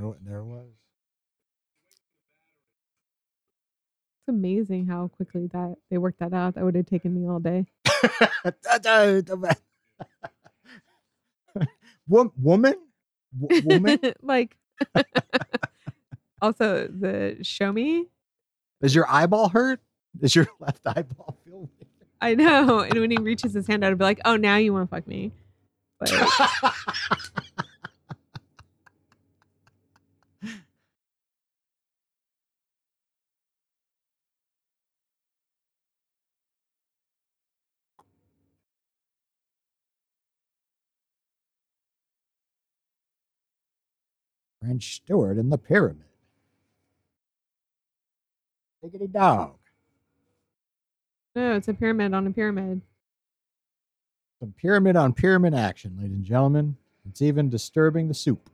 There, 0.00 0.14
there 0.24 0.44
was. 0.44 0.68
It's 4.20 4.28
amazing 4.28 4.86
how 4.86 5.08
quickly 5.08 5.48
that 5.52 5.76
they 5.90 5.98
worked 5.98 6.20
that 6.20 6.32
out. 6.32 6.54
That 6.54 6.64
would 6.64 6.74
have 6.74 6.86
taken 6.86 7.14
me 7.14 7.28
all 7.28 7.40
day. 7.40 7.66
Wo- 12.08 12.32
woman? 12.36 12.74
W- 13.40 13.62
woman? 13.64 13.98
like 14.22 14.56
also 16.42 16.88
the 16.88 17.38
show 17.42 17.72
me. 17.72 18.06
Does 18.80 18.94
your 18.94 19.08
eyeball 19.08 19.48
hurt? 19.50 19.80
Does 20.18 20.34
your 20.34 20.48
left 20.58 20.80
eyeball 20.86 21.36
feel 21.44 21.58
weird? 21.58 21.70
I 22.20 22.34
know. 22.34 22.80
And 22.80 22.98
when 22.98 23.10
he 23.10 23.18
reaches 23.18 23.54
his 23.54 23.66
hand 23.66 23.84
out, 23.84 23.92
I'd 23.92 23.98
be 23.98 24.04
like, 24.04 24.20
oh, 24.24 24.36
now 24.36 24.56
you 24.56 24.72
want 24.72 24.90
to 24.90 24.96
fuck 24.96 25.06
me. 25.06 25.32
But 25.98 26.10
French 44.60 44.96
Stewart 44.96 45.38
in 45.38 45.50
the 45.50 45.58
pyramid. 45.58 46.04
Diggity 48.82 49.06
dog. 49.06 49.56
no, 51.34 51.54
it's 51.54 51.68
a 51.68 51.74
pyramid 51.74 52.14
on 52.14 52.26
a 52.26 52.30
pyramid. 52.30 52.80
Some 54.38 54.54
pyramid 54.56 54.96
on 54.96 55.12
pyramid 55.12 55.54
action, 55.54 55.96
ladies 55.98 56.16
and 56.16 56.24
gentlemen. 56.24 56.76
It's 57.08 57.20
even 57.20 57.50
disturbing 57.50 58.08
the 58.08 58.14
soup. 58.14 58.48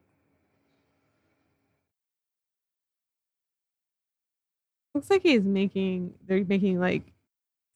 Looks 4.95 5.11
like 5.11 5.23
he's 5.23 5.43
making, 5.43 6.15
they're 6.27 6.45
making 6.45 6.81
like 6.81 7.13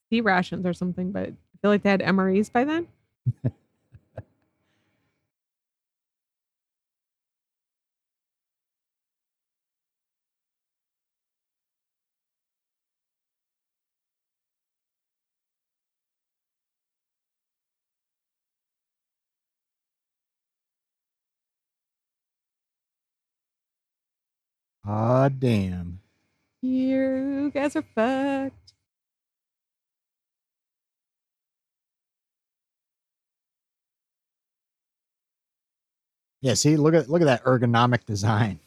C 0.09 0.21
rations 0.21 0.67
or 0.67 0.73
something, 0.73 1.13
but 1.13 1.29
I 1.29 1.33
feel 1.61 1.71
like 1.71 1.83
they 1.83 1.91
had 1.91 2.01
MREs 2.01 2.51
by 2.51 2.65
then. 2.65 2.89
Ah, 24.93 25.29
damn. 25.29 26.01
You 26.63 27.53
guys 27.55 27.77
are 27.77 27.83
fucked. 27.95 28.75
Yeah, 36.43 36.55
see, 36.55 36.77
look 36.77 36.95
at 36.95 37.09
look 37.09 37.23
at 37.23 37.27
that 37.27 37.45
ergonomic 37.45 38.05
design. 38.05 38.59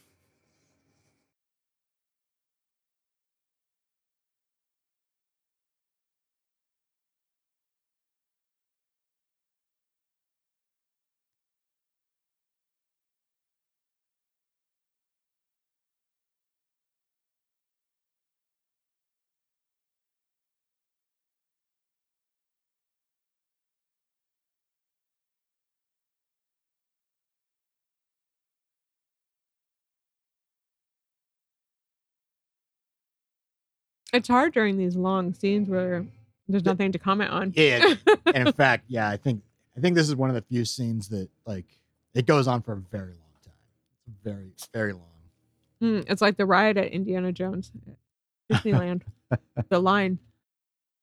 It's 34.14 34.28
hard 34.28 34.54
during 34.54 34.78
these 34.78 34.96
long 34.96 35.34
scenes 35.34 35.68
where 35.68 36.06
there's 36.48 36.64
nothing 36.64 36.92
to 36.92 37.00
comment 37.00 37.32
on. 37.32 37.52
Yeah, 37.56 37.96
and 38.28 38.48
in 38.48 38.54
fact, 38.54 38.86
yeah, 38.88 39.10
I 39.10 39.18
think 39.18 39.42
I 39.76 39.80
think 39.82 39.96
this 39.96 40.08
is 40.08 40.16
one 40.16 40.30
of 40.30 40.36
the 40.36 40.44
few 40.44 40.66
scenes 40.66 41.10
that 41.10 41.30
like 41.48 41.66
it 42.14 42.28
goes 42.28 42.48
on 42.48 42.62
for 42.62 42.74
a 42.74 42.78
very 42.78 43.14
long 43.14 43.34
time. 43.44 43.54
It's 44.08 44.18
very 44.24 44.52
very 44.72 44.94
long. 44.94 45.02
Mm, 45.82 46.06
it's 46.08 46.22
like 46.22 46.38
the 46.38 46.46
ride 46.46 46.78
at 46.78 46.88
Indiana 46.92 47.32
Jones, 47.32 47.72
Disneyland. 48.52 49.02
the 49.70 49.80
line. 49.80 50.20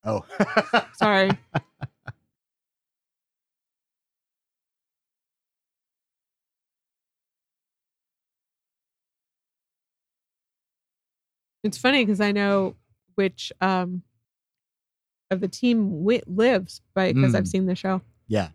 Oh, 0.05 0.25
Sorry. 0.95 1.31
It's 11.63 11.77
funny 11.77 12.05
because 12.05 12.21
I 12.21 12.33
know 12.33 12.77
which 13.21 13.53
um 13.61 14.03
of 15.31 15.41
the 15.41 15.49
team 15.49 15.91
wi- 16.05 16.23
lives, 16.27 16.81
right? 16.97 17.15
Because 17.15 17.35
I've 17.35 17.45
Mm. 17.45 17.49
seen 17.55 17.67
the 17.67 17.75
show. 17.75 18.01
yeah. 18.27 18.49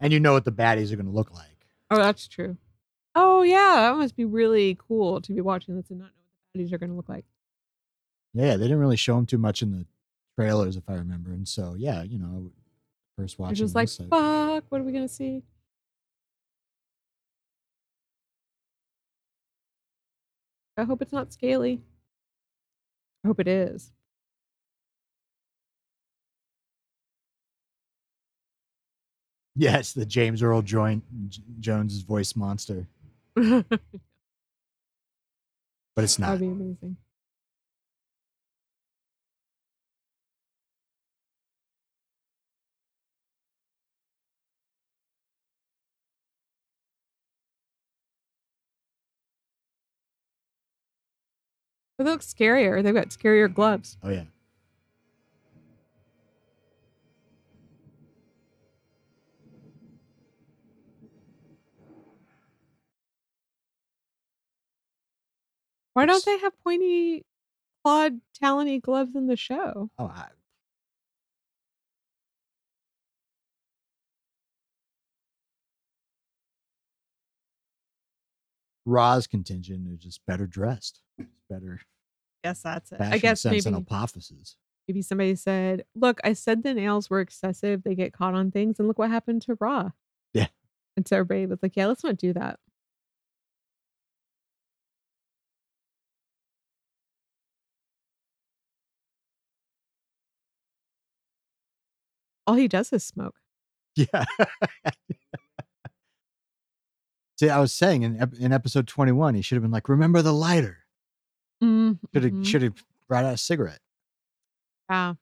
And 0.00 0.12
you 0.12 0.18
know 0.20 0.32
what 0.32 0.44
the 0.46 0.52
baddies 0.52 0.90
are 0.92 0.96
going 0.96 1.06
to 1.06 1.12
look 1.12 1.30
like. 1.30 1.66
Oh, 1.90 1.96
that's 1.96 2.26
true. 2.26 2.56
Oh 3.14 3.42
yeah, 3.42 3.76
that 3.76 3.96
must 3.96 4.16
be 4.16 4.24
really 4.24 4.76
cool 4.88 5.20
to 5.20 5.32
be 5.34 5.40
watching 5.42 5.76
this 5.76 5.90
and 5.90 5.98
not 6.00 6.06
know 6.06 6.22
what 6.26 6.38
the 6.40 6.58
baddies 6.58 6.72
are 6.72 6.78
going 6.78 6.90
to 6.90 6.96
look 6.96 7.08
like. 7.08 7.24
Yeah, 8.34 8.56
they 8.56 8.64
didn't 8.64 8.78
really 8.78 8.96
show 8.96 9.14
them 9.16 9.26
too 9.26 9.38
much 9.38 9.60
in 9.62 9.70
the 9.72 9.86
trailers, 10.38 10.76
if 10.76 10.84
I 10.88 10.94
remember. 10.94 11.30
And 11.32 11.46
so, 11.46 11.74
yeah, 11.76 12.02
you 12.02 12.18
know, 12.18 12.50
first 13.18 13.38
watching. 13.38 13.56
just 13.56 13.74
like, 13.74 13.88
this, 13.88 14.00
I- 14.00 14.08
fuck, 14.08 14.64
what 14.70 14.80
are 14.80 14.84
we 14.84 14.92
gonna 14.92 15.08
see? 15.08 15.42
I 20.76 20.84
hope 20.84 21.02
it's 21.02 21.12
not 21.12 21.32
scaly. 21.32 21.82
I 23.24 23.28
hope 23.28 23.40
it 23.40 23.48
is. 23.48 23.92
yes, 29.56 29.92
the 29.92 30.06
James 30.06 30.42
Earl 30.42 30.62
Join- 30.62 31.02
J- 31.28 31.42
Jones's 31.60 32.02
voice 32.02 32.34
monster, 32.36 32.86
but 33.34 33.64
it's 35.98 36.18
not. 36.18 36.38
be 36.38 36.46
amazing. 36.46 36.96
But 52.00 52.04
they 52.04 52.12
look 52.12 52.22
scarier. 52.22 52.82
They've 52.82 52.94
got 52.94 53.10
scarier 53.10 53.52
gloves. 53.52 53.98
Oh 54.02 54.08
yeah. 54.08 54.24
Why 65.92 66.06
don't 66.06 66.24
they 66.24 66.38
have 66.38 66.54
pointy 66.64 67.26
clawed 67.84 68.22
talony 68.42 68.80
gloves 68.80 69.14
in 69.14 69.26
the 69.26 69.36
show? 69.36 69.90
Oh, 69.98 70.06
I, 70.06 70.28
Ra's 78.86 79.26
contingent 79.26 79.86
is 79.92 79.98
just 79.98 80.24
better 80.24 80.46
dressed, 80.46 81.02
better 81.48 81.80
Guess 82.44 82.62
that's 82.62 82.92
it. 82.92 83.00
I 83.00 83.18
guess 83.18 83.44
maybe 83.44 83.60
and 83.66 83.76
Apophis. 83.76 84.32
maybe 84.88 85.02
somebody 85.02 85.34
said, 85.36 85.84
"Look, 85.94 86.20
I 86.24 86.32
said 86.32 86.62
the 86.62 86.72
nails 86.74 87.10
were 87.10 87.20
excessive. 87.20 87.82
They 87.82 87.94
get 87.94 88.12
caught 88.12 88.34
on 88.34 88.50
things, 88.50 88.78
and 88.78 88.88
look 88.88 88.98
what 88.98 89.10
happened 89.10 89.42
to 89.42 89.56
Ra." 89.60 89.90
Yeah. 90.32 90.46
And 90.96 91.06
so 91.06 91.16
everybody 91.16 91.46
was 91.46 91.58
like, 91.62 91.76
"Yeah, 91.76 91.86
let's 91.86 92.02
not 92.02 92.16
do 92.16 92.32
that." 92.32 92.58
All 102.46 102.54
he 102.54 102.68
does 102.68 102.92
is 102.92 103.04
smoke. 103.04 103.36
Yeah. 103.96 104.24
See, 107.38 107.48
I 107.50 107.60
was 107.60 107.72
saying 107.72 108.02
in 108.02 108.16
in 108.38 108.52
episode 108.52 108.86
twenty 108.88 109.12
one, 109.12 109.34
he 109.34 109.42
should 109.42 109.56
have 109.56 109.62
been 109.62 109.70
like, 109.70 109.88
"Remember 109.90 110.22
the 110.22 110.32
lighter." 110.32 110.78
Mm, 111.62 111.98
Should 112.14 112.24
have 112.24 112.32
mhm. 112.32 112.46
should 112.46 112.62
have 112.62 112.84
brought 113.08 113.24
out 113.24 113.34
a 113.34 113.38
cigarette. 113.38 113.80
Yeah. 114.90 115.14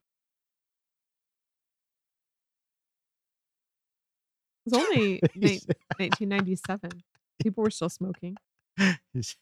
It 4.67 4.75
was 4.75 4.75
only 4.75 5.21
He's- 5.35 5.67
1997. 5.99 6.91
People 7.43 7.63
were 7.65 7.71
still 7.71 7.89
smoking. 7.89 8.37
he's- 9.13 9.37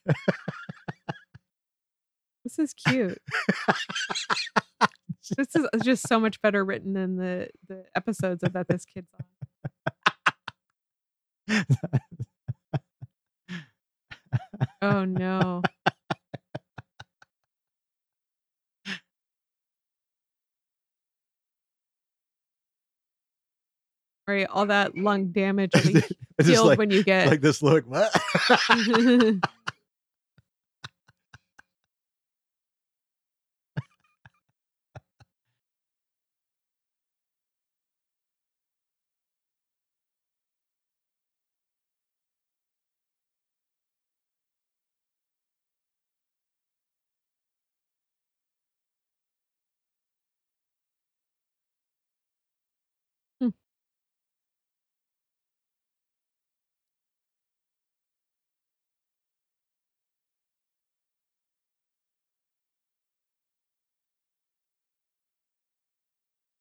This 2.43 2.59
is 2.59 2.73
cute. 2.73 3.21
This 5.37 5.55
is 5.55 5.67
just 5.83 6.07
so 6.07 6.19
much 6.19 6.41
better 6.41 6.63
written 6.63 6.93
than 6.93 7.17
the 7.17 7.49
the 7.67 7.83
episodes 7.95 8.41
of 8.43 8.53
that 8.53 8.67
this 8.69 8.85
kid's 8.85 9.09
on. 11.49 11.65
Oh 14.81 15.03
no. 15.05 15.61
Right, 24.27 24.45
all 24.49 24.65
that 24.65 24.97
lung 24.97 25.27
damage 25.27 25.71
will 25.73 25.83
be 25.83 25.93
It's 25.99 26.07
just 26.39 26.49
healed 26.49 26.67
like, 26.67 26.77
when 26.77 26.91
you 26.91 27.01
get 27.01 27.27
like 27.27 27.39
this 27.39 27.61
look. 27.61 27.85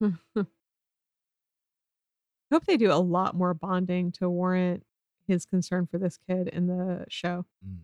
hope 2.52 2.64
they 2.66 2.76
do 2.76 2.92
a 2.92 2.94
lot 2.94 3.34
more 3.34 3.54
bonding 3.54 4.12
to 4.12 4.28
warrant 4.28 4.84
his 5.26 5.44
concern 5.44 5.86
for 5.86 5.98
this 5.98 6.18
kid 6.28 6.48
in 6.48 6.66
the 6.66 7.04
show. 7.08 7.44
Mm. 7.66 7.78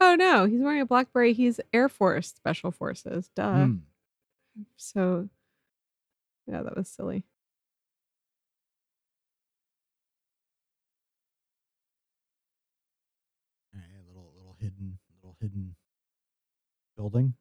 Oh 0.00 0.16
no, 0.16 0.46
he's 0.46 0.60
wearing 0.60 0.80
a 0.80 0.86
blackberry. 0.86 1.32
He's 1.32 1.60
Air 1.72 1.88
Force 1.88 2.28
Special 2.28 2.72
Forces. 2.72 3.30
Duh. 3.36 3.52
Mm. 3.52 3.80
So, 4.76 5.28
yeah, 6.46 6.62
that 6.62 6.76
was 6.76 6.88
silly. 6.88 7.24
Yeah, 13.74 13.80
yeah, 13.92 14.00
little 14.08 14.32
little 14.36 14.56
hidden 14.60 14.98
little 15.22 15.36
hidden 15.40 15.76
building. 16.96 17.34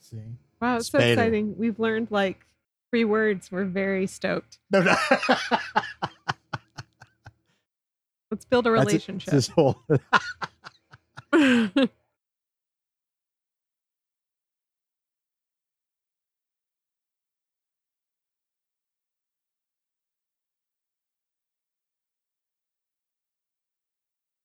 See. 0.00 0.18
Wow, 0.60 0.76
it's 0.76 0.90
so 0.90 0.98
exciting. 0.98 1.56
We've 1.58 1.78
learned 1.78 2.08
like 2.10 2.44
three 2.90 3.04
words. 3.04 3.52
We're 3.52 3.64
very 3.64 4.06
stoked. 4.06 4.58
No, 4.70 4.82
no. 4.82 4.94
Let's 8.30 8.44
build 8.44 8.66
a 8.66 8.70
That's 8.70 8.80
it. 8.80 9.08
relationship. 9.08 9.34
It's 9.34 9.46
this 9.46 9.54
whole 9.54 9.82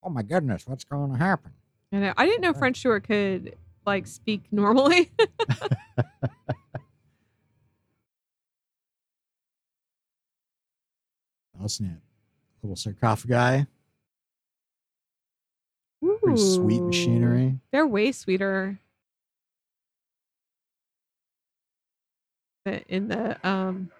Oh 0.04 0.10
my 0.10 0.22
goodness, 0.22 0.66
what's 0.66 0.84
going 0.84 1.12
to 1.12 1.18
happen? 1.18 1.52
I 1.92 1.98
know. 1.98 2.12
I 2.16 2.26
didn't 2.26 2.40
know 2.40 2.52
French 2.52 2.78
Stewart 2.78 3.04
could 3.06 3.56
like 3.86 4.06
speak 4.06 4.42
normally. 4.50 5.10
Oh 11.62 11.68
snap. 11.68 12.00
Little 12.62 12.74
sarcophagi. 12.76 13.66
Pretty 16.20 16.36
sweet 16.36 16.82
machinery. 16.82 17.60
They're 17.70 17.86
way 17.86 18.10
sweeter 18.10 18.80
in 22.88 23.08
the 23.08 23.36
um 23.48 23.90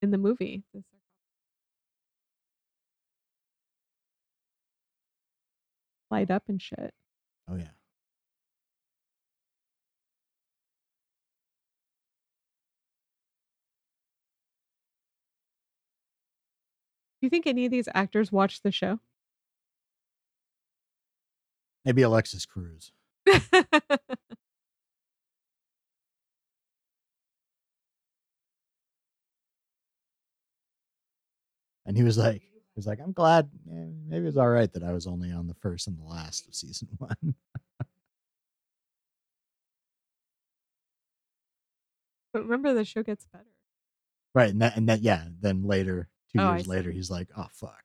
in 0.00 0.10
the 0.10 0.18
movie. 0.18 0.62
Light 6.10 6.30
up 6.30 6.44
and 6.48 6.60
shit. 6.60 6.94
Oh 7.50 7.56
yeah. 7.56 7.64
Do 17.20 17.26
you 17.26 17.30
think 17.30 17.46
any 17.46 17.66
of 17.66 17.72
these 17.72 17.88
actors 17.94 18.30
watch 18.32 18.62
the 18.62 18.70
show? 18.72 19.00
Maybe 21.84 22.02
Alexis 22.02 22.46
Cruz. 22.46 22.92
and 31.84 31.96
he 31.96 32.02
was 32.02 32.16
like, 32.16 32.42
he 32.74 32.78
was 32.78 32.86
like, 32.86 33.00
I'm 33.00 33.12
glad. 33.12 33.50
eh, 33.70 33.86
maybe 34.08 34.26
it's 34.28 34.36
all 34.36 34.48
right 34.48 34.72
that 34.72 34.82
I 34.84 34.92
was 34.92 35.06
only 35.06 35.30
on 35.32 35.46
the 35.48 35.54
first 35.54 35.86
and 35.88 35.98
the 35.98 36.04
last 36.04 36.46
of 36.48 36.54
season 36.54 36.88
one. 36.98 37.34
but 42.32 42.42
remember, 42.42 42.72
the 42.74 42.84
show 42.84 43.02
gets 43.02 43.26
better. 43.32 43.44
right, 44.34 44.50
and 44.50 44.62
that, 44.62 44.76
and 44.76 44.88
that, 44.88 45.00
yeah. 45.00 45.24
Then 45.40 45.64
later, 45.64 46.08
two 46.32 46.40
Oh, 46.40 46.54
years 46.54 46.66
later, 46.68 46.90
he's 46.90 47.10
like, 47.10 47.28
oh 47.36 47.46
fuck. 47.52 47.82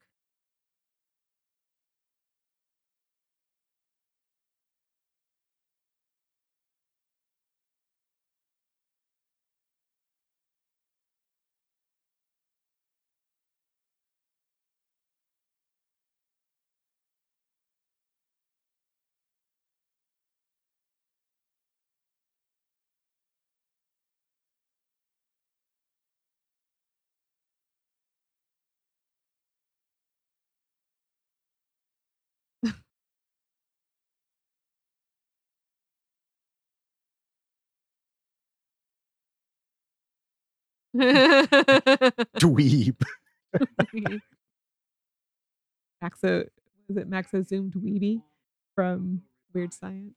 Dweeb. 42.39 43.01
Maxo, 46.03 46.47
was 46.87 46.97
it 46.97 47.09
Maxo 47.09 47.45
Zoom 47.45 47.71
Dweeby 47.71 48.21
from 48.75 49.23
Weird 49.53 49.73
Science? 49.73 50.15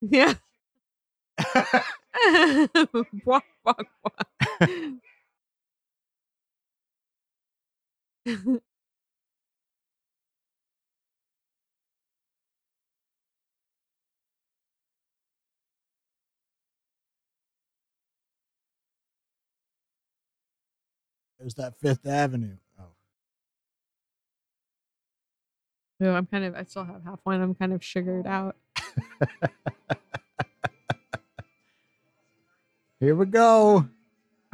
Yeah. 0.00 0.34
walk, 3.24 3.44
walk, 3.64 3.86
walk. 4.04 4.26
There's 21.38 21.54
that 21.56 21.78
Fifth 21.80 22.06
Avenue. 22.06 22.56
Oh, 22.80 22.84
no, 26.00 26.14
I'm 26.14 26.26
kind 26.26 26.44
of, 26.44 26.54
I 26.54 26.64
still 26.64 26.84
have 26.84 27.02
half 27.04 27.20
one. 27.24 27.40
I'm 27.42 27.54
kind 27.54 27.72
of 27.72 27.82
sugared 27.84 28.26
out. 28.26 28.56
here 33.00 33.16
we 33.16 33.26
go. 33.26 33.88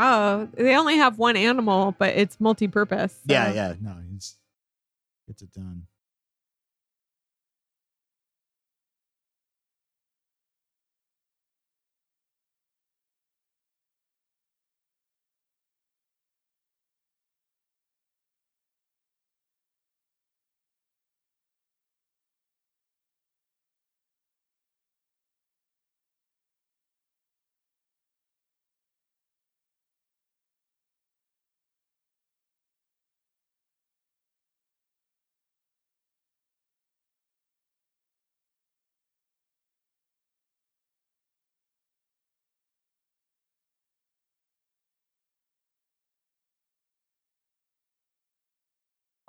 Oh, 0.02 0.48
they 0.54 0.74
only 0.76 0.96
have 0.96 1.18
one 1.18 1.36
animal, 1.36 1.94
but 1.98 2.16
it's 2.16 2.40
multi-purpose. 2.40 3.18
Yeah, 3.26 3.48
so- 3.50 3.54
yeah. 3.54 3.74
No, 3.80 3.96
he's 4.10 4.36
gets 5.28 5.42
it 5.42 5.52
done. 5.52 5.82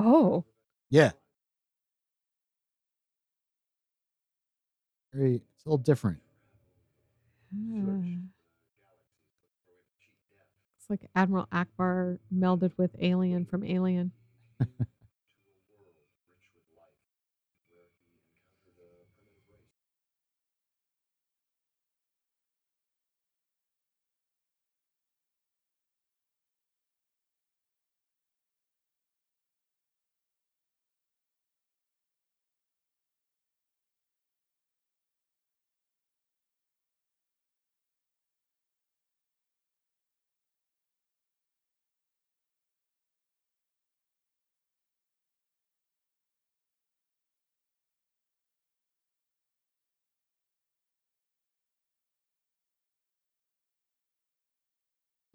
Oh, 0.04 0.46
Yeah. 0.90 1.12
Very, 5.14 5.36
it's 5.36 5.66
a 5.66 5.70
little 5.70 5.78
different. 5.78 6.20
Ah. 7.54 8.02
It's 10.80 10.90
like 10.90 11.02
Admiral 11.16 11.48
Ackbar 11.52 12.18
melded 12.34 12.72
with 12.78 12.96
Alien 13.00 13.46
from 13.46 13.64
Alien. 13.64 14.12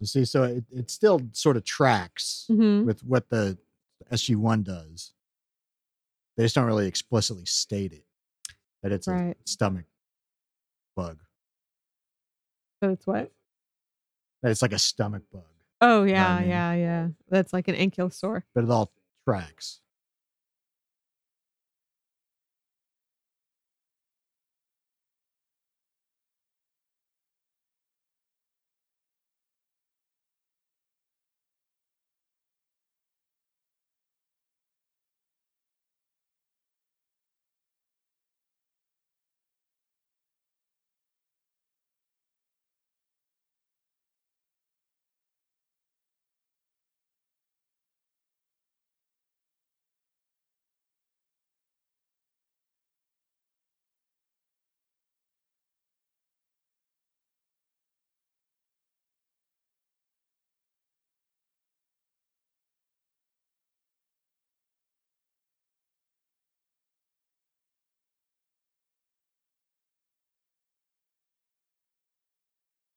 You 0.07 0.21
see, 0.21 0.25
so 0.25 0.43
it, 0.43 0.63
it 0.71 0.89
still 0.89 1.19
sort 1.33 1.57
of 1.57 1.65
tracks 1.65 2.45
Mm-hmm. 2.49 2.85
with 2.85 3.03
what 3.03 3.29
the 3.29 3.57
SG1 4.09 4.63
does. 4.63 5.11
They 6.37 6.43
just 6.45 6.55
don't 6.55 6.65
really 6.65 6.87
explicitly 6.87 7.45
state 7.45 7.91
it 7.91 8.05
that 8.83 8.93
it's 8.93 9.05
Right. 9.07 9.35
a 9.35 9.49
stomach 9.49 9.83
bug. 10.95 11.19
So 12.81 12.91
it's 12.91 13.05
what? 13.05 13.33
That 14.43 14.51
it's 14.51 14.61
like 14.61 14.71
a 14.71 14.79
stomach 14.79 15.23
bug, 15.33 15.43
Oh 15.81 16.03
I 16.03 16.07
yeah, 16.07 16.39
mean? 16.39 16.47
yeah, 16.49 16.73
yeah. 16.75 17.07
That's 17.27 17.51
like 17.51 17.67
an 17.67 17.75
ankylosaur. 17.75 18.43
but 18.55 18.63
it 18.63 18.69
all 18.69 18.93
tracks. 19.27 19.81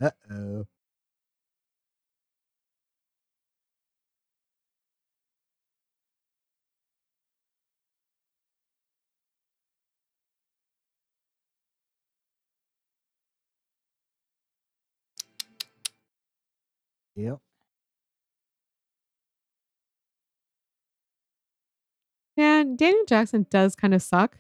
Uh 0.01 0.11
oh. 0.31 0.67
Yep. 17.17 17.41
And 22.37 22.79
Daniel 22.79 23.05
Jackson 23.07 23.47
does 23.51 23.77
kind 23.77 23.95
of 23.95 24.03
suck. 24.03 24.39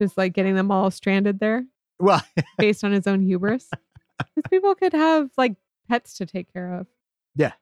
Just 0.00 0.16
like 0.18 0.32
getting 0.34 0.54
them 0.54 0.70
all 0.70 0.90
stranded 0.90 1.38
there 1.38 1.66
Well, 1.98 2.22
based 2.58 2.84
on 2.84 2.92
his 2.92 3.06
own 3.06 3.22
hubris. 3.22 3.70
Because 4.18 4.48
people 4.50 4.74
could 4.74 4.92
have 4.92 5.30
like 5.36 5.56
pets 5.88 6.16
to 6.18 6.26
take 6.26 6.52
care 6.52 6.74
of. 6.74 6.86
yeah. 7.34 7.52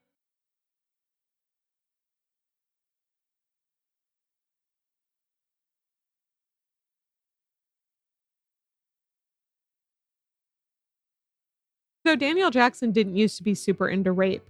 So 12.07 12.17
Daniel 12.17 12.51
Jackson 12.51 12.93
didn't 12.93 13.17
used 13.17 13.39
to 13.39 13.43
be 13.43 13.55
super 13.55 13.89
into 13.89 14.13
rape 14.13 14.45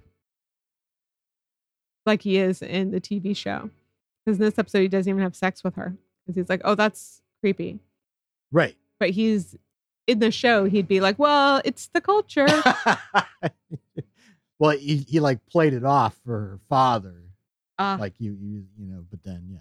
like 2.06 2.22
he 2.22 2.36
is 2.38 2.62
in 2.62 2.90
the 2.90 3.00
TV 3.00 3.36
show. 3.36 3.70
Because 4.24 4.38
in 4.38 4.44
this 4.44 4.58
episode, 4.58 4.80
he 4.80 4.88
doesn't 4.88 5.08
even 5.08 5.22
have 5.22 5.36
sex 5.36 5.62
with 5.62 5.76
her 5.76 5.94
because 6.26 6.36
he's 6.36 6.48
like, 6.48 6.62
oh, 6.64 6.74
that's 6.74 7.20
creepy. 7.40 7.78
Right. 8.50 8.76
But 8.98 9.10
he's 9.10 9.56
in 10.06 10.18
the 10.18 10.30
show, 10.30 10.64
he'd 10.64 10.88
be 10.88 11.00
like, 11.00 11.18
well, 11.18 11.60
it's 11.64 11.88
the 11.88 12.00
culture. 12.00 12.46
well, 14.58 14.76
he, 14.76 14.98
he 14.98 15.20
like 15.20 15.44
played 15.46 15.74
it 15.74 15.84
off 15.84 16.16
for 16.24 16.32
her 16.32 16.60
father. 16.68 17.14
Uh, 17.78 17.96
like 17.98 18.14
you, 18.18 18.36
you, 18.40 18.64
you 18.78 18.86
know, 18.86 19.04
but 19.10 19.22
then, 19.22 19.44
yeah. 19.50 19.56
Yeah. 19.56 19.60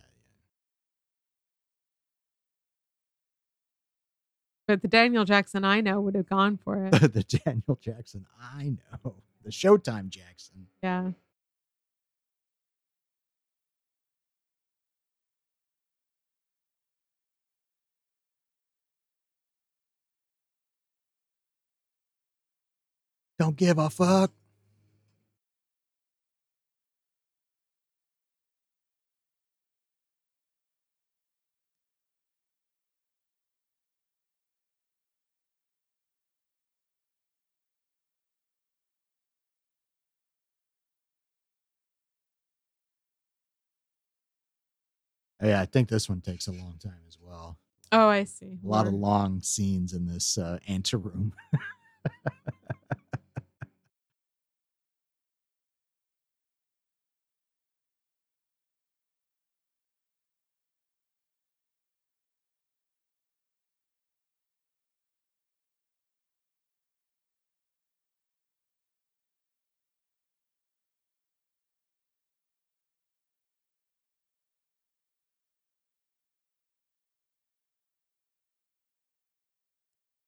But 4.68 4.82
the 4.82 4.88
Daniel 4.88 5.26
Jackson 5.26 5.66
I 5.66 5.82
know 5.82 6.00
would 6.02 6.16
have 6.16 6.30
gone 6.30 6.58
for 6.58 6.86
it. 6.86 6.92
the 7.14 7.24
Daniel 7.24 7.78
Jackson 7.82 8.26
I 8.56 8.76
know. 9.04 9.16
The 9.44 9.52
Showtime 9.52 10.10
Jackson. 10.10 10.68
Yeah. 10.82 11.12
Don't 23.44 23.58
give 23.58 23.78
a 23.78 23.90
fuck. 23.90 24.32
Yeah, 45.42 45.60
I 45.60 45.66
think 45.66 45.90
this 45.90 46.08
one 46.08 46.22
takes 46.22 46.48
a 46.48 46.54
long 46.54 46.76
time 46.82 46.94
as 47.10 47.18
well. 47.22 47.58
Oh, 47.92 48.08
I 48.08 48.24
see. 48.24 48.58
A 48.64 48.66
lot 48.66 48.88
of 48.88 48.94
long 48.94 49.42
scenes 49.42 49.92
in 49.92 50.06
this 50.08 50.38
uh, 50.38 50.60
anteroom. 50.66 51.34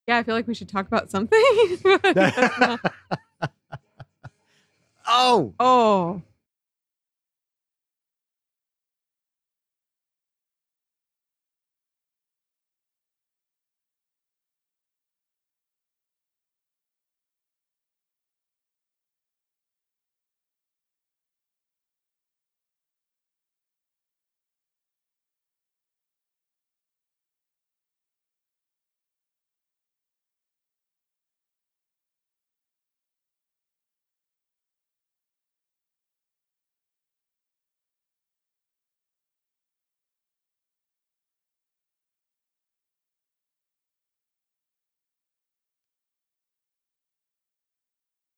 Yeah, 0.06 0.18
I 0.18 0.22
feel 0.22 0.34
like 0.34 0.46
we 0.46 0.54
should 0.54 0.68
talk 0.68 0.86
about 0.86 1.10
something. 1.10 1.42
Not- 1.94 2.80
oh, 5.08 5.54
oh, 5.58 6.22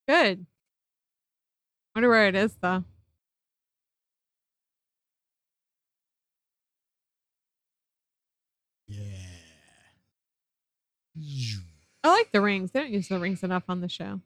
good. 0.08 0.46
Wonder 1.94 2.08
where 2.08 2.28
it 2.28 2.34
is 2.34 2.56
though. 2.60 2.84
yeah. 8.88 9.04
I 12.04 12.08
like 12.08 12.32
the 12.32 12.40
rings. 12.40 12.70
They 12.70 12.80
don't 12.80 12.90
use 12.92 13.08
the 13.08 13.18
rings 13.18 13.42
enough 13.42 13.64
on 13.68 13.80
the 13.80 13.88
show. 13.88 14.20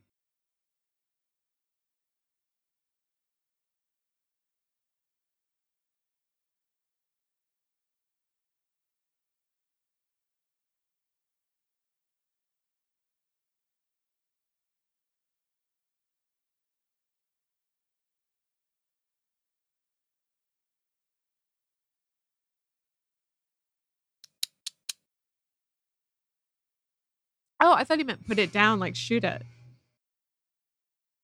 Oh, 27.62 27.72
I 27.72 27.84
thought 27.84 27.98
he 27.98 28.04
meant 28.04 28.26
put 28.26 28.38
it 28.40 28.52
down, 28.52 28.80
like 28.80 28.96
shoot 28.96 29.22
it. 29.24 29.42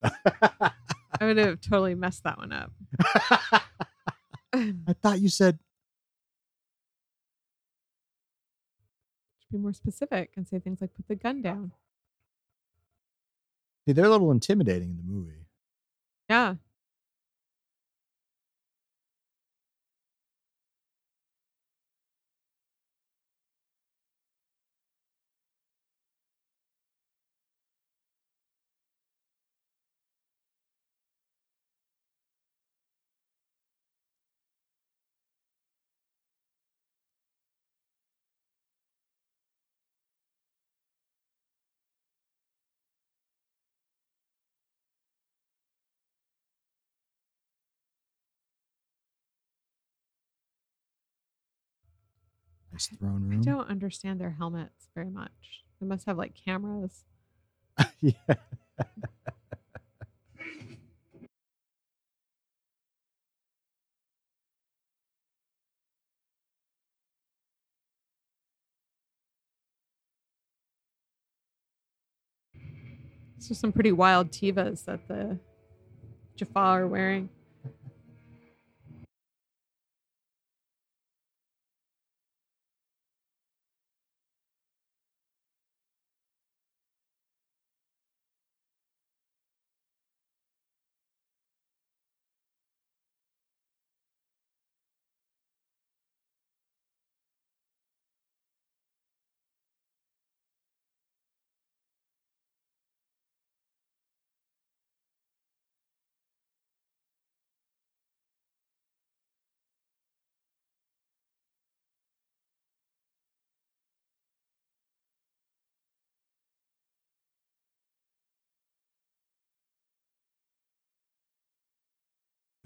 I 0.01 0.71
would 1.21 1.37
have 1.37 1.59
totally 1.59 1.95
messed 1.95 2.23
that 2.23 2.37
one 2.37 2.53
up. 2.53 2.71
I 4.53 4.93
thought 5.01 5.19
you 5.19 5.29
said 5.29 5.59
be 9.51 9.57
more 9.57 9.73
specific 9.73 10.31
and 10.35 10.47
say 10.47 10.59
things 10.59 10.79
like 10.81 10.93
put 10.93 11.07
the 11.07 11.15
gun 11.15 11.41
down. 11.41 11.71
See, 13.85 13.93
they're 13.93 14.05
a 14.05 14.09
little 14.09 14.31
intimidating 14.31 14.91
in 14.91 14.97
the 14.97 15.03
movie. 15.03 15.45
Yeah. 16.29 16.55
Nice 52.79 52.97
throne 52.97 53.33
I 53.33 53.43
don't 53.43 53.69
understand 53.69 54.21
their 54.21 54.29
helmets 54.31 54.87
very 54.95 55.09
much. 55.09 55.65
They 55.81 55.85
must 55.85 56.05
have 56.05 56.17
like 56.17 56.33
cameras. 56.33 57.03
yeah. 57.99 58.13
Are 73.49 73.55
some 73.55 73.73
pretty 73.73 73.91
wild 73.91 74.31
Tevas 74.31 74.85
that 74.85 75.05
the 75.09 75.37
Jaffa 76.37 76.59
are 76.59 76.87
wearing. 76.87 77.29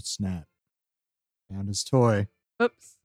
Snap. 0.05 0.45
Found 1.51 1.67
his 1.67 1.83
toy. 1.83 2.27
Oops. 2.61 2.97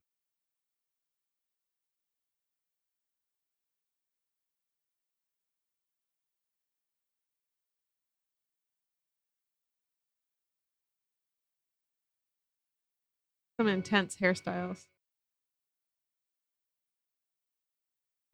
Some 13.59 13.67
intense 13.69 14.17
hairstyles. 14.17 14.85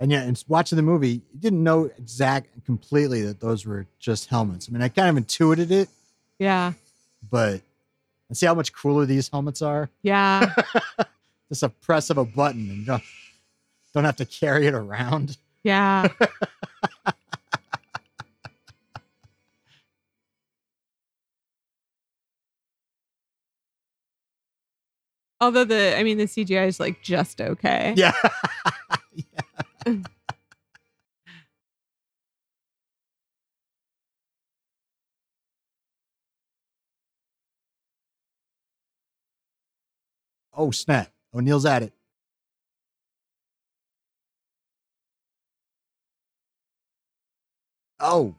And 0.00 0.10
yeah, 0.10 0.22
and 0.22 0.42
watching 0.48 0.76
the 0.76 0.82
movie, 0.82 1.22
you 1.32 1.38
didn't 1.38 1.62
know 1.62 1.84
exact 1.96 2.64
completely 2.66 3.22
that 3.22 3.40
those 3.40 3.64
were 3.64 3.86
just 3.98 4.28
helmets. 4.28 4.68
I 4.68 4.72
mean, 4.72 4.82
I 4.82 4.88
kind 4.88 5.08
of 5.08 5.16
intuited 5.16 5.70
it, 5.70 5.88
Yeah. 6.38 6.72
but 7.30 7.62
and 8.34 8.38
see 8.38 8.46
how 8.46 8.54
much 8.54 8.72
cooler 8.72 9.06
these 9.06 9.28
helmets 9.28 9.62
are. 9.62 9.88
Yeah. 10.02 10.52
Just 11.48 11.62
a 11.62 11.68
press 11.68 12.10
of 12.10 12.18
a 12.18 12.24
button 12.24 12.68
and 12.68 12.84
don't 12.84 13.04
don't 13.94 14.02
have 14.02 14.16
to 14.16 14.26
carry 14.26 14.66
it 14.66 14.74
around. 14.74 15.38
Yeah. 15.62 16.08
Although 25.40 25.62
the, 25.64 25.96
I 25.96 26.02
mean, 26.02 26.18
the 26.18 26.24
CGI 26.24 26.66
is 26.66 26.80
like 26.80 27.02
just 27.02 27.40
okay. 27.40 27.94
Yeah. 27.96 28.14
Yeah. 29.86 29.94
Oh 40.56 40.70
snap! 40.70 41.10
O'Neill's 41.34 41.66
at 41.66 41.82
it. 41.82 41.92
Oh, 48.00 48.34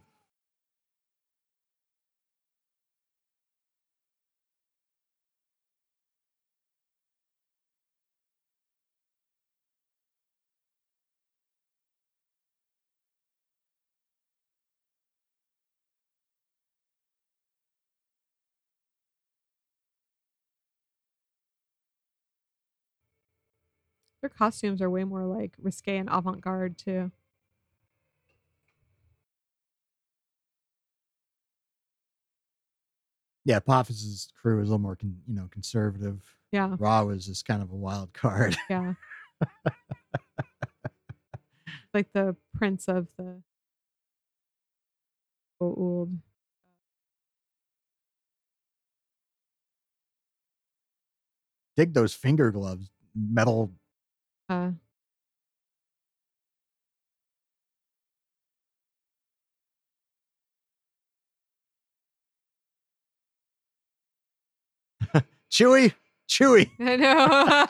Their 24.25 24.29
costumes 24.31 24.81
are 24.81 24.89
way 24.89 25.03
more 25.03 25.23
like 25.23 25.53
risque 25.61 25.97
and 25.97 26.09
avant 26.11 26.41
garde 26.41 26.79
too. 26.79 27.11
yeah. 33.45 33.57
Apophis' 33.57 34.29
crew 34.41 34.63
is 34.63 34.67
a 34.67 34.71
little 34.71 34.79
more, 34.79 34.95
con, 34.95 35.15
you 35.27 35.35
know, 35.35 35.47
conservative. 35.51 36.23
Yeah. 36.51 36.75
Ra 36.79 37.03
was 37.03 37.27
just 37.27 37.45
kind 37.45 37.61
of 37.61 37.69
a 37.69 37.75
wild 37.75 38.13
card. 38.13 38.57
Yeah. 38.67 38.95
like 41.93 42.11
the 42.11 42.35
prince 42.55 42.87
of 42.87 43.05
the 43.19 43.43
old. 45.61 46.17
Dig 51.77 51.93
those 51.93 52.15
finger 52.15 52.49
gloves, 52.49 52.89
metal. 53.13 53.71
Uh, 54.49 54.71
Chewy, 65.51 65.93
Chewy. 66.29 66.69
I 66.79 66.95
know. 66.95 67.65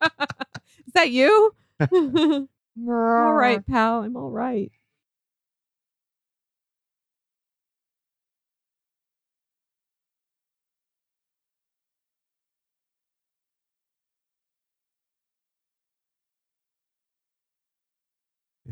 Is 0.86 0.92
that 0.94 1.10
you? 1.10 1.54
all 1.92 3.34
right, 3.34 3.64
pal. 3.66 4.02
I'm 4.02 4.16
all 4.16 4.30
right. 4.30 4.70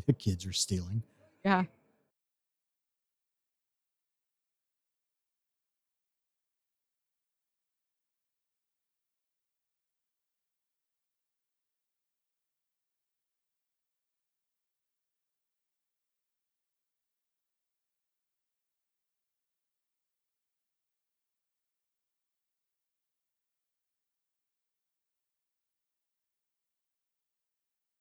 The 0.09 0.15
kids 0.15 0.47
are 0.47 0.55
stealing. 0.55 1.03
Yeah. 1.45 1.65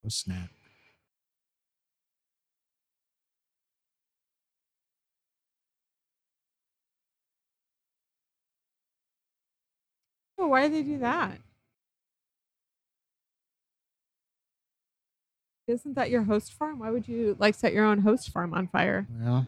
Oh 0.05 0.09
snap! 0.09 0.56
Oh, 10.47 10.51
why 10.51 10.65
do 10.69 10.73
they 10.73 10.83
do 10.83 10.97
that? 10.99 11.39
Isn't 15.67 15.95
that 15.95 16.09
your 16.09 16.23
host 16.23 16.53
farm? 16.53 16.79
Why 16.79 16.89
would 16.89 17.05
you 17.05 17.35
like 17.37 17.53
set 17.53 17.73
your 17.73 17.83
own 17.83 17.97
host 17.99 18.29
farm 18.29 18.53
on 18.53 18.69
fire? 18.69 19.05
Well, 19.19 19.45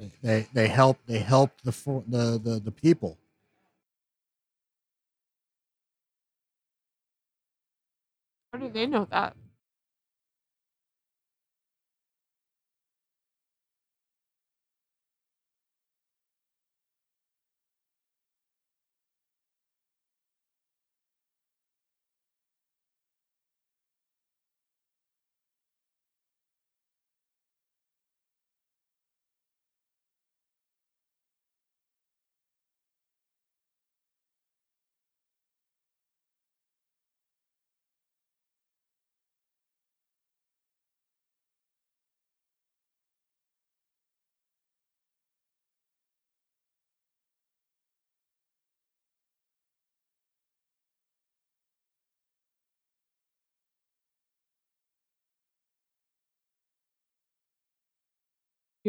they 0.00 0.10
they, 0.22 0.46
they 0.52 0.66
help 0.66 0.98
they 1.06 1.20
help 1.20 1.52
the 1.62 1.70
for, 1.70 2.02
the 2.08 2.40
the 2.42 2.58
the 2.58 2.72
people. 2.72 3.16
How 8.52 8.58
do 8.58 8.68
they 8.68 8.86
know 8.86 9.06
that? 9.12 9.36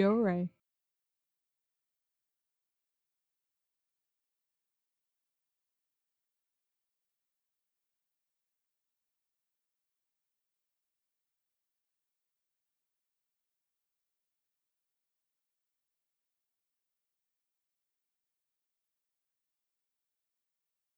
Ray. 0.06 0.50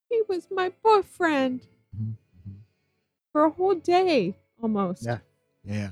He 0.10 0.22
was 0.28 0.50
my 0.52 0.70
boyfriend 0.84 1.68
Mhm, 1.96 2.16
mhm. 2.48 2.60
for 3.32 3.46
a 3.46 3.50
whole 3.52 3.76
day 3.76 4.36
almost. 4.62 5.04
Yeah. 5.06 5.20
Yeah. 5.64 5.92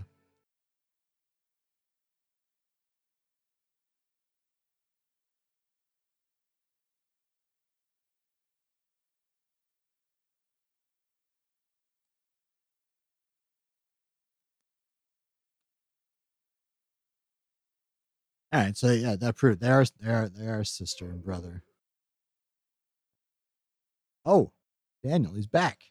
All 18.57 18.63
right, 18.63 18.75
so 18.75 18.89
yeah, 18.89 19.15
that 19.17 19.35
proved 19.35 19.61
they 19.61 19.69
are 19.69 19.85
they 20.01 20.09
are 20.09 20.29
they 20.29 20.47
are 20.47 20.63
sister 20.63 21.05
and 21.05 21.23
brother. 21.23 21.61
Oh, 24.25 24.51
Daniel, 25.03 25.33
he's 25.35 25.45
back. 25.45 25.83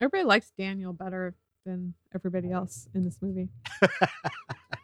Everybody 0.00 0.22
likes 0.22 0.52
Daniel 0.56 0.92
better 0.92 1.34
than 1.66 1.94
everybody 2.14 2.52
else 2.52 2.86
in 2.94 3.02
this 3.02 3.18
movie. 3.20 3.48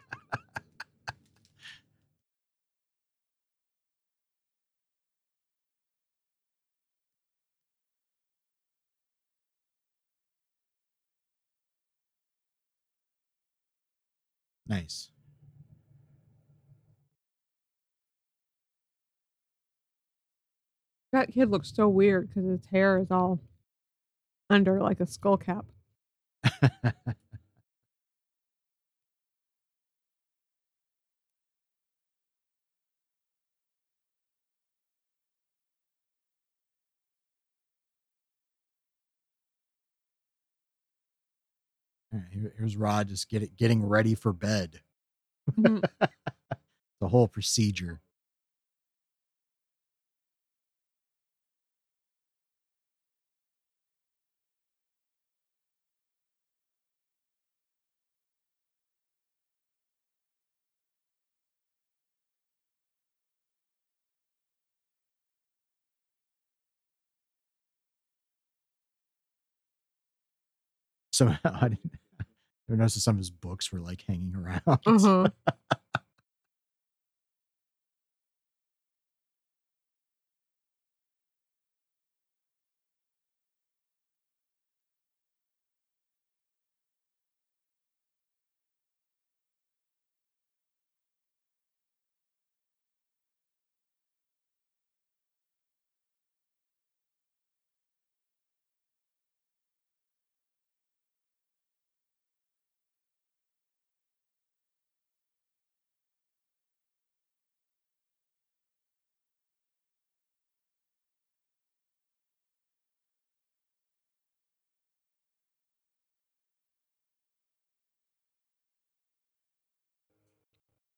Nice. 14.67 15.09
That 21.11 21.31
kid 21.31 21.49
looks 21.49 21.73
so 21.73 21.87
weird 21.87 22.27
because 22.27 22.45
his 22.45 22.65
hair 22.65 22.97
is 22.97 23.09
all 23.09 23.39
under 24.49 24.81
like 24.81 24.99
a 24.99 25.07
skull 25.07 25.37
cap. 25.37 25.65
right, 42.19 42.31
here- 42.31 42.53
here's 42.57 42.77
Rod 42.77 43.07
just 43.09 43.29
get 43.29 43.43
it, 43.43 43.55
getting 43.57 43.85
ready 43.85 44.15
for 44.15 44.33
bed. 44.33 44.81
Mhm. 45.51 45.83
The 47.01 47.09
whole 47.09 47.27
procedure. 47.27 48.01
Somehow 71.11 71.39
I 71.61 71.69
didn't 71.69 71.93
I 72.71 72.75
noticed 72.75 73.01
some 73.01 73.15
of 73.15 73.19
his 73.19 73.29
books 73.29 73.71
were 73.71 73.79
like 73.79 74.03
hanging 74.07 74.35
around. 74.35 74.61
Uh-huh. 74.85 75.29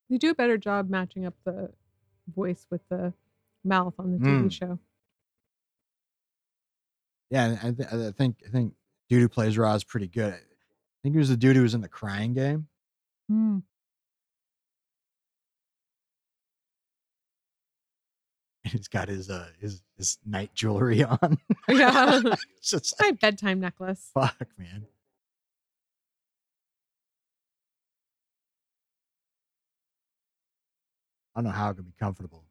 They 0.09 0.17
do 0.17 0.29
a 0.29 0.35
better 0.35 0.57
job 0.57 0.89
matching 0.89 1.25
up 1.25 1.33
the 1.45 1.71
voice 2.33 2.65
with 2.69 2.81
the 2.89 3.13
mouth 3.63 3.93
on 3.99 4.11
the 4.13 4.17
TV 4.19 4.45
Mm. 4.45 4.51
show. 4.51 4.79
Yeah, 7.29 7.57
I, 7.61 7.71
th- 7.71 7.89
I 7.91 8.11
think 8.11 8.37
I 8.47 8.49
think 8.49 8.73
dude 9.09 9.21
who 9.21 9.27
plays 9.29 9.57
Ra 9.57 9.73
is 9.75 9.83
pretty 9.83 10.07
good. 10.07 10.33
I 10.33 10.97
think 11.03 11.13
he 11.13 11.19
was 11.19 11.27
the 11.29 11.35
dude 11.37 11.57
who 11.57 11.61
was 11.63 11.73
in 11.73 11.81
the 11.81 11.89
crying 11.89 12.33
game. 12.33 12.67
Mm. 13.29 13.63
And 18.63 18.71
he's 18.73 18.87
got 18.87 19.07
his 19.09 19.29
uh 19.29 19.47
his 19.59 19.81
his 19.97 20.17
night 20.25 20.51
jewelry 20.53 21.03
on. 21.21 21.37
Yeah. 21.67 22.21
it's 22.57 22.69
just 22.71 22.95
My 23.01 23.11
bedtime 23.11 23.59
necklace. 23.59 24.09
fuck, 24.13 24.47
man. 24.57 24.85
I 31.37 31.41
don't 31.41 31.51
know 31.51 31.55
how 31.55 31.69
it 31.69 31.75
can 31.75 31.83
be 31.83 31.93
comfortable. 31.99 32.43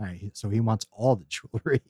All 0.00 0.06
right, 0.06 0.30
so 0.32 0.48
he 0.48 0.60
wants 0.60 0.86
all 0.92 1.16
the 1.16 1.26
jewelry. 1.28 1.82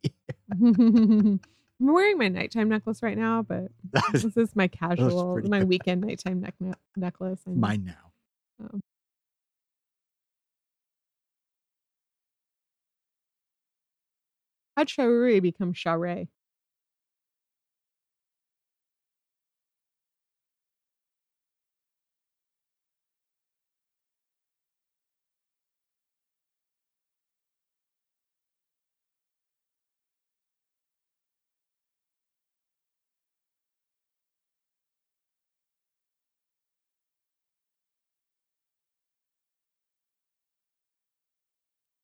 I'm 0.61 1.41
wearing 1.79 2.19
my 2.19 2.27
nighttime 2.27 2.69
necklace 2.69 3.05
right 3.05 3.17
now, 3.17 3.43
but 3.43 3.69
this 4.13 4.25
is 4.37 4.57
my 4.57 4.67
casual, 4.67 5.41
my 5.49 5.61
good. 5.61 5.69
weekend 5.69 6.01
nighttime 6.01 6.41
neck 6.41 6.55
ne- 6.59 6.73
necklace. 6.97 7.41
I. 7.47 7.61
Mine 7.61 7.85
now. 7.85 8.13
Oh. 8.75 8.81
How'd 14.77 14.89
Sha'uri 14.91 15.41
become 15.41 15.73
Sha're? 15.73 16.29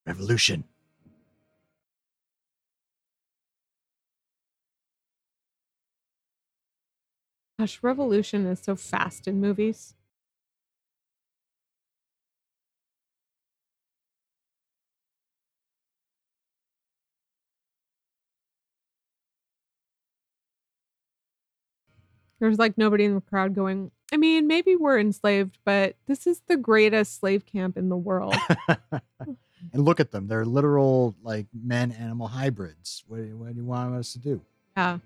Revolution. 0.06 0.64
Gosh, 7.62 7.78
Revolution 7.80 8.44
is 8.46 8.58
so 8.58 8.74
fast 8.74 9.28
in 9.28 9.40
movies. 9.40 9.94
There's 22.40 22.58
like 22.58 22.76
nobody 22.76 23.04
in 23.04 23.14
the 23.14 23.20
crowd 23.20 23.54
going, 23.54 23.92
I 24.12 24.16
mean, 24.16 24.48
maybe 24.48 24.74
we're 24.74 24.98
enslaved, 24.98 25.58
but 25.64 25.94
this 26.08 26.26
is 26.26 26.42
the 26.48 26.56
greatest 26.56 27.20
slave 27.20 27.46
camp 27.46 27.76
in 27.76 27.90
the 27.90 27.96
world. 27.96 28.34
and 28.90 29.84
look 29.84 30.00
at 30.00 30.10
them. 30.10 30.26
They're 30.26 30.44
literal 30.44 31.14
like 31.22 31.46
men 31.54 31.92
animal 31.92 32.26
hybrids. 32.26 33.04
What, 33.06 33.18
do 33.18 33.22
you- 33.22 33.36
what 33.36 33.50
do 33.50 33.54
you 33.60 33.64
want 33.64 33.94
us 33.94 34.14
to 34.14 34.18
do? 34.18 34.42
yeah. 34.76 34.98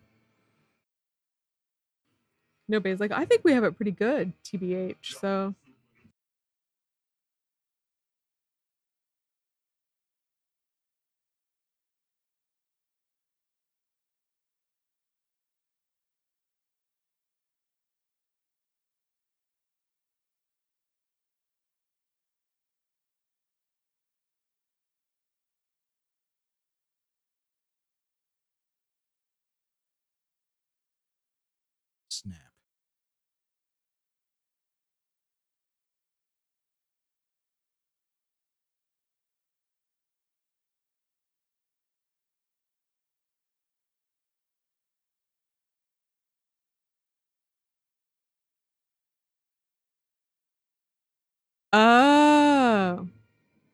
Nobody's 2.68 3.00
like, 3.00 3.12
I 3.12 3.24
think 3.24 3.42
we 3.44 3.52
have 3.52 3.64
it 3.64 3.76
pretty 3.76 3.92
good, 3.92 4.32
TBH. 4.44 5.18
So 5.20 5.54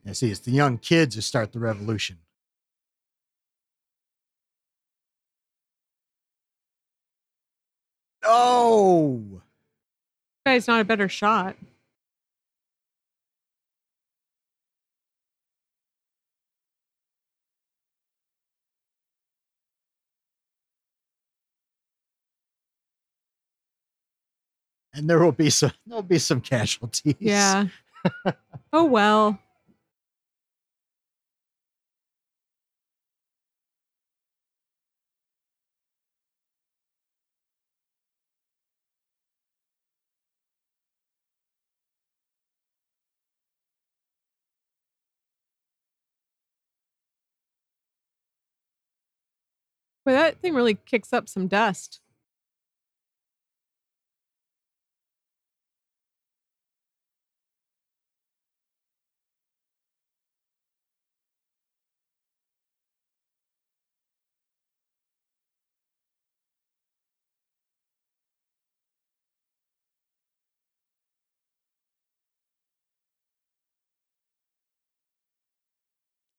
Yeah, 0.04 0.12
see, 0.12 0.30
it's 0.30 0.40
the 0.40 0.50
young 0.50 0.78
kids 0.78 1.14
who 1.14 1.20
start 1.20 1.52
the 1.52 1.60
revolution. 1.60 2.18
Oh, 8.24 9.42
Guy's 10.46 10.68
not 10.68 10.80
a 10.80 10.84
better 10.84 11.08
shot. 11.08 11.56
and 24.94 25.08
there 25.08 25.18
will 25.18 25.32
be 25.32 25.50
some 25.50 25.72
there'll 25.86 26.02
be 26.02 26.18
some 26.18 26.40
casualties. 26.40 27.14
Yeah. 27.18 27.66
oh 28.72 28.84
well. 28.84 29.38
Boy, 50.04 50.12
that 50.12 50.38
thing 50.40 50.54
really 50.54 50.74
kicks 50.74 51.12
up 51.12 51.28
some 51.28 51.46
dust. 51.46 52.00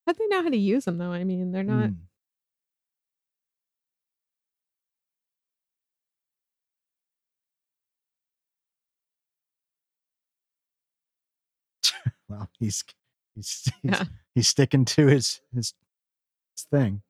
How'd 0.06 0.18
they 0.18 0.28
know 0.28 0.44
how 0.44 0.50
to 0.50 0.58
use 0.58 0.86
them 0.86 0.98
though? 0.98 1.12
I 1.12 1.24
mean, 1.24 1.52
they're 1.52 1.64
not. 1.64 1.92
Mm. 1.92 1.96
Well, 12.34 12.50
he's 12.60 12.84
he's 13.36 13.72
he's, 13.82 13.92
Yeah. 13.92 14.04
he's 14.36 14.48
sticking 14.48 14.86
to 14.86 15.08
his 15.08 15.42
his, 15.54 15.74
his 16.56 16.66
thing. 16.72 17.02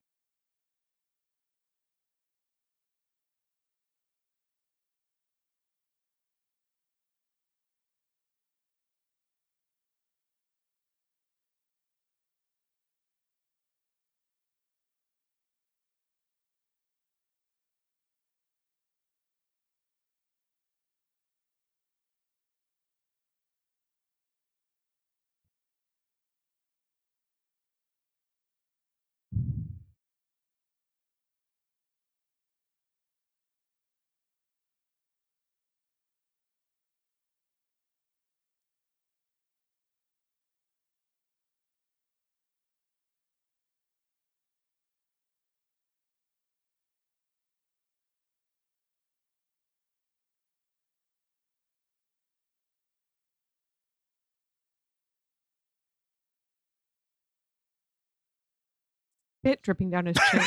Spit 59.43 59.61
dripping 59.61 59.89
down 59.89 60.05
his 60.05 60.15
chin. 60.31 60.41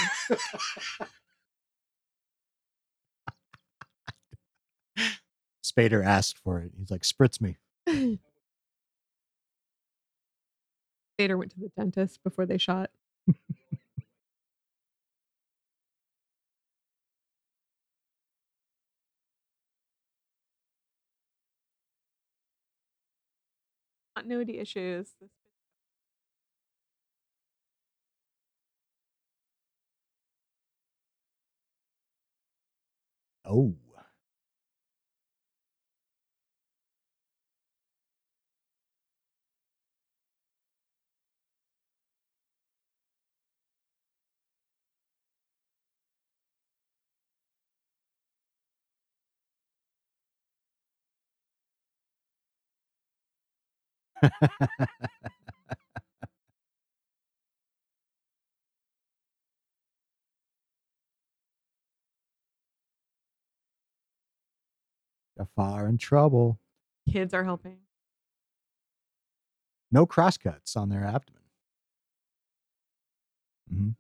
Spader 5.62 6.02
asked 6.02 6.38
for 6.38 6.60
it. 6.60 6.72
He's 6.78 6.90
like, 6.90 7.02
"Spritz 7.02 7.38
me." 7.42 7.58
Spader 11.20 11.36
went 11.38 11.50
to 11.50 11.60
the 11.60 11.70
dentist 11.76 12.22
before 12.24 12.46
they 12.46 12.56
shot. 12.56 12.90
Continuity 24.16 24.58
issues. 24.58 25.12
Oh, 33.46 33.74
Jafar 65.36 65.86
in 65.88 65.98
trouble. 65.98 66.58
Kids 67.10 67.34
are 67.34 67.44
helping. 67.44 67.78
No 69.90 70.06
crosscuts 70.06 70.76
on 70.76 70.88
their 70.88 71.04
abdomen. 71.04 71.42
Mhm, 73.72 73.96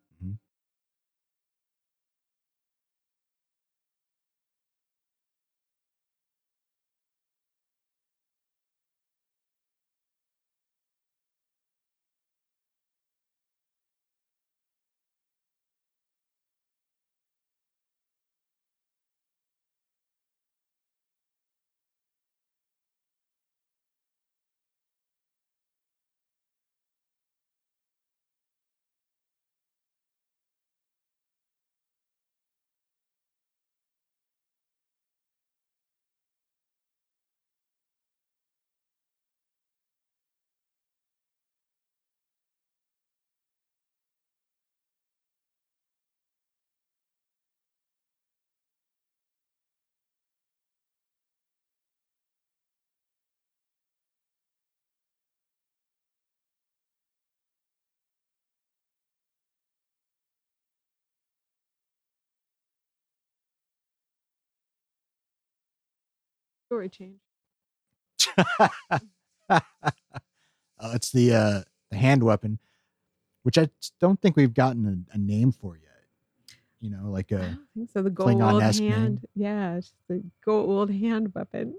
Story 66.66 66.88
change. 66.88 67.20
uh, 68.36 68.70
it's 70.82 71.12
the 71.12 71.32
uh, 71.32 71.60
the 71.90 71.96
hand 71.96 72.24
weapon, 72.24 72.58
which 73.44 73.56
I 73.56 73.70
don't 74.00 74.20
think 74.20 74.36
we've 74.36 74.52
gotten 74.52 75.06
a, 75.12 75.14
a 75.14 75.18
name 75.18 75.52
for 75.52 75.76
yet. 75.76 75.86
You 76.80 76.90
know, 76.90 77.08
like 77.10 77.30
a 77.30 77.56
so. 77.92 78.02
The 78.02 78.10
gold 78.10 78.30
Klingon-esque 78.32 78.80
name. 78.80 78.92
hand. 78.92 79.26
Yeah, 79.36 79.76
it's 79.76 79.94
the 80.08 80.24
gold 80.44 80.90
hand 80.90 81.32
weapon. 81.34 81.76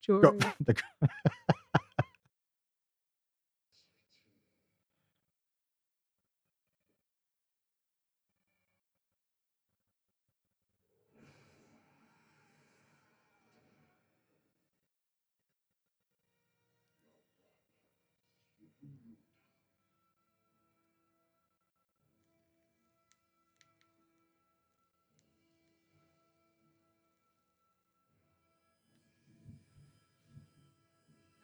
Jory. 0.00 0.22
go, 0.22 0.38
the, 0.60 0.76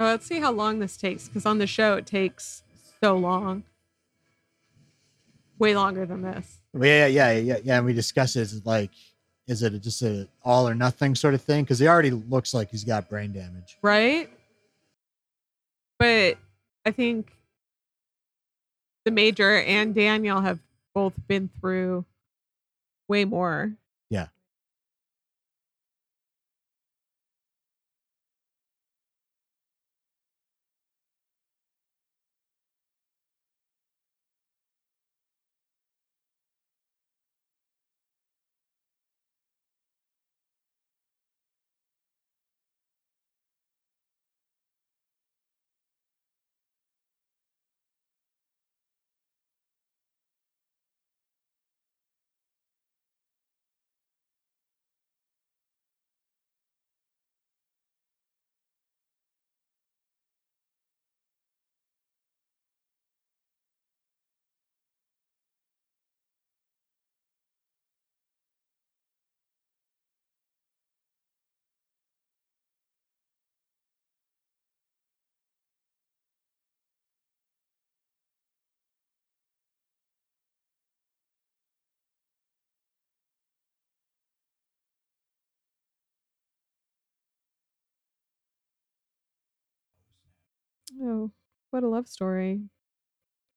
Oh, 0.01 0.07
let's 0.07 0.27
see 0.27 0.39
how 0.41 0.53
long 0.53 0.79
this 0.79 0.97
takes 0.97 1.27
because 1.27 1.45
on 1.45 1.59
the 1.59 1.67
show 1.67 1.95
it 1.97 2.07
takes 2.07 2.63
so 3.03 3.17
long. 3.17 3.65
Way 5.59 5.75
longer 5.75 6.07
than 6.07 6.23
this. 6.23 6.59
yeah, 6.73 7.07
yeah, 7.07 7.33
yeah, 7.33 7.57
yeah. 7.65 7.77
And 7.79 7.87
we 7.87 7.93
discussed 7.93 8.37
it. 8.37 8.43
It's 8.43 8.65
like, 8.65 8.91
is 9.49 9.63
it 9.63 9.77
just 9.83 10.03
a 10.03 10.29
all 10.45 10.69
or 10.69 10.75
nothing 10.75 11.17
sort 11.17 11.35
of 11.35 11.43
thing? 11.43 11.65
Because 11.65 11.81
he 11.81 11.89
already 11.89 12.11
looks 12.11 12.55
like 12.55 12.71
he's 12.71 12.85
got 12.85 13.09
brain 13.09 13.33
damage. 13.33 13.77
right? 13.83 14.31
But 15.99 16.39
I 16.87 16.93
think 16.93 17.33
the 19.05 19.11
major 19.11 19.57
and 19.59 19.97
Daniel 19.97 20.41
have 20.41 20.61
both 20.95 21.15
been 21.27 21.51
through 21.61 22.05
way 23.09 23.25
more. 23.25 23.73
Oh, 91.03 91.31
what 91.71 91.83
a 91.83 91.89
love 91.89 92.09
story. 92.09 92.63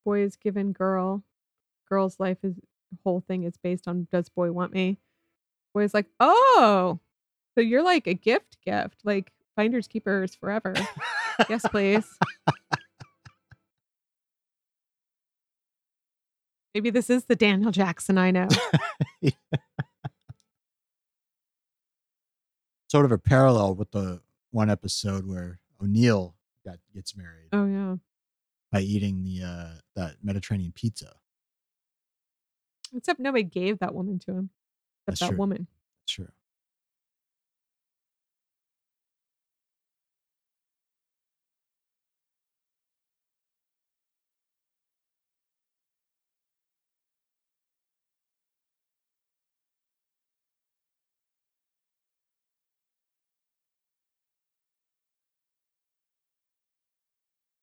Boy 0.06 0.22
is 0.22 0.36
given 0.36 0.72
girl. 0.72 1.24
Girl's 1.90 2.20
life 2.20 2.38
is 2.44 2.56
whole 3.04 3.22
thing 3.22 3.44
is 3.44 3.56
based 3.58 3.88
on 3.88 4.08
does 4.12 4.30
boy 4.30 4.52
want 4.52 4.74
me? 4.74 4.98
Boy 5.74 5.84
is 5.84 5.94
like, 5.94 6.08
oh, 6.20 7.00
so 7.56 7.62
you're 7.62 7.84
like 7.84 8.08
a 8.08 8.14
gift 8.14 8.58
gift, 8.66 9.02
like 9.04 9.32
finders 9.56 9.88
keepers 9.88 10.36
forever. 10.36 10.74
yes, 11.50 11.66
please. 11.70 12.06
Maybe 16.74 16.90
this 16.90 17.10
is 17.10 17.26
the 17.26 17.36
Daniel 17.36 17.72
Jackson 17.72 18.18
I 18.18 18.32
know. 18.32 18.48
sort 22.90 23.06
of 23.06 23.12
a 23.12 23.18
parallel 23.18 23.76
with 23.76 23.92
the 23.92 24.22
one 24.52 24.70
episode 24.70 25.26
where 25.28 25.60
O'Neill 25.82 26.36
got 26.66 26.78
gets 26.94 27.16
married 27.16 27.50
Oh 27.54 27.66
yeah. 27.66 27.96
by 28.72 28.82
eating 28.82 29.24
the 29.24 29.44
uh 29.44 29.74
that 29.96 30.16
Mediterranean 30.24 30.72
pizza. 30.74 31.14
Except 32.94 33.20
nobody 33.20 33.44
gave 33.44 33.80
that 33.80 33.94
woman 33.96 34.20
to 34.20 34.32
him. 34.32 34.50
Except 34.50 35.06
That's 35.08 35.20
that 35.22 35.28
true. 35.30 35.38
woman. 35.38 35.68
True. 36.08 36.28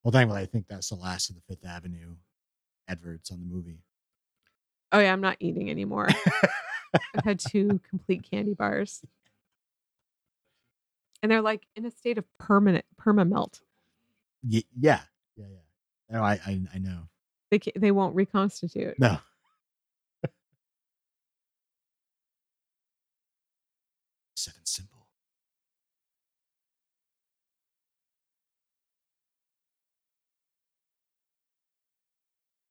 Well, 0.02 0.12
thankfully, 0.12 0.42
I 0.42 0.46
think 0.46 0.66
that's 0.68 0.88
the 0.88 0.94
last 0.94 1.30
of 1.30 1.36
the 1.36 1.42
Fifth 1.48 1.66
Avenue 1.66 2.14
adverts 2.88 3.30
on 3.30 3.40
the 3.40 3.46
movie. 3.46 3.82
Oh 4.92 4.98
yeah, 4.98 5.12
I'm 5.12 5.20
not 5.20 5.36
eating 5.40 5.68
anymore. 5.70 6.08
I've 7.14 7.24
had 7.24 7.38
two 7.40 7.80
complete 7.90 8.22
candy 8.28 8.54
bars. 8.54 9.02
And 11.22 11.30
they're 11.30 11.42
like 11.42 11.66
in 11.76 11.84
a 11.84 11.90
state 11.90 12.16
of 12.16 12.24
permanent 12.38 12.86
perma 13.00 13.28
melt. 13.28 13.60
Ye- 14.42 14.66
yeah, 14.78 15.00
yeah, 15.36 15.46
yeah. 15.50 16.16
No, 16.16 16.22
I, 16.22 16.34
I, 16.46 16.60
I 16.74 16.78
know. 16.78 17.02
They 17.50 17.58
ca- 17.58 17.72
they 17.76 17.90
won't 17.90 18.14
reconstitute. 18.14 18.98
No. 18.98 19.18
Seven 24.36 24.60
simple. 24.64 25.06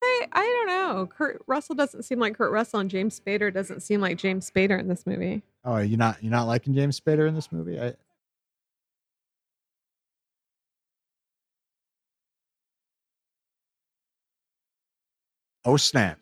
I, 0.07 0.27
I 0.31 0.41
don't 0.41 0.67
know. 0.67 1.05
Kurt 1.07 1.41
Russell 1.47 1.75
doesn't 1.75 2.03
seem 2.03 2.19
like 2.19 2.37
Kurt 2.37 2.51
Russell, 2.51 2.79
and 2.79 2.89
James 2.89 3.19
Spader 3.19 3.53
doesn't 3.53 3.81
seem 3.81 4.01
like 4.01 4.17
James 4.17 4.49
Spader 4.49 4.79
in 4.79 4.87
this 4.87 5.05
movie. 5.05 5.43
Oh, 5.65 5.77
you're 5.77 5.97
not 5.97 6.23
you're 6.23 6.31
not 6.31 6.47
liking 6.47 6.73
James 6.73 6.99
Spader 6.99 7.27
in 7.27 7.35
this 7.35 7.51
movie? 7.51 7.79
I, 7.79 7.93
oh 15.65 15.77
snap! 15.77 16.19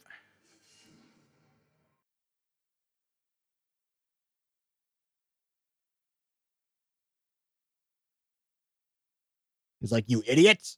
He's 9.80 9.91
like, 9.91 10.06
"You 10.07 10.24
idiots!" 10.26 10.78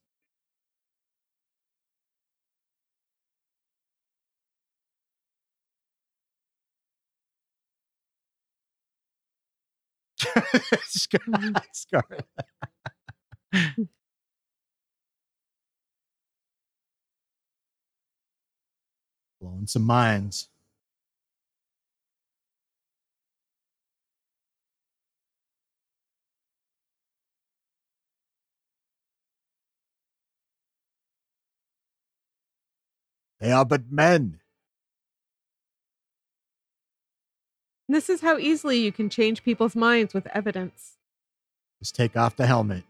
Scar- 10.18 11.22
Mhm. 11.27 11.61
Scarlet. 11.73 12.26
Blowing 19.41 19.68
some 19.68 19.84
minds. 19.84 20.49
They 33.39 33.52
are 33.52 33.65
but 33.65 33.91
men. 33.91 34.39
This 37.89 38.09
is 38.09 38.22
how 38.22 38.38
easily 38.38 38.80
you 38.80 38.91
can 38.91 39.09
change 39.09 39.43
people's 39.43 39.76
minds 39.76 40.14
with 40.14 40.27
evidence. 40.27 40.97
Just 41.80 41.95
take 41.95 42.18
off 42.18 42.35
the 42.35 42.45
helmet. 42.45 42.84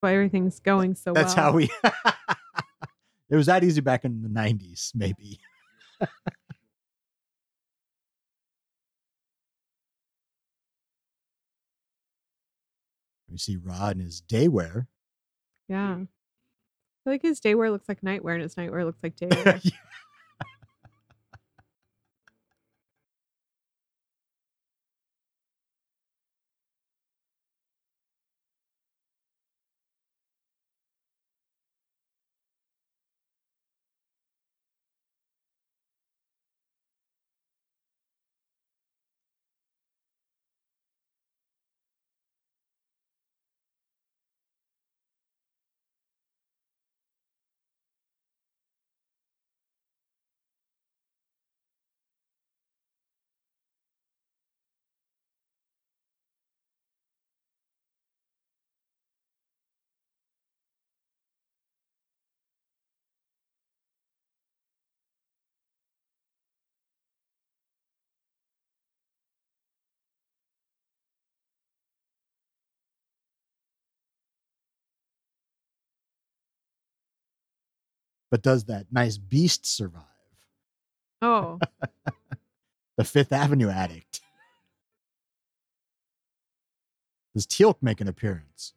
Why 0.00 0.12
everything's 0.14 0.60
going 0.60 0.94
so 0.94 1.14
That's 1.14 1.34
well. 1.34 1.44
how 1.46 1.52
we. 1.52 1.70
it 3.30 3.36
was 3.36 3.46
that 3.46 3.64
easy 3.64 3.80
back 3.80 4.04
in 4.04 4.22
the 4.22 4.28
90s, 4.28 4.92
maybe. 4.94 5.40
we 13.30 13.38
see 13.38 13.56
Ra 13.56 13.88
in 13.88 14.00
his 14.00 14.20
day 14.20 14.48
wear. 14.48 14.86
Yeah. 15.66 15.94
I 15.94 16.06
feel 17.04 17.12
like 17.14 17.22
his 17.22 17.40
day 17.40 17.54
wear 17.54 17.70
looks 17.70 17.88
like 17.88 18.02
nightwear 18.02 18.34
and 18.34 18.42
his 18.42 18.54
nightwear 18.54 18.84
looks 18.84 19.02
like 19.02 19.16
day 19.20 19.28
wear. 19.30 19.60
But 78.36 78.42
does 78.42 78.64
that 78.64 78.84
nice 78.92 79.16
beast 79.16 79.64
survive? 79.64 80.02
Oh, 81.22 81.58
The 82.98 83.04
Fifth 83.04 83.32
Avenue 83.32 83.70
addict. 83.70 84.20
Does 87.34 87.46
Teal'c 87.46 87.76
make 87.80 88.02
an 88.02 88.08
appearance? 88.08 88.74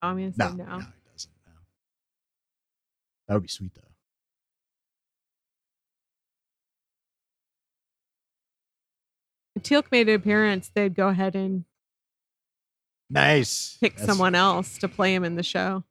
I'm 0.00 0.18
gonna 0.18 0.30
say 0.32 0.36
No, 0.38 0.50
no. 0.52 0.64
no, 0.66 0.78
he 0.78 1.10
doesn't. 1.12 1.32
No. 1.48 1.52
That 3.26 3.34
would 3.34 3.42
be 3.42 3.48
sweet 3.48 3.74
though. 3.74 3.82
If 9.56 9.62
Teal'c 9.62 9.90
made 9.90 10.08
an 10.08 10.14
appearance, 10.14 10.70
they'd 10.72 10.94
go 10.94 11.08
ahead 11.08 11.34
and 11.34 11.64
Nice. 13.10 13.76
pick 13.78 13.94
That's- 13.94 14.06
someone 14.06 14.34
else 14.34 14.78
to 14.78 14.88
play 14.88 15.14
him 15.14 15.24
in 15.24 15.34
the 15.34 15.42
show. 15.42 15.84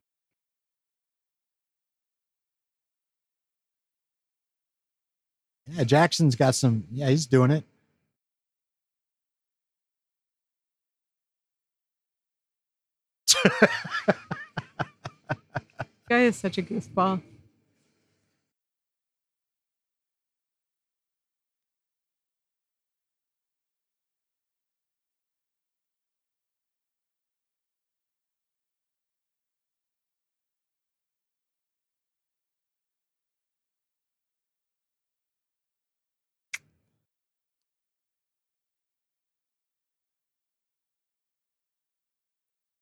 Yeah, 5.69 5.83
Jackson's 5.83 6.35
got 6.35 6.55
some. 6.55 6.85
Yeah, 6.91 7.09
he's 7.09 7.25
doing 7.25 7.51
it. 7.51 7.63
Guy 16.09 16.21
is 16.21 16.37
such 16.37 16.57
a 16.57 16.61
goofball. 16.61 17.21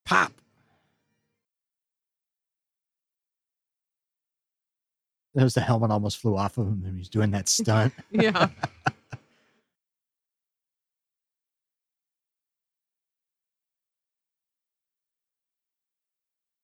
Pop. 0.05 0.31
That 5.33 5.43
was 5.43 5.53
the 5.53 5.61
helmet 5.61 5.91
almost 5.91 6.17
flew 6.17 6.37
off 6.37 6.57
of 6.57 6.67
him 6.67 6.83
and 6.85 6.93
he 6.93 6.99
was 6.99 7.09
doing 7.09 7.31
that 7.31 7.49
stunt. 7.49 7.93
Yeah. 8.11 8.47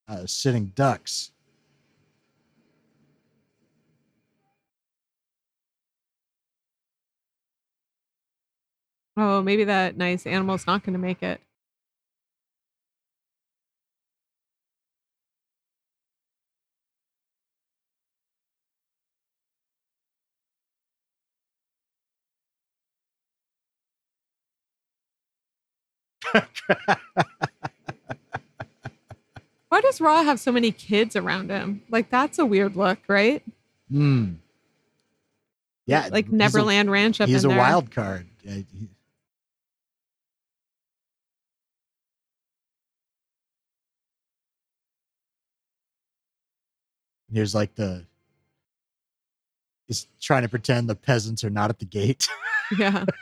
uh, 0.08 0.26
sitting 0.26 0.68
ducks. 0.76 1.32
Oh, 9.18 9.42
maybe 9.42 9.66
that 9.66 9.98
nice 9.98 10.26
animal's 10.26 10.66
not 10.66 10.84
going 10.84 10.94
to 10.94 11.00
make 11.00 11.22
it. 11.22 11.42
Why 29.70 29.80
does 29.82 30.02
Ra 30.02 30.24
have 30.24 30.40
so 30.40 30.52
many 30.52 30.72
kids 30.72 31.16
around 31.16 31.50
him? 31.50 31.82
Like 31.90 32.10
that's 32.10 32.40
a 32.40 32.46
weird 32.46 32.76
look, 32.76 33.00
right? 33.08 33.42
Hmm. 33.90 34.34
Yeah, 35.86 36.10
like 36.12 36.26
he's 36.26 36.34
a- 36.34 36.38
Neverland 36.38 36.92
Ranch 36.92 37.22
up 37.22 37.30
He's 37.30 37.46
a, 37.46 37.48
there. 37.48 37.58
wild 37.58 37.92
card. 37.92 38.28
Yeah, 38.44 38.56
he- 38.56 38.90
Here's 47.32 47.56
like 47.56 47.76
the. 47.76 48.06
He's 49.88 50.08
trying 50.22 50.44
to 50.44 50.50
pretend 50.50 50.90
the 50.90 50.96
peasants 50.96 51.44
are 51.44 51.50
not 51.50 51.70
at 51.70 51.80
the 51.80 51.86
gate. 51.86 52.28
Yeah. 52.78 53.04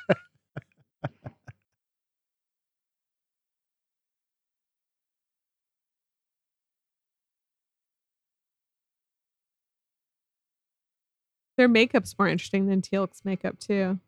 Their 11.60 11.68
makeup's 11.68 12.18
more 12.18 12.30
interesting 12.30 12.68
than 12.68 12.82
Teal'c's 12.82 13.26
makeup 13.26 13.60
too. 13.60 14.00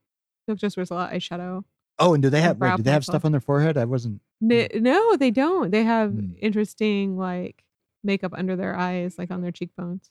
Teal'c 0.47 0.57
just 0.57 0.77
wears 0.77 0.89
a 0.89 0.93
lot 0.93 1.11
of 1.11 1.17
eyeshadow. 1.19 1.65
Oh, 1.99 2.13
and 2.13 2.23
do 2.23 2.29
they 2.29 2.39
have 2.39 2.57
wait, 2.61 2.77
do 2.77 2.83
they 2.83 2.91
have 2.91 3.03
stuff 3.03 3.25
on 3.25 3.33
their 3.33 3.41
forehead? 3.41 3.77
I 3.77 3.83
wasn't. 3.83 4.21
N- 4.41 4.69
No, 4.75 5.17
they 5.17 5.31
don't. 5.31 5.69
They 5.69 5.83
have 5.83 6.11
Hmm. 6.13 6.31
interesting 6.41 7.17
like 7.17 7.65
makeup 8.05 8.31
under 8.37 8.55
their 8.55 8.73
eyes, 8.77 9.17
like 9.17 9.31
on 9.31 9.41
their 9.41 9.51
cheekbones. 9.51 10.09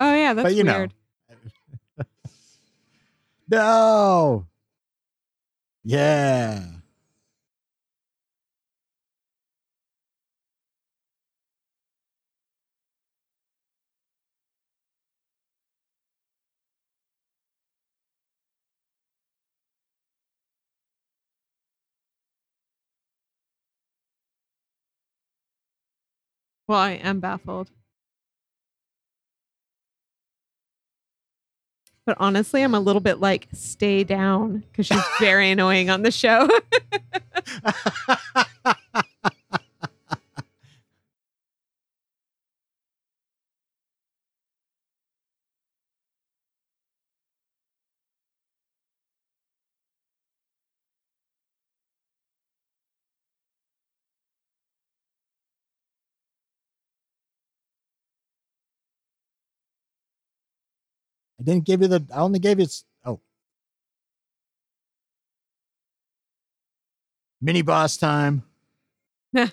Oh 0.00 0.14
yeah, 0.14 0.34
that's 0.34 0.44
But 0.44 0.54
you 0.54 0.64
weird. 0.64 0.94
know. 1.98 2.04
no. 3.48 4.46
Yeah. 5.84 6.64
Well, 26.68 26.78
I 26.78 26.92
am 26.92 27.20
baffled. 27.20 27.70
But 32.08 32.16
honestly, 32.20 32.62
I'm 32.62 32.74
a 32.74 32.80
little 32.80 33.02
bit 33.02 33.20
like, 33.20 33.48
stay 33.52 34.02
down 34.02 34.64
because 34.72 34.86
she's 34.86 35.04
very 35.20 35.50
annoying 35.50 35.90
on 35.90 36.00
the 36.00 36.10
show. 36.10 36.48
didn't 61.48 61.64
give 61.64 61.82
you 61.82 61.88
the. 61.88 62.06
I 62.14 62.18
only 62.20 62.38
gave 62.38 62.60
you. 62.60 62.66
Oh, 63.04 63.20
mini 67.40 67.62
boss 67.62 67.96
time. 67.96 68.42
Too 69.34 69.46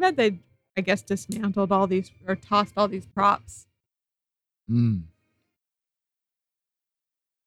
bad 0.00 0.16
they, 0.16 0.38
I 0.76 0.80
guess, 0.80 1.02
dismantled 1.02 1.70
all 1.70 1.86
these 1.86 2.10
or 2.26 2.34
tossed 2.36 2.74
all 2.76 2.88
these 2.88 3.06
props 3.06 3.66
Mm. 4.70 5.02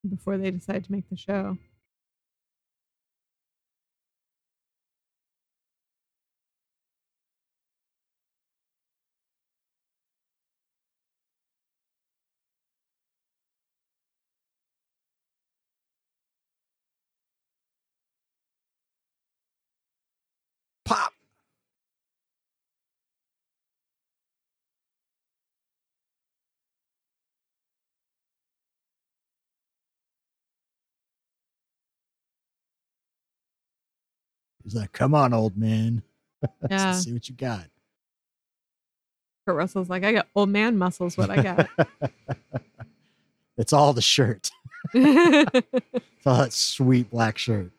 before 0.08 0.38
they 0.38 0.52
decided 0.52 0.84
to 0.86 0.92
make 0.92 1.10
the 1.10 1.16
show. 1.18 1.58
He's 34.66 34.76
like, 34.76 34.92
"Come 34.92 35.16
on, 35.16 35.34
old 35.34 35.56
man. 35.56 36.02
Let's 36.62 36.72
Yeah. 36.72 36.92
see 36.94 37.14
what 37.14 37.30
you 37.30 37.36
got." 37.36 37.68
Kurt 39.46 39.56
Russell's 39.56 39.90
like, 39.90 40.04
I 40.04 40.12
got 40.12 40.28
old 40.36 40.50
man 40.50 40.76
muscles. 40.76 41.18
What 41.18 41.30
I 41.30 41.42
got. 41.42 41.70
it's 43.58 43.72
all 43.74 43.94
the 43.94 44.02
shirt. 44.02 44.50
It's 44.94 46.26
all 46.26 46.38
that 46.38 46.54
sweet 46.54 47.12
black 47.12 47.38
shirt. 47.38 47.72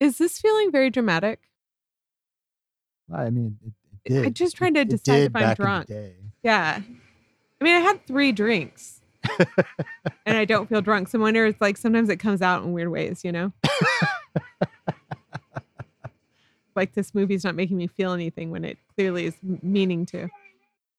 Is 0.00 0.18
this 0.18 0.38
feeling 0.38 0.70
very 0.70 0.90
dramatic? 0.90 1.40
I 3.12 3.30
mean, 3.30 3.58
it, 3.64 3.72
it 4.04 4.14
did. 4.14 4.26
I'm 4.26 4.34
just 4.34 4.56
trying 4.56 4.74
to 4.74 4.80
It 4.80 4.88
decide 4.90 5.22
if 5.22 5.26
I'm 5.28 5.32
back 5.32 5.42
in 5.42 5.48
the 5.48 5.54
drunk. 5.54 5.90
Yeah. 6.42 6.80
I 7.60 7.64
mean, 7.64 7.74
I 7.74 7.80
had 7.80 8.06
three 8.06 8.32
drinks 8.32 9.00
and 10.26 10.36
I 10.36 10.44
don't 10.44 10.68
feel 10.68 10.80
drunk. 10.80 11.08
So 11.08 11.18
I 11.18 11.22
wonder 11.22 11.46
it's 11.46 11.60
like 11.60 11.76
sometimes 11.76 12.08
it 12.08 12.16
comes 12.16 12.42
out 12.42 12.62
in 12.62 12.72
weird 12.72 12.88
ways, 12.88 13.24
you 13.24 13.32
know? 13.32 13.52
like 16.76 16.94
this 16.94 17.14
movie's 17.14 17.44
not 17.44 17.54
making 17.54 17.76
me 17.76 17.86
feel 17.86 18.12
anything 18.12 18.50
when 18.50 18.64
it 18.64 18.78
clearly 18.94 19.26
is 19.26 19.34
meaning 19.42 20.06
to. 20.06 20.28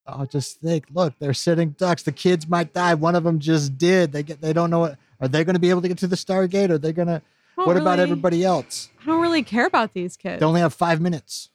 Oh, 0.05 0.26
just 0.26 0.59
think, 0.59 0.85
look, 0.91 1.13
they're 1.19 1.34
sitting 1.34 1.71
ducks. 1.71 2.03
The 2.03 2.11
kids 2.11 2.47
might 2.47 2.73
die. 2.73 2.95
One 2.95 3.15
of 3.15 3.23
them 3.23 3.39
just 3.39 3.77
did. 3.77 4.11
They 4.11 4.23
get. 4.23 4.41
They 4.41 4.53
don't 4.53 4.71
know 4.71 4.80
what. 4.80 4.97
Are 5.21 5.27
they 5.27 5.43
going 5.43 5.53
to 5.53 5.59
be 5.59 5.69
able 5.69 5.81
to 5.84 5.88
get 5.88 5.99
to 5.99 6.07
the 6.07 6.15
Stargate? 6.15 6.69
Are 6.69 6.77
they 6.80 6.91
going 6.91 7.09
to? 7.09 7.21
What 7.65 7.77
about 7.77 7.99
everybody 7.99 8.44
else? 8.44 8.90
I 9.02 9.06
don't 9.06 9.22
really 9.22 9.44
care 9.44 9.65
about 9.65 9.94
these 9.94 10.15
kids. 10.15 10.40
They 10.40 10.45
only 10.45 10.61
have 10.61 10.73
five 10.73 11.02
minutes, 11.02 11.49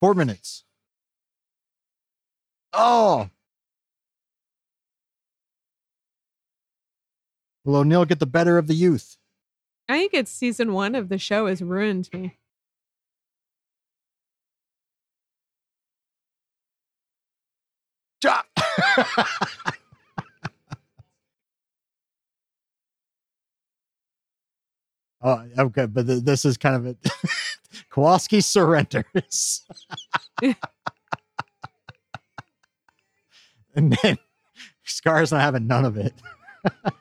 four 0.00 0.14
minutes. 0.14 0.64
Oh. 2.72 3.28
Will 7.64 7.76
O'Neill 7.76 8.04
get 8.04 8.18
the 8.18 8.26
better 8.26 8.56
of 8.56 8.66
the 8.66 8.74
youth? 8.74 9.16
I 9.88 9.98
think 9.98 10.14
it's 10.14 10.30
season 10.30 10.72
one 10.72 10.94
of 10.94 11.08
the 11.08 11.18
show 11.18 11.46
has 11.46 11.60
ruined 11.62 12.08
me. 12.12 12.38
oh, 25.22 25.44
okay, 25.58 25.86
but 25.86 26.06
th- 26.06 26.22
this 26.24 26.44
is 26.44 26.56
kind 26.56 26.76
of 26.76 26.86
a 26.86 26.94
Kawalsky 27.92 28.42
surrenders. 28.42 29.64
and 33.74 33.96
then 34.02 34.18
Scar's 34.84 35.32
not 35.32 35.40
having 35.40 35.66
none 35.66 35.84
of 35.84 35.96
it. 35.96 36.14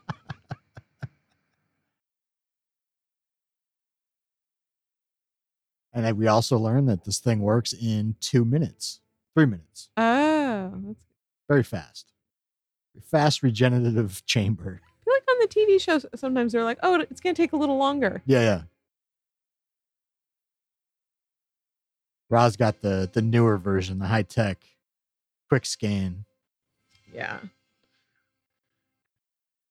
and 5.94 6.06
then 6.06 6.18
we 6.18 6.27
also 6.27 6.57
learned 6.57 6.89
that 6.89 7.06
this 7.06 7.19
thing 7.19 7.39
works 7.39 7.73
in 7.73 8.15
two 8.19 8.45
minutes, 8.45 8.99
three 9.35 9.45
minutes 9.45 9.89
Oh, 9.98 10.72
that's, 10.85 10.99
very 11.48 11.64
fast. 11.64 12.11
Fast 13.03 13.44
regenerative 13.44 14.26
chamber. 14.26 14.81
The 15.49 15.60
TV 15.61 15.82
shows 15.82 16.06
sometimes 16.15 16.52
they're 16.53 16.64
like, 16.64 16.80
oh, 16.84 16.99
it's 17.02 17.19
going 17.22 17.36
to 17.36 17.41
take 17.41 17.53
a 17.53 17.57
little 17.57 17.78
longer. 17.78 18.22
Yeah, 18.26 18.41
yeah. 18.41 18.61
Ra's 22.30 22.57
got 22.57 22.82
the 22.82 23.10
the 23.11 23.22
newer 23.22 23.57
version, 23.57 23.99
the 23.99 24.07
high 24.07 24.24
tech, 24.24 24.57
quick 25.49 25.65
scan. 25.65 26.26
Yeah. 27.14 27.40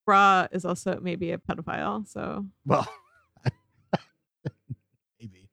Ra 0.06 0.46
is 0.52 0.64
also 0.64 0.98
maybe 1.02 1.32
a 1.32 1.38
pedophile, 1.38 2.06
so 2.08 2.46
Well, 2.64 2.86
maybe. 5.20 5.50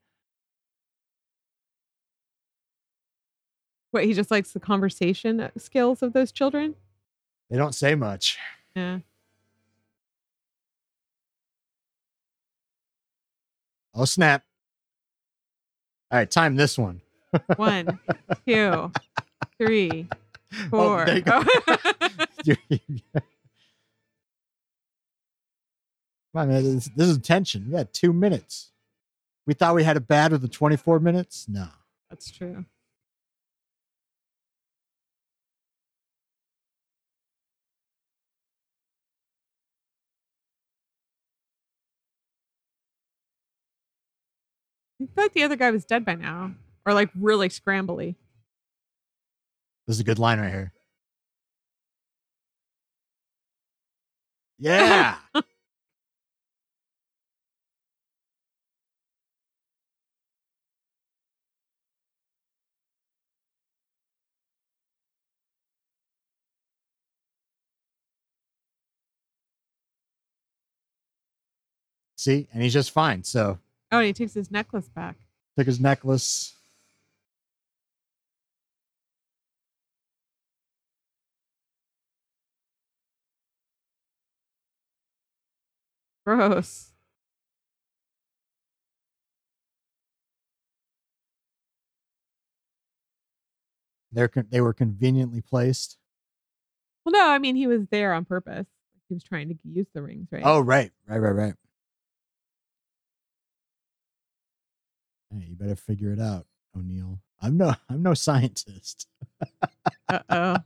what 3.92 4.06
he 4.06 4.14
just 4.14 4.32
likes 4.32 4.52
the 4.54 4.60
conversation 4.60 5.52
skills 5.58 6.02
of 6.02 6.14
those 6.14 6.32
children. 6.32 6.76
They 7.50 7.58
don't 7.58 7.76
say 7.76 7.96
much. 7.96 8.38
Yeah. 8.76 9.00
Oh 13.96 14.06
snap! 14.06 14.44
All 16.12 16.20
right, 16.20 16.30
time 16.30 16.56
this 16.56 16.78
one. 16.78 17.02
One, 17.58 18.00
two, 18.48 18.92
three, 19.58 20.08
Oh, 20.54 20.68
four. 20.70 21.06
there 21.06 21.16
you 21.18 21.22
go. 21.22 21.44
Come 26.34 26.42
on, 26.42 26.48
man. 26.50 26.64
This, 26.64 26.90
this 26.96 27.08
is 27.08 27.18
tension. 27.20 27.68
We 27.70 27.76
had 27.78 27.94
two 27.94 28.14
minutes. 28.14 28.72
We 29.46 29.54
thought 29.54 29.76
we 29.76 29.84
had 29.84 29.98
it 29.98 30.08
bad 30.08 30.32
with 30.32 30.42
the 30.42 30.48
24 30.48 31.00
minutes. 31.00 31.48
No. 31.50 31.68
That's 32.10 32.32
true. 32.32 32.66
I 45.18 45.28
the 45.34 45.44
other 45.44 45.56
guy 45.56 45.72
was 45.72 45.86
dead 45.86 46.06
by 46.06 46.16
now, 46.16 46.54
or 46.86 46.94
like 46.94 47.10
really 47.16 47.50
scrambly. 47.50 48.16
This 49.88 49.98
is 49.98 50.00
a 50.00 50.04
good 50.04 50.20
line 50.20 50.40
right 50.40 50.52
here. 50.52 50.74
Yeah. 54.60 55.18
See, 72.16 72.48
and 72.54 72.64
he's 72.64 72.72
just 72.74 72.92
fine. 72.92 73.24
So 73.24 73.60
Oh, 73.94 74.00
and 74.00 74.08
he 74.08 74.14
takes 74.14 74.34
his 74.34 74.50
necklace 74.50 74.90
back. 74.90 75.18
Take 75.56 75.68
his 75.68 75.80
necklace. 75.80 76.56
Gross. 86.26 86.92
They're 94.12 94.28
con- 94.28 94.48
they 94.50 94.60
were 94.60 94.74
conveniently 94.74 95.42
placed. 95.42 95.98
Well, 97.06 97.14
no, 97.14 97.30
I 97.30 97.38
mean 97.38 97.56
he 97.56 97.68
was 97.68 97.86
there 97.92 98.14
on 98.14 98.26
purpose. 98.26 98.66
He 99.08 99.14
was 99.14 99.24
trying 99.24 99.50
to 99.50 99.56
use 99.64 99.86
the 99.94 100.02
rings, 100.02 100.30
right? 100.32 100.42
Oh, 100.44 100.62
right, 100.62 100.92
right, 101.08 101.20
right, 101.20 101.32
right. 101.32 101.54
Hey, 105.34 105.48
you 105.50 105.56
better 105.56 105.76
figure 105.76 106.14
it 106.14 106.20
out, 106.22 106.48
O'Neill. 106.78 107.20
I'm 107.42 107.58
no, 107.58 107.76
I'm 107.90 108.04
no 108.04 108.16
scientist. 108.16 109.08
Uh 110.10 110.20
oh. 110.30 110.58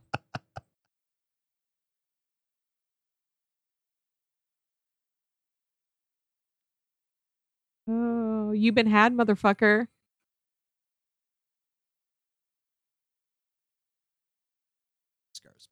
Oh, 7.88 8.52
you 8.52 8.72
been 8.74 8.88
had, 8.88 9.14
motherfucker. 9.14 9.88
Scar's 15.34 15.54
pissed. 15.56 15.70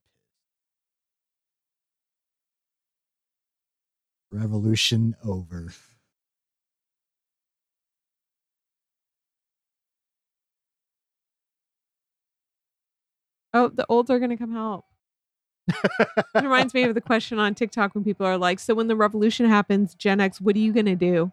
Revolution 4.31 5.15
over. 5.23 5.73
Oh, 13.55 13.69
the 13.69 13.85
olds 13.87 14.09
are 14.11 14.19
gonna 14.19 14.35
come 14.37 14.51
help. 14.51 14.85
It 15.69 16.43
reminds 16.43 16.73
me 16.73 16.83
of 16.83 16.93
the 16.93 16.99
question 17.11 17.39
on 17.39 17.55
TikTok 17.55 17.95
when 17.95 18.03
people 18.03 18.25
are 18.25 18.37
like, 18.37 18.59
"So 18.59 18.75
when 18.75 18.87
the 18.87 18.95
revolution 18.97 19.47
happens, 19.47 19.95
Gen 19.95 20.19
X, 20.19 20.41
what 20.41 20.55
are 20.57 20.59
you 20.59 20.73
gonna 20.73 20.95
do? 20.95 21.31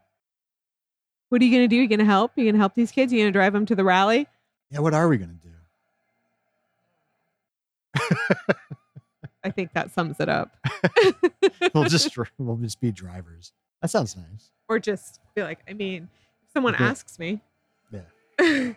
What 1.30 1.42
are 1.42 1.44
you 1.44 1.50
gonna 1.50 1.66
do? 1.68 1.78
Are 1.78 1.82
You 1.82 1.88
gonna 1.88 2.04
help? 2.04 2.32
You 2.36 2.44
gonna 2.46 2.58
help 2.58 2.74
these 2.74 2.92
kids? 2.92 3.12
Are 3.12 3.16
You 3.16 3.22
gonna 3.22 3.32
drive 3.32 3.52
them 3.52 3.66
to 3.66 3.74
the 3.74 3.84
rally?" 3.84 4.26
yeah, 4.70 4.78
what 4.78 4.94
are 4.94 5.08
we 5.08 5.18
gonna 5.18 5.32
do? 5.34 5.48
I 9.44 9.50
think 9.50 9.72
that 9.72 9.90
sums 9.90 10.20
it 10.20 10.28
up. 10.28 10.56
we'll 11.74 11.84
just 11.84 12.16
we'll 12.38 12.56
just 12.56 12.80
be 12.80 12.92
drivers. 12.92 13.52
That 13.82 13.88
sounds 13.88 14.16
nice. 14.16 14.50
or 14.68 14.78
just 14.78 15.18
be 15.34 15.42
like, 15.42 15.58
I 15.68 15.72
mean, 15.72 16.08
if 16.44 16.52
someone 16.52 16.74
Okay. 16.76 16.84
asks 16.84 17.18
me, 17.18 17.40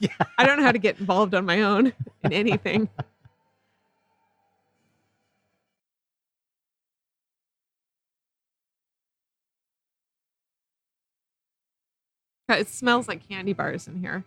Yeah. 0.00 0.10
I 0.38 0.44
don't 0.46 0.58
know 0.58 0.64
how 0.64 0.72
to 0.72 0.78
get 0.78 0.98
involved 1.00 1.34
on 1.34 1.46
my 1.46 1.62
own 1.62 1.92
in 2.24 2.32
anything. 2.32 2.88
It 12.48 12.68
smells 12.68 13.08
like 13.08 13.28
candy 13.28 13.52
bars 13.52 13.88
in 13.88 14.00
here. 14.00 14.24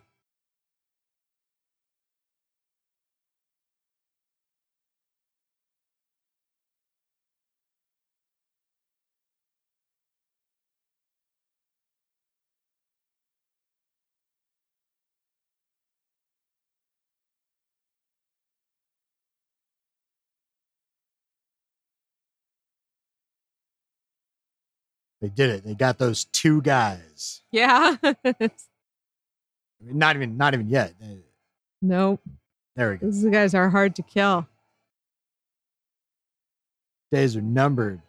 They 25.22 25.30
did 25.30 25.50
it. 25.50 25.66
They 25.66 25.76
got 25.76 25.98
those 25.98 26.26
two 26.26 26.62
guys. 26.62 27.42
Yeah. 27.52 27.96
I 28.04 28.14
mean, 29.82 29.98
not 29.98 30.16
even 30.16 30.38
not 30.38 30.54
even 30.54 30.70
yet. 30.70 30.94
Nope. 31.82 32.22
There 32.76 32.92
we 32.92 32.98
go. 32.98 33.08
These 33.08 33.26
guys 33.26 33.54
are 33.54 33.70
hard 33.70 33.96
to 33.96 34.02
kill. 34.02 34.48
Days 37.12 37.36
are 37.36 37.42
numbered. 37.42 38.02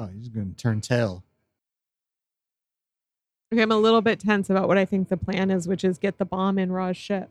Oh, 0.00 0.08
he's 0.16 0.30
going 0.30 0.54
to 0.54 0.56
turn 0.56 0.80
tail. 0.80 1.22
Okay, 3.52 3.60
I'm 3.60 3.70
a 3.70 3.76
little 3.76 4.00
bit 4.00 4.18
tense 4.18 4.48
about 4.48 4.66
what 4.66 4.78
I 4.78 4.86
think 4.86 5.08
the 5.10 5.18
plan 5.18 5.50
is, 5.50 5.68
which 5.68 5.84
is 5.84 5.98
get 5.98 6.16
the 6.16 6.24
bomb 6.24 6.58
in 6.58 6.72
Ra's 6.72 6.96
ship. 6.96 7.30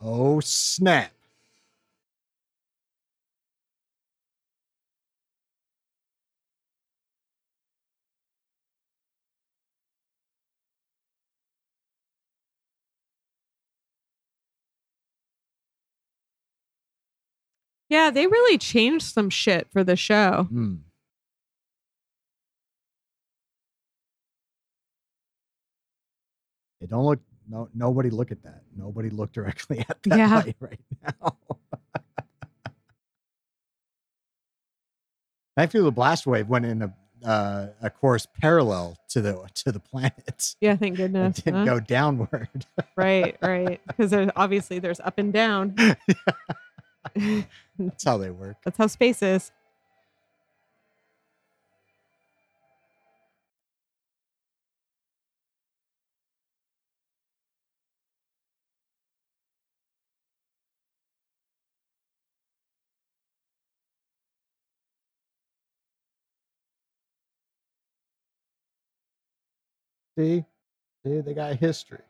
Oh, 0.00 0.40
snap. 0.40 1.12
Yeah, 17.88 18.10
they 18.10 18.26
really 18.26 18.58
changed 18.58 19.06
some 19.06 19.30
shit 19.30 19.68
for 19.72 19.84
the 19.84 19.96
show. 19.96 20.46
Hmm. 20.50 20.74
Hey, 26.80 26.86
don't 26.86 27.04
look. 27.04 27.20
No, 27.48 27.68
nobody 27.74 28.10
look 28.10 28.32
at 28.32 28.42
that. 28.42 28.65
Nobody 28.76 29.10
look 29.10 29.32
directly 29.32 29.78
at 29.88 30.02
that 30.04 30.18
Yeah. 30.18 30.34
light 30.36 30.56
right 30.60 30.80
now. 31.02 31.36
Thankfully, 35.56 35.84
the 35.84 35.92
blast 35.92 36.26
wave 36.26 36.48
went 36.48 36.66
in 36.66 36.82
a 36.82 36.94
uh, 37.24 37.68
a 37.80 37.88
course 37.88 38.26
parallel 38.40 38.98
to 39.08 39.22
the 39.22 39.48
to 39.54 39.72
the 39.72 39.80
planet. 39.80 40.54
Yeah, 40.60 40.76
thank 40.76 40.94
It 40.94 40.98
goodness. 40.98 41.36
didn't 41.36 41.60
huh? 41.60 41.64
go 41.64 41.80
downward. 41.80 42.66
Right, 42.94 43.36
right. 43.42 43.80
Because 43.86 44.10
there's 44.10 44.30
obviously 44.36 44.78
there's 44.80 45.00
up 45.00 45.18
and 45.18 45.32
down. 45.32 45.74
That's 47.78 48.04
how 48.04 48.18
they 48.18 48.30
work. 48.30 48.56
That's 48.64 48.76
how 48.78 48.86
space 48.86 49.22
is. 49.22 49.50
See, 70.16 70.44
see, 71.04 71.20
they 71.20 71.34
got 71.34 71.56
history. 71.56 72.00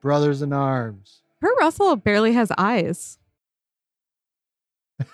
brothers 0.00 0.42
in 0.42 0.52
arms. 0.52 1.22
Kurt 1.42 1.58
Russell 1.58 1.96
barely 1.96 2.32
has 2.32 2.50
eyes. 2.56 3.18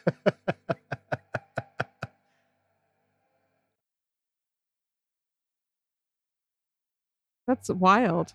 That's 7.46 7.70
wild. 7.70 8.34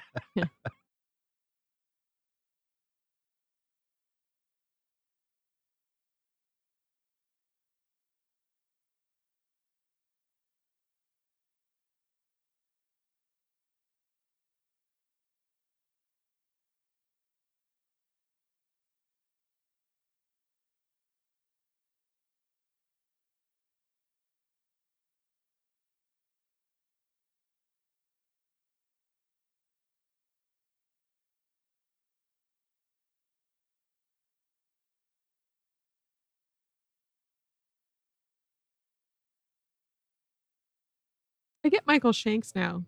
I 41.63 41.69
get 41.69 41.85
Michael 41.85 42.11
Shanks 42.11 42.53
now. 42.55 42.83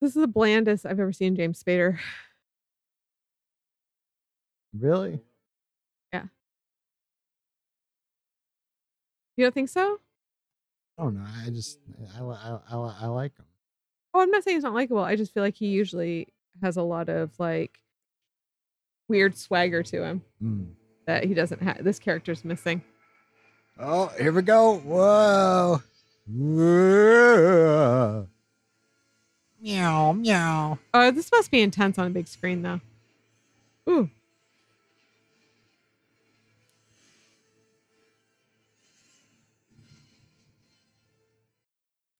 This 0.00 0.10
is 0.10 0.20
the 0.20 0.26
blandest 0.28 0.86
I've 0.86 1.00
ever 1.00 1.12
seen 1.12 1.36
James 1.36 1.62
Spader. 1.62 1.98
Really? 4.78 5.20
Yeah. 6.12 6.24
You 9.36 9.44
don't 9.44 9.54
think 9.54 9.68
so? 9.68 9.98
I 10.98 11.02
don't 11.02 11.14
know. 11.16 11.26
I 11.46 11.50
just 11.50 11.78
I 12.16 12.22
I 12.22 12.58
I, 12.70 12.94
I 13.02 13.06
like 13.06 13.36
him. 13.36 13.46
Oh, 14.14 14.20
I'm 14.20 14.30
not 14.30 14.44
saying 14.44 14.56
he's 14.56 14.64
not 14.64 14.74
likable. 14.74 15.02
I 15.02 15.16
just 15.16 15.32
feel 15.34 15.42
like 15.42 15.54
he 15.56 15.66
usually 15.68 16.28
has 16.62 16.76
a 16.76 16.82
lot 16.82 17.08
of 17.08 17.30
like 17.38 17.78
weird 19.08 19.36
swagger 19.36 19.82
to 19.82 20.04
him 20.04 20.22
Mm. 20.42 20.72
that 21.06 21.24
he 21.24 21.34
doesn't 21.34 21.62
have. 21.62 21.82
This 21.82 21.98
character's 21.98 22.44
missing. 22.44 22.82
Oh, 23.78 24.08
here 24.20 24.32
we 24.32 24.42
go. 24.42 24.78
Whoa. 24.78 25.82
Whoa. 26.26 28.10
Meow 29.60 30.12
meow. 30.12 30.78
Oh, 30.94 31.10
this 31.10 31.30
must 31.32 31.50
be 31.50 31.60
intense 31.60 31.98
on 31.98 32.06
a 32.06 32.10
big 32.10 32.28
screen 32.28 32.62
though. 32.62 32.80
Ooh. 33.88 34.10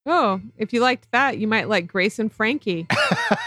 Oh, 0.07 0.41
if 0.57 0.73
you 0.73 0.81
liked 0.81 1.11
that, 1.13 1.39
you 1.39 1.47
might 1.47 1.69
like 1.69 1.87
Grace 1.87 2.19
and 2.19 2.33
Frankie. 2.33 2.87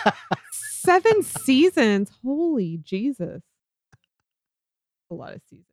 Seven 0.52 1.24
seasons. 1.24 2.12
Holy 2.24 2.78
Jesus. 2.78 3.42
A 5.12 5.14
lot 5.14 5.34
of 5.34 5.42
seasons. 5.50 5.66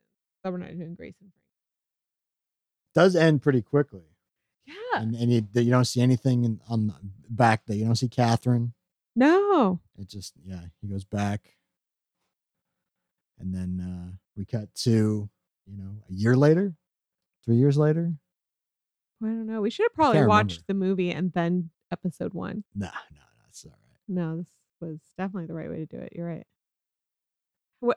So 0.42 0.50
we're 0.50 0.58
not 0.58 0.76
doing 0.76 0.94
Grace 0.94 1.14
and 1.20 1.30
Frankie. 1.30 1.34
Does 2.94 3.14
end 3.14 3.42
pretty 3.42 3.62
quickly, 3.62 4.02
Yeah. 4.66 5.00
and 5.02 5.14
and 5.14 5.32
you, 5.32 5.46
you 5.54 5.70
don't 5.70 5.84
see 5.84 6.00
anything 6.00 6.44
in, 6.44 6.60
on 6.68 6.88
the 6.88 6.94
back 7.28 7.62
there. 7.66 7.76
You 7.76 7.84
don't 7.84 7.96
see 7.96 8.08
Catherine. 8.08 8.72
No. 9.16 9.80
It 9.98 10.08
just 10.08 10.34
yeah, 10.44 10.60
he 10.80 10.88
goes 10.88 11.04
back, 11.04 11.56
and 13.38 13.54
then 13.54 13.80
uh, 13.80 14.16
we 14.36 14.44
cut 14.44 14.74
to 14.76 15.28
you 15.66 15.76
know 15.76 16.02
a 16.08 16.12
year 16.12 16.36
later, 16.36 16.74
three 17.44 17.56
years 17.56 17.76
later. 17.76 18.12
I 19.22 19.26
don't 19.26 19.46
know. 19.46 19.60
We 19.60 19.70
should 19.70 19.84
have 19.84 19.94
probably 19.94 20.24
watched 20.24 20.62
remember. 20.68 20.86
the 20.86 20.86
movie 20.86 21.10
and 21.10 21.32
then 21.32 21.70
episode 21.92 22.32
one. 22.32 22.64
Nah, 22.74 22.86
no, 23.12 23.20
that's 23.44 23.64
all 23.64 23.72
right. 23.72 23.98
No, 24.08 24.36
this 24.38 24.46
was 24.80 25.00
definitely 25.18 25.46
the 25.46 25.54
right 25.54 25.68
way 25.68 25.76
to 25.76 25.86
do 25.86 25.98
it. 25.98 26.12
You're 26.14 26.26
right. 26.26 26.46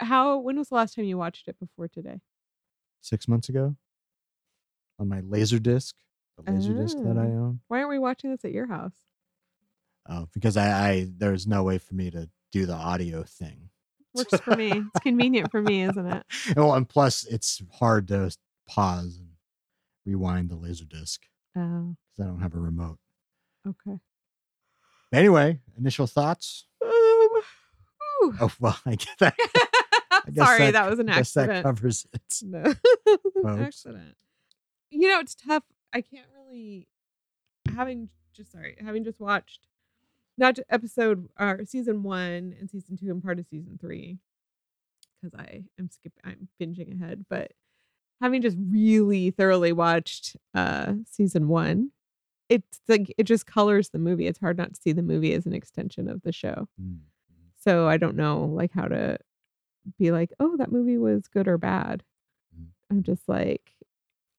How? 0.02 0.38
When 0.38 0.57
was 0.57 0.69
the 0.69 0.76
last 0.76 0.95
time 0.95 1.06
you 1.06 1.18
watched 1.18 1.48
it 1.48 1.60
before 1.60 1.88
today? 1.88 2.19
Six 3.02 3.27
months 3.27 3.49
ago, 3.49 3.76
on 4.99 5.10
my 5.10 5.22
laser 5.22 5.60
disc, 5.60 5.95
the 6.38 6.52
laser 6.52 6.74
disc 6.74 6.98
that 6.98 7.18
I 7.18 7.26
Oh. 7.28 7.44
own. 7.46 7.60
Why 7.68 7.78
aren't 7.80 7.90
we 7.90 8.00
watching 8.00 8.32
this 8.32 8.44
at 8.46 8.52
your 8.52 8.68
house? 8.68 8.94
Oh, 10.10 10.28
because 10.34 10.58
I, 10.58 10.90
I 10.90 11.08
there's 11.18 11.48
no 11.48 11.64
way 11.64 11.78
for 11.78 11.96
me 11.96 12.12
to 12.12 12.30
do 12.52 12.66
the 12.66 12.74
audio 12.74 13.24
thing. 13.24 13.70
Works 14.14 14.40
for 14.42 14.56
me. 14.56 14.70
It's 14.72 15.04
convenient 15.04 15.50
for 15.50 15.62
me, 15.62 15.84
isn't 15.84 16.06
it? 16.06 16.24
Well, 16.56 16.74
and 16.74 16.88
plus 16.88 17.24
it's 17.26 17.62
hard 17.80 18.08
to 18.10 18.36
pause 18.68 19.18
and 19.18 19.30
rewind 20.06 20.50
the 20.50 20.56
laser 20.56 20.86
disc 20.86 21.24
Oh, 21.56 21.96
because 22.18 22.26
I 22.26 22.30
don't 22.32 22.42
have 22.42 22.54
a 22.56 22.60
remote. 22.60 22.98
okay. 23.68 24.00
But 25.12 25.18
anyway, 25.20 25.60
initial 25.78 26.06
thoughts. 26.08 26.66
Um, 26.84 26.90
whew. 26.92 28.36
Oh 28.42 28.52
well, 28.60 28.78
I 28.86 28.96
get 28.96 29.08
that. 29.20 29.36
guess 30.34 30.46
Sorry, 30.48 30.60
that- 30.66 30.72
that, 30.74 30.90
was 30.90 31.00
an 31.00 31.10
I 31.10 31.16
guess 31.18 31.34
that 31.34 31.64
covers 31.64 32.06
it. 32.14 32.22
No, 32.44 32.74
an 33.44 33.64
accident. 33.64 34.16
You 34.92 35.08
know, 35.10 35.20
it's 35.20 35.34
tough. 35.36 35.64
I 35.94 36.02
can't 36.02 36.28
really 36.36 36.88
having 37.76 38.10
just 38.34 38.52
sorry 38.52 38.76
having 38.84 39.03
just 39.03 39.20
watched 39.20 39.68
not 40.38 40.56
ju- 40.56 40.64
episode 40.70 41.30
or 41.40 41.61
season 41.65 42.03
one 42.03 42.56
and 42.60 42.70
season 42.70 42.98
two 42.98 43.11
and 43.11 43.24
part 43.24 43.40
of 43.40 43.45
season 43.48 43.78
three 43.80 44.18
because 45.22 45.40
I 45.40 45.64
am 45.80 45.90
skipping 45.90 46.22
I'm 46.24 46.48
binging 46.61 47.02
ahead, 47.02 47.26
but 47.30 47.53
having 48.22 48.41
just 48.41 48.57
really 48.60 49.32
thoroughly 49.32 49.72
watched 49.72 50.36
uh 50.53 50.94
season 51.10 51.48
one, 51.48 51.91
it's 52.49 52.82
like 52.88 53.14
it 53.18 53.24
just 53.24 53.45
colors 53.45 53.90
the 53.90 53.99
movie. 53.99 54.28
It's 54.28 54.40
hard 54.40 54.57
not 54.57 54.74
to 54.74 54.82
see 54.82 54.91
the 54.91 55.02
movie 55.02 55.34
as 55.34 55.45
an 55.45 55.53
extension 55.53 56.10
of 56.10 56.22
the 56.24 56.34
show. 56.34 56.68
Mm. 56.82 56.99
So 57.57 57.88
I 57.88 57.98
don't 57.98 58.18
know 58.18 58.45
like 58.45 58.72
how 58.74 58.88
to 58.88 59.18
be 59.98 60.11
like, 60.11 60.32
oh, 60.40 60.57
that 60.57 60.72
movie 60.72 60.98
was 60.98 61.28
good 61.28 61.48
or 61.48 61.57
bad. 61.57 62.03
Mm. 62.57 62.68
I'm 62.91 63.03
just 63.03 63.28
like, 63.28 63.72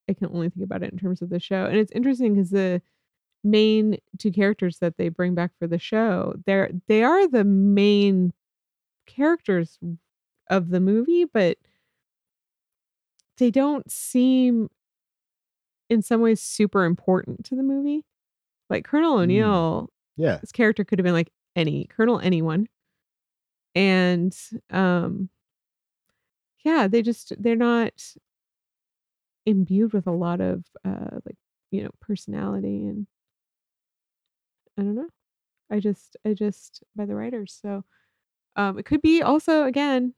I 0.09 0.12
can 0.14 0.26
only 0.28 0.51
think 0.51 0.64
about 0.64 0.82
it 0.82 0.93
in 0.93 0.98
terms 0.98 1.22
of 1.22 1.31
the 1.31 1.40
show. 1.40 1.64
And 1.66 1.76
it's 1.76 1.93
interesting 1.93 2.35
because 2.35 2.51
the 2.51 2.82
main 3.43 3.98
two 4.18 4.32
characters 4.32 4.78
that 4.78 4.97
they 4.97 5.09
bring 5.09 5.35
back 5.35 5.52
for 5.59 5.66
the 5.66 5.78
show, 5.78 6.35
they're 6.47 6.70
they 6.89 7.02
are 7.02 7.26
the 7.28 7.44
main 7.44 8.32
characters 9.06 9.78
of 10.51 10.70
the 10.70 10.81
movie, 10.81 11.24
but 11.24 11.59
they 13.39 13.51
don't 13.51 13.90
seem 13.90 14.68
in 15.90 16.02
some 16.02 16.20
ways 16.20 16.40
super 16.40 16.85
important 16.85 17.44
to 17.47 17.55
the 17.56 17.62
movie. 17.62 18.05
Like 18.70 18.85
Colonel 18.85 19.16
Mm. 19.16 19.22
O'Neill 19.22 19.90
Yeah. 20.16 20.39
his 20.40 20.52
character 20.52 20.85
could 20.85 20.98
have 20.98 21.05
been 21.05 21.12
like 21.14 21.31
any 21.56 21.85
colonel 21.85 22.18
anyone 22.18 22.68
and 23.76 24.36
um 24.70 25.28
yeah 26.64 26.89
they 26.89 27.02
just 27.02 27.32
they're 27.40 27.55
not 27.56 27.93
imbued 29.47 29.93
with 29.93 30.07
a 30.07 30.11
lot 30.12 30.41
of 30.41 30.65
uh 30.85 31.19
like 31.27 31.37
you 31.71 31.83
know 31.83 31.91
personality 32.01 32.87
and 32.87 33.07
i 34.79 34.83
don't 34.83 34.95
know 34.95 35.09
i 35.71 35.79
just 35.81 36.16
i 36.25 36.33
just 36.33 36.83
by 36.97 37.05
the 37.05 37.15
writers 37.15 37.59
so 37.61 37.85
um 38.57 38.79
it 38.79 38.85
could 38.85 39.03
be 39.03 39.23
also 39.23 39.65
again 39.65 40.15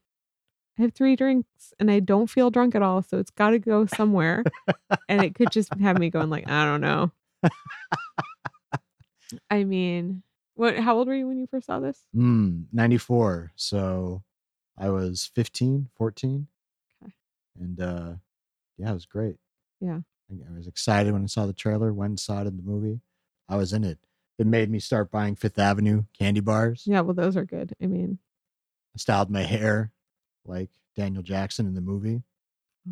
i 0.78 0.82
have 0.82 0.92
three 0.94 1.16
drinks 1.16 1.72
and 1.80 1.90
i 1.90 1.98
don't 2.00 2.28
feel 2.30 2.50
drunk 2.50 2.74
at 2.74 2.82
all 2.82 3.02
so 3.02 3.18
it's 3.18 3.30
got 3.30 3.50
to 3.50 3.58
go 3.58 3.86
somewhere 3.86 4.44
and 5.08 5.24
it 5.24 5.34
could 5.34 5.50
just 5.50 5.72
have 5.74 5.98
me 5.98 6.10
going 6.10 6.30
like 6.30 6.48
i 6.48 6.64
don't 6.64 6.80
know 6.80 7.10
i 9.50 9.64
mean 9.64 10.22
what 10.54 10.78
how 10.78 10.96
old 10.96 11.08
were 11.08 11.14
you 11.14 11.26
when 11.26 11.38
you 11.38 11.46
first 11.46 11.66
saw 11.66 11.78
this 11.80 12.04
Mm, 12.14 12.66
94. 12.72 13.52
So 13.56 14.22
I 14.78 14.88
was 14.88 15.30
15, 15.34 15.90
14. 15.96 16.46
Okay. 17.02 17.12
And 17.58 17.78
uh, 17.80 18.12
yeah, 18.78 18.90
it 18.90 18.94
was 18.94 19.06
great. 19.06 19.36
Yeah. 19.80 20.00
I 20.30 20.52
I 20.52 20.56
was 20.56 20.66
excited 20.66 21.12
when 21.12 21.22
I 21.22 21.26
saw 21.26 21.46
the 21.46 21.52
trailer, 21.52 21.92
went 21.92 22.10
and 22.10 22.20
saw 22.20 22.40
it 22.42 22.46
in 22.46 22.56
the 22.56 22.62
movie. 22.62 23.00
I 23.48 23.56
was 23.56 23.72
in 23.72 23.84
it. 23.84 23.98
It 24.38 24.46
made 24.46 24.70
me 24.70 24.80
start 24.80 25.10
buying 25.10 25.34
Fifth 25.36 25.58
Avenue 25.58 26.04
candy 26.18 26.40
bars. 26.40 26.82
Yeah, 26.86 27.00
well, 27.00 27.14
those 27.14 27.36
are 27.36 27.44
good. 27.44 27.74
I 27.82 27.86
mean, 27.86 28.18
I 28.94 28.98
styled 28.98 29.30
my 29.30 29.42
hair 29.42 29.92
like 30.44 30.70
Daniel 30.96 31.22
Jackson 31.22 31.66
in 31.66 31.74
the 31.74 31.80
movie. 31.80 32.22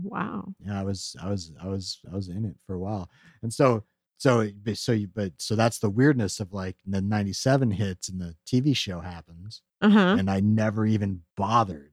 wow. 0.02 0.54
Yeah, 0.64 0.80
I 0.80 0.84
was, 0.84 1.16
I 1.22 1.28
was, 1.28 1.52
I 1.62 1.68
was, 1.68 2.00
I 2.10 2.14
was 2.14 2.28
in 2.28 2.44
it 2.44 2.56
for 2.66 2.74
a 2.74 2.78
while. 2.78 3.10
And 3.42 3.52
so, 3.52 3.84
so, 4.16 4.48
so 4.74 4.92
you, 4.92 5.08
but 5.08 5.32
so 5.38 5.54
that's 5.54 5.78
the 5.80 5.90
weirdness 5.90 6.40
of 6.40 6.52
like 6.52 6.76
the 6.86 7.02
97 7.02 7.72
hits 7.72 8.08
and 8.08 8.20
the 8.20 8.36
TV 8.46 8.74
show 8.76 9.00
happens. 9.00 9.60
Uh 9.82 9.90
huh. 9.90 10.16
And 10.18 10.30
I 10.30 10.40
never 10.40 10.86
even 10.86 11.22
bothered 11.36 11.92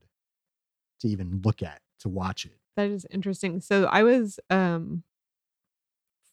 to 1.02 1.08
even 1.10 1.42
look 1.44 1.62
at, 1.62 1.82
to 2.00 2.10
watch 2.10 2.46
it. 2.46 2.58
That 2.76 2.90
is 2.90 3.06
interesting. 3.12 3.62
So 3.62 3.86
I 3.86 4.04
was 4.04 4.40
um 4.50 5.04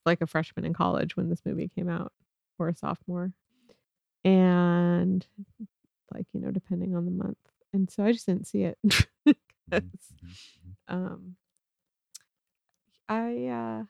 like 0.06 0.20
a 0.20 0.26
freshman 0.26 0.64
in 0.64 0.72
college 0.72 1.16
when 1.16 1.28
this 1.28 1.42
movie 1.44 1.70
came 1.74 1.88
out, 1.88 2.12
or 2.58 2.68
a 2.68 2.74
sophomore, 2.74 3.32
and 4.24 5.26
like 6.14 6.26
you 6.32 6.40
know, 6.40 6.50
depending 6.50 6.96
on 6.96 7.04
the 7.04 7.10
month. 7.10 7.38
And 7.72 7.90
so 7.90 8.04
I 8.04 8.12
just 8.12 8.26
didn't 8.26 8.46
see 8.46 8.62
it. 8.62 8.78
Mhm, 9.70 9.90
mhm, 10.22 10.38
mhm. 10.66 10.74
um, 10.88 11.36
I 13.08 13.46
uh 13.46 13.84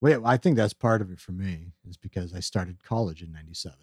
Wait, 0.00 0.18
I 0.24 0.36
think 0.36 0.56
that's 0.56 0.72
part 0.74 1.00
of 1.02 1.10
it 1.10 1.20
for 1.20 1.32
me 1.32 1.72
is 1.88 1.96
because 1.96 2.32
I 2.34 2.40
started 2.40 2.82
college 2.82 3.22
in 3.22 3.32
'97. 3.32 3.76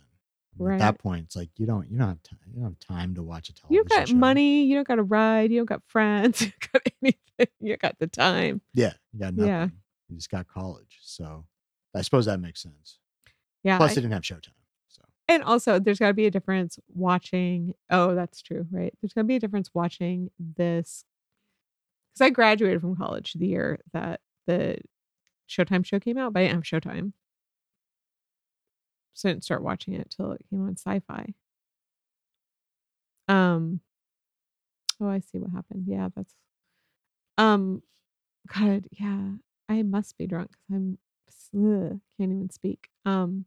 At 0.60 0.80
that 0.80 1.00
point, 1.00 1.26
it's 1.26 1.36
like 1.36 1.50
you 1.58 1.66
don't 1.66 1.90
you 1.90 1.98
don't 1.98 2.08
have 2.08 2.24
time 2.24 2.40
you 2.48 2.62
don't 2.62 2.72
have 2.72 2.80
time 2.80 3.16
to 3.16 3.24
watch 3.24 3.50
a 3.50 3.54
television. 3.54 3.74
you 3.74 3.84
don't 3.84 4.00
got 4.00 4.08
show. 4.10 4.16
money, 4.16 4.64
you 4.64 4.76
don't 4.76 4.88
got 4.88 5.00
a 5.00 5.04
ride, 5.04 5.52
you 5.52 5.60
don't 5.60 5.66
got 5.66 5.82
friends, 5.88 6.42
you 6.46 6.52
got 6.74 6.82
anything, 7.02 7.54
you 7.60 7.78
got 7.78 7.98
the 8.00 8.08
time. 8.08 8.62
Yeah, 8.74 8.94
you 9.14 9.20
got 9.20 9.34
nothing. 9.36 9.48
Yeah. 9.52 9.68
You 10.10 10.16
just 10.16 10.30
got 10.30 10.48
college, 10.48 11.00
so 11.02 11.46
I 11.96 12.02
suppose 12.02 12.26
that 12.26 12.40
makes 12.40 12.62
sense. 12.62 13.00
Yeah. 13.64 13.78
Plus, 13.78 13.92
I- 13.92 13.94
it 13.94 13.96
didn't 13.96 14.12
have 14.12 14.22
Showtime, 14.24 14.54
so 14.88 15.02
and 15.28 15.44
also 15.44 15.80
there's 15.80 16.00
got 16.00 16.08
to 16.08 16.14
be 16.14 16.26
a 16.28 16.32
difference 16.32 16.78
watching 16.94 17.74
oh 17.90 18.14
that's 18.16 18.42
true 18.42 18.66
right 18.72 18.94
there's 19.02 19.14
got 19.14 19.22
to 19.22 19.26
be 19.26 19.36
a 19.36 19.40
difference 19.40 19.72
watching 19.74 20.30
this 20.40 21.04
because 22.14 22.28
i 22.28 22.30
graduated 22.30 22.80
from 22.82 22.96
college 22.96 23.34
the 23.34 23.48
year 23.48 23.80
that 23.92 24.22
the 24.46 24.78
showtime 25.50 25.84
show 25.86 26.00
came 26.00 26.18
out 26.18 26.32
but 26.34 26.42
i 26.42 26.44
didn't 26.48 26.56
have 26.66 26.82
showtime 26.82 27.12
so 29.16 29.28
i 29.28 29.32
didn't 29.32 29.44
start 29.44 29.64
watching 29.64 29.94
it 29.96 30.14
till 30.16 30.32
it 30.32 30.46
came 30.50 30.64
on 30.66 30.78
sci-fi. 30.78 31.34
Um 33.28 33.80
oh 35.02 35.08
i 35.10 35.20
see 35.20 35.40
what 35.40 35.52
happened. 35.52 35.86
Yeah 35.88 36.10
that's 36.16 36.36
um 37.38 37.82
god 38.48 38.86
yeah 38.92 39.32
i 39.68 39.82
must 39.82 40.18
be 40.18 40.28
drunk 40.28 40.52
because 40.52 40.82
i'm 40.82 40.98
ugh, 41.56 42.00
can't 42.18 42.32
even 42.32 42.50
speak. 42.50 42.90
Um 43.06 43.46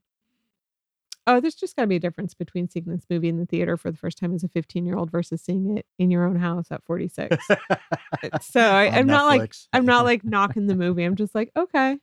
Oh, 1.31 1.40
there's 1.40 1.55
just 1.55 1.77
got 1.77 1.82
to 1.82 1.89
be 1.89 1.97
a 1.97 2.01
difference 2.01 2.32
between 2.32 2.70
seeing 2.70 2.86
this 2.86 3.05
movie 3.11 3.28
in 3.28 3.36
the 3.36 3.45
theater 3.45 3.77
for 3.77 3.90
the 3.90 3.99
first 3.99 4.16
time 4.16 4.35
as 4.35 4.45
a 4.45 4.49
15 4.49 4.86
year 4.86 4.97
old 4.97 5.11
versus 5.11 5.43
seeing 5.43 5.77
it 5.77 5.85
in 5.99 6.11
your 6.11 6.24
own 6.24 6.36
house 6.36 6.69
at 6.70 6.82
46. 6.86 7.36
so 8.40 8.61
I, 8.61 8.85
I'm 8.85 9.07
not 9.07 9.27
like 9.27 9.53
I'm 9.74 9.85
not 9.85 10.07
like 10.07 10.24
knocking 10.24 10.69
the 10.69 10.74
movie. 10.74 11.05
I'm 11.05 11.16
just 11.16 11.35
like 11.35 11.51
okay, 11.55 11.99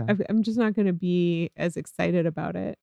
okay. 0.00 0.24
I'm 0.28 0.42
just 0.42 0.58
not 0.58 0.74
going 0.74 0.86
to 0.86 0.92
be 0.92 1.50
as 1.56 1.76
excited 1.76 2.26
about 2.26 2.56
it. 2.56 2.78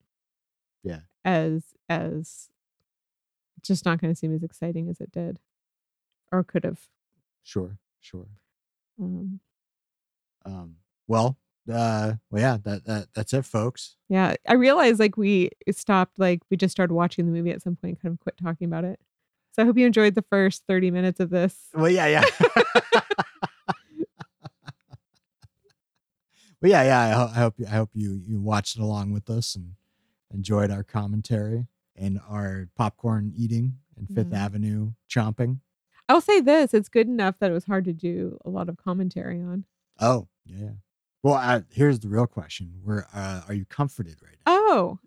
Yeah. 0.84 1.00
As 1.24 1.64
as 1.90 2.50
just 3.64 3.86
not 3.86 4.00
going 4.00 4.14
to 4.14 4.18
seem 4.18 4.34
as 4.36 4.44
exciting 4.44 4.90
as 4.90 5.00
it 5.02 5.12
did, 5.12 5.40
or 6.32 6.44
could 6.44 6.64
have. 6.64 6.80
Sure, 7.44 7.78
sure. 8.00 8.28
Um, 9.02 9.40
Um, 10.46 10.76
well, 11.08 11.38
uh, 11.72 12.14
well, 12.30 12.42
yeah, 12.42 12.58
that, 12.64 12.86
that 12.86 13.08
that's 13.16 13.34
it, 13.34 13.44
folks. 13.46 13.96
yeah, 14.10 14.36
I 14.48 14.54
realized 14.54 15.00
like 15.00 15.18
we 15.18 15.50
stopped 15.72 16.20
like 16.20 16.42
we 16.52 16.58
just 16.58 16.72
started 16.72 16.94
watching 16.94 17.26
the 17.26 17.32
movie 17.32 17.52
at 17.52 17.62
some 17.64 17.76
point, 17.76 18.00
kind 18.02 18.14
of 18.14 18.20
quit 18.20 18.38
talking 18.38 18.68
about 18.68 18.84
it. 18.86 19.00
So 19.54 19.64
I 19.64 19.66
hope 19.66 19.78
you 19.78 19.86
enjoyed 19.88 20.16
the 20.16 20.22
first 20.30 20.64
30 20.68 20.92
minutes 20.92 21.20
of 21.20 21.30
this. 21.30 21.56
Well, 21.74 21.90
yeah, 21.90 22.08
yeah. 22.08 22.26
well, 26.66 26.84
yeah, 26.84 26.84
yeah. 26.84 27.00
I, 27.00 27.10
ho- 27.12 27.32
I 27.32 27.40
hope 27.40 27.60
you, 27.60 27.66
I 27.68 27.72
hope 27.72 27.90
you 27.94 28.22
you 28.26 28.40
watched 28.40 28.78
it 28.78 28.82
along 28.82 29.12
with 29.12 29.30
us 29.30 29.56
and 29.56 29.76
enjoyed 30.34 30.72
our 30.72 30.84
commentary 30.84 31.68
and 31.96 32.20
our 32.28 32.70
popcorn 32.76 33.32
eating 33.36 33.78
and 33.98 34.10
Fifth 34.10 34.32
Yeah. 34.32 34.46
Avenue 34.46 34.92
chomping. 35.10 35.60
I'll 36.10 36.22
say 36.22 36.42
this: 36.42 36.74
it's 36.74 36.90
good 36.90 37.08
enough 37.08 37.36
that 37.40 37.52
it 37.52 37.54
was 37.54 37.66
hard 37.66 37.86
to 37.86 37.94
do 37.94 38.40
a 38.44 38.50
lot 38.50 38.68
of 38.70 38.78
commentary 38.78 39.42
on. 39.42 39.66
Oh, 40.00 40.28
yeah. 40.46 40.72
Well, 41.22 41.36
uh, 41.36 41.62
here's 41.72 42.00
the 42.00 42.10
real 42.10 42.28
question: 42.28 42.74
Where 42.84 43.08
uh, 43.14 43.42
are 43.48 43.54
you 43.54 43.66
comforted 43.66 44.18
right 44.24 44.38
now? 44.46 44.52
Oh 44.52 45.00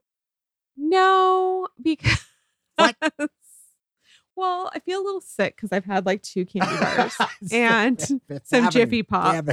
no, 0.76 1.66
because 1.82 2.24
well, 4.36 4.70
I 4.72 4.78
feel 4.78 5.00
a 5.00 5.04
little 5.04 5.20
sick 5.20 5.56
because 5.56 5.72
I've 5.72 5.84
had 5.84 6.06
like 6.06 6.22
two 6.22 6.46
candy 6.46 6.76
bars 6.80 7.16
and 7.52 8.00
some 8.44 8.70
Jiffy 8.70 9.02
Pop. 9.02 9.44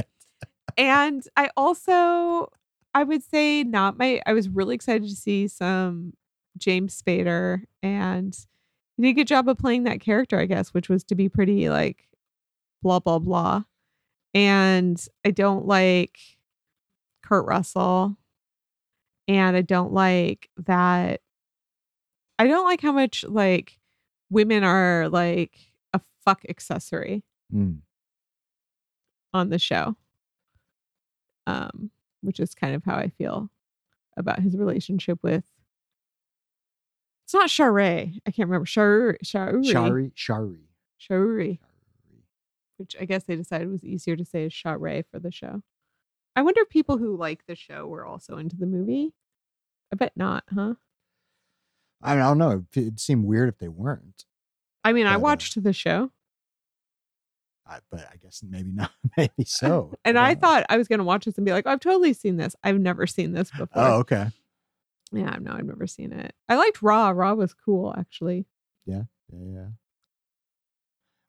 And 0.76 1.26
I 1.36 1.50
also 1.56 2.50
I 2.94 3.02
would 3.04 3.22
say 3.22 3.62
not 3.62 3.98
my 3.98 4.20
I 4.26 4.32
was 4.32 4.48
really 4.48 4.74
excited 4.74 5.08
to 5.08 5.14
see 5.16 5.48
some 5.48 6.12
James 6.58 7.00
Spader 7.00 7.62
and 7.82 8.36
he 8.96 9.02
did 9.02 9.08
a 9.10 9.12
good 9.12 9.26
job 9.28 9.48
of 9.48 9.58
playing 9.58 9.84
that 9.84 10.00
character, 10.00 10.38
I 10.38 10.46
guess, 10.46 10.72
which 10.72 10.88
was 10.88 11.04
to 11.04 11.14
be 11.14 11.28
pretty 11.28 11.68
like 11.68 12.08
blah 12.82 13.00
blah 13.00 13.18
blah. 13.18 13.64
And 14.34 15.02
I 15.24 15.30
don't 15.30 15.66
like 15.66 16.18
Kurt 17.22 17.46
Russell. 17.46 18.16
And 19.28 19.56
I 19.56 19.62
don't 19.62 19.92
like 19.92 20.50
that 20.66 21.20
I 22.38 22.46
don't 22.46 22.64
like 22.64 22.80
how 22.82 22.92
much 22.92 23.24
like 23.24 23.78
women 24.30 24.62
are 24.62 25.08
like 25.08 25.58
a 25.92 26.00
fuck 26.24 26.44
accessory 26.48 27.22
Mm. 27.54 27.78
on 29.32 29.50
the 29.50 29.58
show. 29.58 29.96
Um, 31.46 31.90
which 32.22 32.40
is 32.40 32.54
kind 32.54 32.74
of 32.74 32.84
how 32.84 32.96
I 32.96 33.08
feel 33.08 33.50
about 34.16 34.40
his 34.40 34.56
relationship 34.56 35.18
with. 35.22 35.44
It's 37.24 37.34
not 37.34 37.50
Shari. 37.50 38.20
I 38.26 38.30
can't 38.30 38.48
remember 38.48 38.66
Shari. 38.66 39.18
Shari. 39.22 39.64
Shari, 39.64 40.12
Shari, 40.14 40.60
Shari. 40.96 41.58
Shari. 41.58 41.60
Which 42.78 42.96
I 43.00 43.04
guess 43.04 43.24
they 43.24 43.36
decided 43.36 43.70
was 43.70 43.84
easier 43.84 44.16
to 44.16 44.24
say 44.24 44.44
as 44.46 44.52
Shari 44.52 45.04
for 45.10 45.18
the 45.18 45.32
show. 45.32 45.62
I 46.34 46.42
wonder 46.42 46.60
if 46.60 46.68
people 46.68 46.98
who 46.98 47.16
like 47.16 47.46
the 47.46 47.56
show 47.56 47.86
were 47.86 48.04
also 48.04 48.36
into 48.36 48.56
the 48.56 48.66
movie. 48.66 49.14
I 49.92 49.96
bet 49.96 50.12
not, 50.16 50.44
huh? 50.54 50.74
I, 52.02 52.14
mean, 52.14 52.22
I 52.22 52.28
don't 52.28 52.38
know. 52.38 52.64
It, 52.74 52.80
it 52.80 53.00
seemed 53.00 53.24
weird 53.24 53.48
if 53.48 53.58
they 53.58 53.68
weren't. 53.68 54.24
I 54.84 54.92
mean, 54.92 55.06
I 55.06 55.14
But, 55.14 55.16
uh, 55.16 55.20
watched 55.20 55.62
the 55.62 55.72
show 55.72 56.10
I, 57.68 57.78
but 57.90 58.00
I 58.12 58.16
guess 58.16 58.42
maybe 58.48 58.70
not. 58.74 58.90
Maybe 59.16 59.44
so. 59.44 59.92
and 60.04 60.18
I 60.18 60.34
don't 60.34 60.40
thought 60.40 60.66
I 60.68 60.76
was 60.76 60.88
going 60.88 60.98
to 61.00 61.04
watch 61.04 61.24
this 61.24 61.36
and 61.36 61.44
be 61.44 61.52
like, 61.52 61.66
I've 61.66 61.80
totally 61.80 62.12
seen 62.12 62.36
this. 62.36 62.54
I've 62.62 62.78
never 62.78 63.06
seen 63.06 63.32
this 63.32 63.50
before. 63.50 63.68
Oh, 63.82 63.94
okay. 64.00 64.28
Yeah, 65.12 65.36
no, 65.40 65.52
I've 65.52 65.64
never 65.66 65.86
seen 65.86 66.12
it. 66.12 66.34
I 66.48 66.56
liked 66.56 66.82
Ra. 66.82 67.10
Ra 67.10 67.34
was 67.34 67.54
cool, 67.54 67.94
actually. 67.96 68.46
Yeah, 68.86 69.02
yeah. 69.32 69.38
Yeah. 69.54 69.66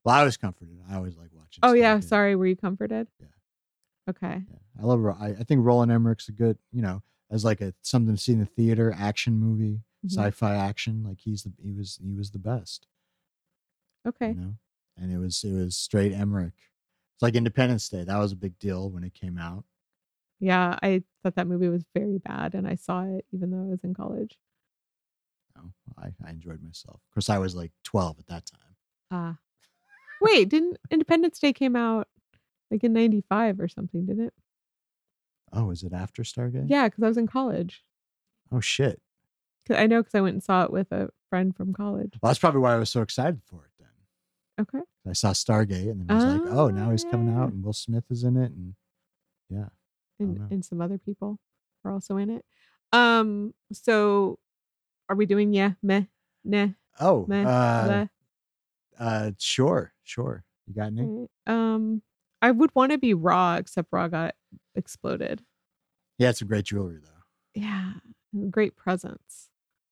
Well, 0.03 0.15
I 0.15 0.23
was 0.23 0.37
comforted. 0.37 0.79
I 0.89 0.95
always 0.95 1.17
like 1.17 1.29
watching. 1.33 1.59
Oh 1.63 1.73
yeah, 1.73 1.99
sorry. 1.99 2.35
Were 2.35 2.47
you 2.47 2.55
comforted? 2.55 3.07
Yeah. 3.19 3.27
Okay. 4.09 4.41
Yeah. 4.49 4.81
I 4.81 4.85
love. 4.85 5.05
I, 5.05 5.35
I 5.39 5.43
think 5.43 5.65
Roland 5.65 5.91
Emmerich's 5.91 6.29
a 6.29 6.31
good. 6.31 6.57
You 6.71 6.81
know, 6.81 7.03
as 7.29 7.43
like 7.43 7.59
a 7.61 7.73
something 7.81 8.15
to 8.15 8.21
see 8.21 8.31
in 8.33 8.39
the 8.39 8.45
theater 8.45 8.95
action 8.97 9.37
movie, 9.37 9.81
Mhm. 10.05 10.11
sci-fi 10.13 10.55
action. 10.55 11.03
Like 11.03 11.19
he's 11.19 11.43
the 11.43 11.51
he 11.61 11.73
was 11.73 11.99
he 12.01 12.13
was 12.13 12.31
the 12.31 12.39
best. 12.39 12.87
Okay. 14.07 14.29
You 14.29 14.35
know, 14.35 14.55
and 14.97 15.11
it 15.11 15.17
was 15.17 15.43
it 15.43 15.51
was 15.51 15.75
straight 15.75 16.13
Emmerich. 16.13 16.53
It's 17.15 17.21
like 17.21 17.35
Independence 17.35 17.89
Day. 17.89 18.03
That 18.03 18.19
was 18.19 18.31
a 18.31 18.35
big 18.37 18.59
deal 18.59 18.89
when 18.89 19.03
it 19.03 19.13
came 19.13 19.37
out. 19.37 19.63
Yeah, 20.39 20.77
I 20.83 21.03
thought 21.23 21.35
that 21.35 21.47
movie 21.47 21.69
was 21.69 21.83
very 21.95 22.19
bad, 22.19 22.53
and 22.53 22.67
I 22.67 22.75
saw 22.75 23.03
it 23.03 23.25
even 23.31 23.51
though 23.51 23.63
I 23.63 23.71
was 23.71 23.83
in 23.83 23.93
college. 23.93 24.37
Oh, 25.57 25.71
I, 25.97 26.09
I 26.25 26.29
enjoyed 26.29 26.61
myself. 26.61 27.01
Of 27.09 27.13
course, 27.13 27.29
I 27.29 27.39
was 27.39 27.55
like 27.55 27.71
twelve 27.83 28.19
at 28.19 28.27
that 28.27 28.45
time. 28.45 28.75
Ah. 29.11 29.37
Wait, 30.21 30.49
didn't 30.49 30.77
Independence 30.91 31.39
Day 31.39 31.53
came 31.53 31.75
out 31.75 32.07
like 32.71 32.83
in 32.83 32.93
'95 32.93 33.59
or 33.59 33.67
something? 33.67 34.05
Didn't 34.05 34.25
it? 34.25 34.33
Oh, 35.53 35.65
was 35.65 35.83
it 35.83 35.93
after 35.93 36.23
Stargate? 36.23 36.69
Yeah, 36.69 36.87
because 36.87 37.03
I 37.03 37.07
was 37.07 37.17
in 37.17 37.27
college. 37.27 37.83
Oh 38.51 38.59
shit. 38.59 39.01
I 39.69 39.87
know 39.87 40.01
because 40.01 40.15
I 40.15 40.21
went 40.21 40.35
and 40.35 40.43
saw 40.43 40.63
it 40.63 40.71
with 40.71 40.91
a 40.91 41.09
friend 41.29 41.55
from 41.55 41.73
college. 41.73 42.13
Well, 42.21 42.29
that's 42.29 42.39
probably 42.39 42.61
why 42.61 42.73
I 42.73 42.77
was 42.77 42.89
so 42.89 43.01
excited 43.01 43.41
for 43.43 43.65
it. 43.65 43.66
Okay. 44.59 44.79
I 45.07 45.13
saw 45.13 45.31
Stargate 45.31 45.91
and 45.91 46.01
then 46.01 46.07
I 46.09 46.15
was 46.15 46.25
like, 46.25 46.51
oh, 46.51 46.69
now 46.69 46.87
Oh, 46.87 46.91
he's 46.91 47.05
coming 47.05 47.33
out 47.33 47.51
and 47.51 47.63
Will 47.63 47.73
Smith 47.73 48.05
is 48.09 48.23
in 48.23 48.37
it. 48.37 48.51
And 48.51 48.75
yeah. 49.49 49.67
and 50.19 50.51
and 50.51 50.65
some 50.65 50.81
other 50.81 50.97
people 50.97 51.39
are 51.85 51.91
also 51.91 52.17
in 52.17 52.29
it. 52.29 52.45
Um. 52.91 53.53
So, 53.71 54.39
are 55.09 55.15
we 55.15 55.25
doing 55.25 55.53
yeah, 55.53 55.71
meh, 55.83 56.03
nah, 56.43 56.69
Oh, 56.99 57.25
meh, 57.27 57.45
uh. 57.45 58.07
Uh, 58.99 59.31
sure, 59.37 59.93
sure. 60.03 60.43
You 60.65 60.73
got 60.73 60.87
any? 60.87 61.27
Um, 61.45 62.01
I 62.41 62.51
would 62.51 62.73
want 62.75 62.91
to 62.91 62.97
be 62.97 63.13
Ra, 63.13 63.55
except 63.55 63.89
Ra 63.91 64.07
got 64.07 64.35
exploded. 64.75 65.43
Yeah, 66.17 66.29
it's 66.29 66.39
some 66.39 66.47
great 66.47 66.65
jewelry 66.65 66.99
though. 67.01 67.61
Yeah, 67.61 67.93
great 68.49 68.75
presence. 68.75 69.49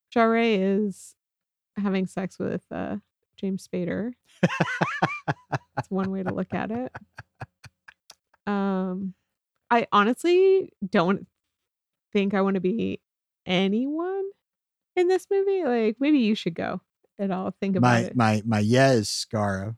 Sha're 0.09 0.37
is 0.37 1.15
having 1.77 2.07
sex 2.07 2.39
with 2.39 2.63
uh, 2.71 2.97
James 3.37 3.67
Spader. 3.67 4.13
That's 5.75 5.89
one 5.89 6.11
way 6.11 6.23
to 6.23 6.33
look 6.33 6.53
at 6.53 6.71
it. 6.71 6.91
Um, 8.47 9.13
I 9.69 9.87
honestly 9.91 10.71
don't 10.87 11.27
think 12.13 12.33
I 12.33 12.41
want 12.41 12.55
to 12.55 12.61
be 12.61 13.01
anyone 13.45 14.23
in 14.95 15.07
this 15.07 15.27
movie. 15.29 15.63
Like, 15.63 15.97
maybe 15.99 16.19
you 16.19 16.35
should 16.35 16.55
go, 16.55 16.81
and 17.17 17.33
I'll 17.33 17.55
think 17.59 17.75
about 17.75 17.91
my 17.91 17.99
it. 17.99 18.15
my 18.15 18.41
my 18.45 18.59
yeah 18.59 18.91
is 18.91 19.07
Skaara 19.07 19.75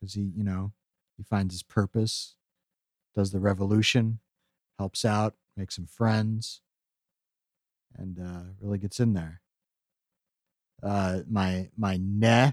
because 0.00 0.14
he 0.14 0.30
you 0.36 0.44
know 0.44 0.72
he 1.16 1.22
finds 1.22 1.54
his 1.54 1.62
purpose, 1.62 2.36
does 3.14 3.32
the 3.32 3.40
revolution, 3.40 4.20
helps 4.78 5.04
out, 5.04 5.34
makes 5.56 5.76
some 5.76 5.86
friends, 5.86 6.60
and 7.96 8.18
uh, 8.18 8.52
really 8.60 8.78
gets 8.78 9.00
in 9.00 9.14
there. 9.14 9.40
Uh, 10.82 11.20
my 11.28 11.70
my 11.76 11.98
nah 12.00 12.52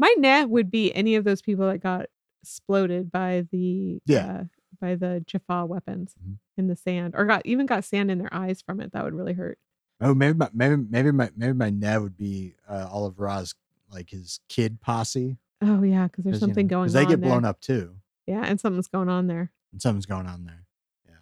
My 0.00 0.14
net 0.18 0.48
would 0.48 0.70
be 0.70 0.94
any 0.94 1.14
of 1.14 1.24
those 1.24 1.42
people 1.42 1.66
that 1.68 1.78
got 1.82 2.06
exploded 2.42 3.12
by 3.12 3.46
the 3.52 4.00
Yeah. 4.06 4.26
uh, 4.32 4.44
by 4.80 4.94
the 4.94 5.22
Jaffa 5.26 5.66
weapons 5.66 6.14
Mhm. 6.24 6.38
in 6.56 6.66
the 6.68 6.76
sand, 6.76 7.14
or 7.14 7.26
got 7.26 7.44
even 7.44 7.66
got 7.66 7.84
sand 7.84 8.10
in 8.10 8.16
their 8.18 8.32
eyes 8.32 8.62
from 8.62 8.80
it. 8.80 8.92
That 8.92 9.04
would 9.04 9.12
really 9.14 9.34
hurt. 9.34 9.58
oh 10.00 10.14
maybe 10.14 10.38
my 10.38 10.48
maybe 10.54 10.76
maybe 10.88 11.10
my 11.12 11.30
maybe 11.36 11.52
my 11.52 11.68
nah 11.68 11.98
would 12.00 12.16
be 12.16 12.54
uh, 12.66 12.88
all 12.90 13.04
of 13.04 13.20
Ra's 13.20 13.54
like 13.90 14.08
his 14.08 14.40
kid 14.48 14.80
posse. 14.80 15.36
Oh 15.60 15.82
yeah, 15.82 16.06
because 16.06 16.24
there's 16.24 16.40
something 16.40 16.66
going 16.66 16.80
on. 16.82 16.86
because 16.86 16.94
they 16.94 17.04
get 17.04 17.20
there. 17.20 17.28
blown 17.28 17.44
up 17.44 17.60
too, 17.60 17.96
Yeah, 18.26 18.42
and 18.46 18.58
something's 18.58 18.88
going 18.88 19.10
on 19.10 19.26
there. 19.26 19.52
and 19.72 19.82
something's 19.82 20.06
going 20.06 20.26
on 20.26 20.44
there. 20.46 20.64
Yeah. 21.06 21.16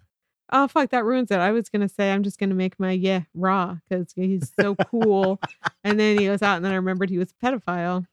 Oh 0.52 0.68
fuck, 0.68 0.90
that 0.90 1.04
ruins 1.04 1.32
it. 1.32 1.38
I 1.40 1.50
was 1.50 1.68
gonna 1.68 1.88
say 1.88 2.12
I'm 2.12 2.22
just 2.22 2.38
gonna 2.38 2.54
make 2.54 2.78
my 2.78 2.92
yeah 2.92 3.22
Ra 3.34 3.78
because 3.88 4.12
he's 4.12 4.52
so 4.60 4.76
cool, 4.76 5.40
and 5.82 5.98
then 5.98 6.16
he 6.16 6.26
goes 6.26 6.42
out, 6.42 6.54
and 6.54 6.64
then 6.64 6.70
I 6.70 6.76
remembered 6.76 7.10
he 7.10 7.18
was 7.18 7.32
a 7.32 7.44
pedophile. 7.44 8.06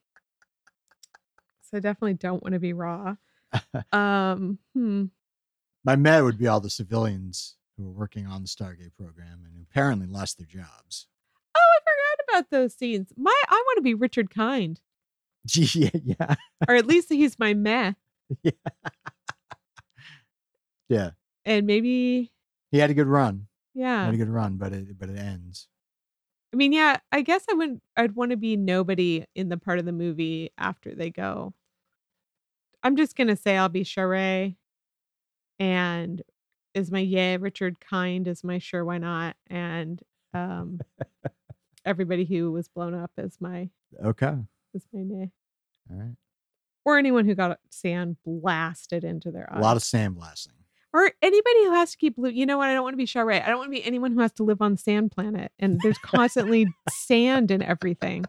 I 1.76 1.80
definitely 1.80 2.16
don't 2.16 2.42
want 2.42 2.54
to 2.54 2.60
be 2.60 2.74
Ra. 2.74 3.16
Um, 3.94 4.60
hmm. 4.74 5.06
My 5.86 5.96
meh 5.96 6.20
would 6.20 6.38
be 6.38 6.48
all 6.48 6.60
the 6.60 6.70
civilians 6.70 7.56
who 7.78 7.86
were 7.86 7.92
working 7.92 8.28
on 8.28 8.42
the 8.42 8.50
Stargate 8.50 8.96
program 8.98 9.44
and 9.46 9.66
apparently 9.70 10.08
lost 10.08 10.38
their 10.38 10.48
jobs. 10.48 11.08
Oh, 11.56 11.60
I 11.60 11.80
forgot 11.80 12.42
about 12.42 12.50
those 12.50 12.74
scenes. 12.74 13.14
My, 13.16 13.34
I 13.48 13.64
want 13.66 13.78
to 13.78 13.82
be 13.82 13.94
Richard 13.94 14.30
Kind, 14.30 14.82
yeah, 15.54 15.90
yeah, 16.04 16.36
or 16.68 16.76
at 16.76 16.88
least 16.88 17.08
he's 17.10 17.40
my 17.40 17.54
meh, 17.54 17.94
yeah. 18.44 18.52
yeah. 20.90 21.10
and 21.46 21.66
maybe 21.66 22.32
He 22.72 22.80
had 22.80 22.90
a 22.90 22.96
good 22.96 23.08
run. 23.08 23.48
He 23.74 23.82
yeah. 23.82 24.06
had 24.06 24.14
a 24.14 24.18
good 24.18 24.30
run, 24.30 24.58
but 24.58 24.74
it 24.74 24.98
but 24.98 25.10
it 25.10 25.18
ends. 25.18 25.68
I 26.54 26.58
mean, 26.58 26.72
yeah. 26.72 26.98
I 27.12 27.22
guess 27.22 27.44
I 27.50 27.54
wouldn't. 27.54 27.84
I'd 27.98 28.16
want 28.16 28.32
to 28.32 28.38
be 28.38 28.56
nobody 28.56 29.26
in 29.36 29.50
the 29.50 29.58
part 29.58 29.78
of 29.78 29.86
the 29.86 29.92
movie 29.92 30.52
after 30.58 30.96
they 30.96 31.10
go. 31.10 31.54
I'm 32.86 32.96
just 32.96 33.16
gonna 33.16 33.36
say 33.36 33.58
I'll 33.58 33.68
be 33.68 33.84
Sha're, 33.84 34.54
and 35.60 36.22
is 36.76 36.92
my 36.92 37.00
yeah 37.00 37.38
Richard 37.40 37.80
Kind 37.80 38.28
is 38.28 38.44
my 38.44 38.60
sure 38.60 38.86
why 38.86 39.00
not, 39.00 39.36
and 39.48 40.00
um, 40.36 40.80
everybody 41.86 42.26
who 42.26 42.52
was 42.52 42.68
blown 42.68 42.94
up 42.94 43.12
is 43.18 43.38
my 43.40 43.70
Okay. 44.04 44.36
is 44.76 44.86
my 44.94 45.02
nay, 45.04 45.32
All 45.90 45.98
right. 45.98 46.16
or 46.86 47.00
anyone 47.00 47.26
who 47.26 47.34
got 47.34 47.58
sand 47.72 48.18
blasted 48.24 49.04
into 49.04 49.32
their 49.32 49.52
eyes. 49.52 49.60
A 49.60 49.64
lot 49.64 49.78
of 49.78 49.84
sandblasting. 49.84 50.50
or 50.94 51.12
anybody 51.24 51.64
who 51.64 51.72
has 51.72 51.92
to 51.92 51.98
keep 51.98 52.18
blue. 52.18 52.30
You 52.30 52.46
know 52.46 52.60
what? 52.60 52.70
I 52.70 52.74
don't 52.76 52.84
want 52.84 52.94
to 52.94 52.98
be 52.98 53.08
Sha're. 53.08 53.32
I 53.32 53.48
don't 53.48 53.58
want 53.58 53.68
to 53.72 53.78
be 53.80 53.84
anyone 53.84 54.12
who 54.12 54.20
has 54.20 54.34
to 54.34 54.44
live 54.44 54.62
on 54.62 54.78
sand 54.78 55.12
planet, 55.12 55.52
and 55.58 55.82
there's 55.82 55.98
constantly 55.98 56.76
sand 56.88 57.50
and 57.50 57.64
everything. 57.64 58.26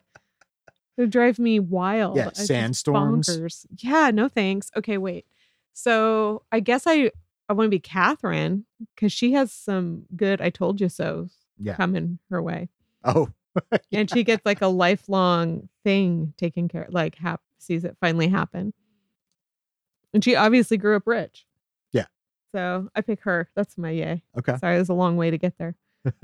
It 0.96 1.10
drives 1.10 1.38
me 1.38 1.60
wild. 1.60 2.16
Yeah, 2.16 2.28
It's 2.28 2.46
sandstorms. 2.46 3.28
bonkers. 3.28 3.66
Yeah, 3.78 4.10
no 4.12 4.28
thanks. 4.28 4.70
Okay, 4.76 4.98
wait. 4.98 5.26
So 5.74 6.42
I 6.50 6.60
guess 6.60 6.84
I 6.86 7.10
I 7.48 7.52
want 7.52 7.66
to 7.66 7.70
be 7.70 7.78
Catherine 7.78 8.64
because 8.94 9.12
she 9.12 9.32
has 9.32 9.52
some 9.52 10.06
good 10.16 10.40
I 10.40 10.48
told 10.50 10.80
you 10.80 10.88
so 10.88 11.28
Yeah. 11.58 11.76
coming 11.76 12.18
her 12.30 12.42
way, 12.42 12.70
Oh, 13.04 13.28
and 13.92 14.08
she 14.10 14.24
gets 14.24 14.44
like 14.46 14.62
a 14.62 14.66
lifelong 14.68 15.68
thing 15.84 16.32
taken 16.38 16.66
care. 16.68 16.86
Like 16.90 17.16
hap- 17.16 17.42
sees 17.58 17.84
it 17.84 17.96
finally 18.00 18.28
happen, 18.28 18.72
and 20.14 20.24
she 20.24 20.34
obviously 20.34 20.78
grew 20.78 20.96
up 20.96 21.06
rich. 21.06 21.46
Yeah. 21.92 22.06
So 22.54 22.88
I 22.94 23.02
pick 23.02 23.20
her. 23.24 23.50
That's 23.54 23.76
my 23.76 23.90
yay. 23.90 24.22
okay. 24.38 24.56
Sorry, 24.58 24.76
it 24.76 24.80
was 24.80 24.88
a 24.88 24.94
long 24.94 25.16
way 25.18 25.30
to 25.30 25.36
get 25.38 25.58
there. 25.58 25.74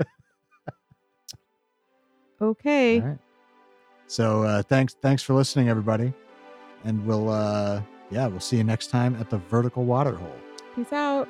okay. 2.41 3.03
So 4.07 4.43
uh, 4.43 4.63
thanks 4.63 4.95
thanks 5.01 5.23
for 5.23 5.33
listening, 5.33 5.69
everybody, 5.69 6.13
and 6.83 7.05
we'll 7.05 7.29
uh, 7.29 7.81
yeah 8.11 8.27
we'll 8.27 8.39
see 8.39 8.57
you 8.57 8.63
next 8.63 8.87
time 8.87 9.15
at 9.15 9.29
the 9.29 9.37
vertical 9.37 9.85
water 9.85 10.15
hole. 10.15 10.35
Peace 10.75 10.91
out. 10.93 11.27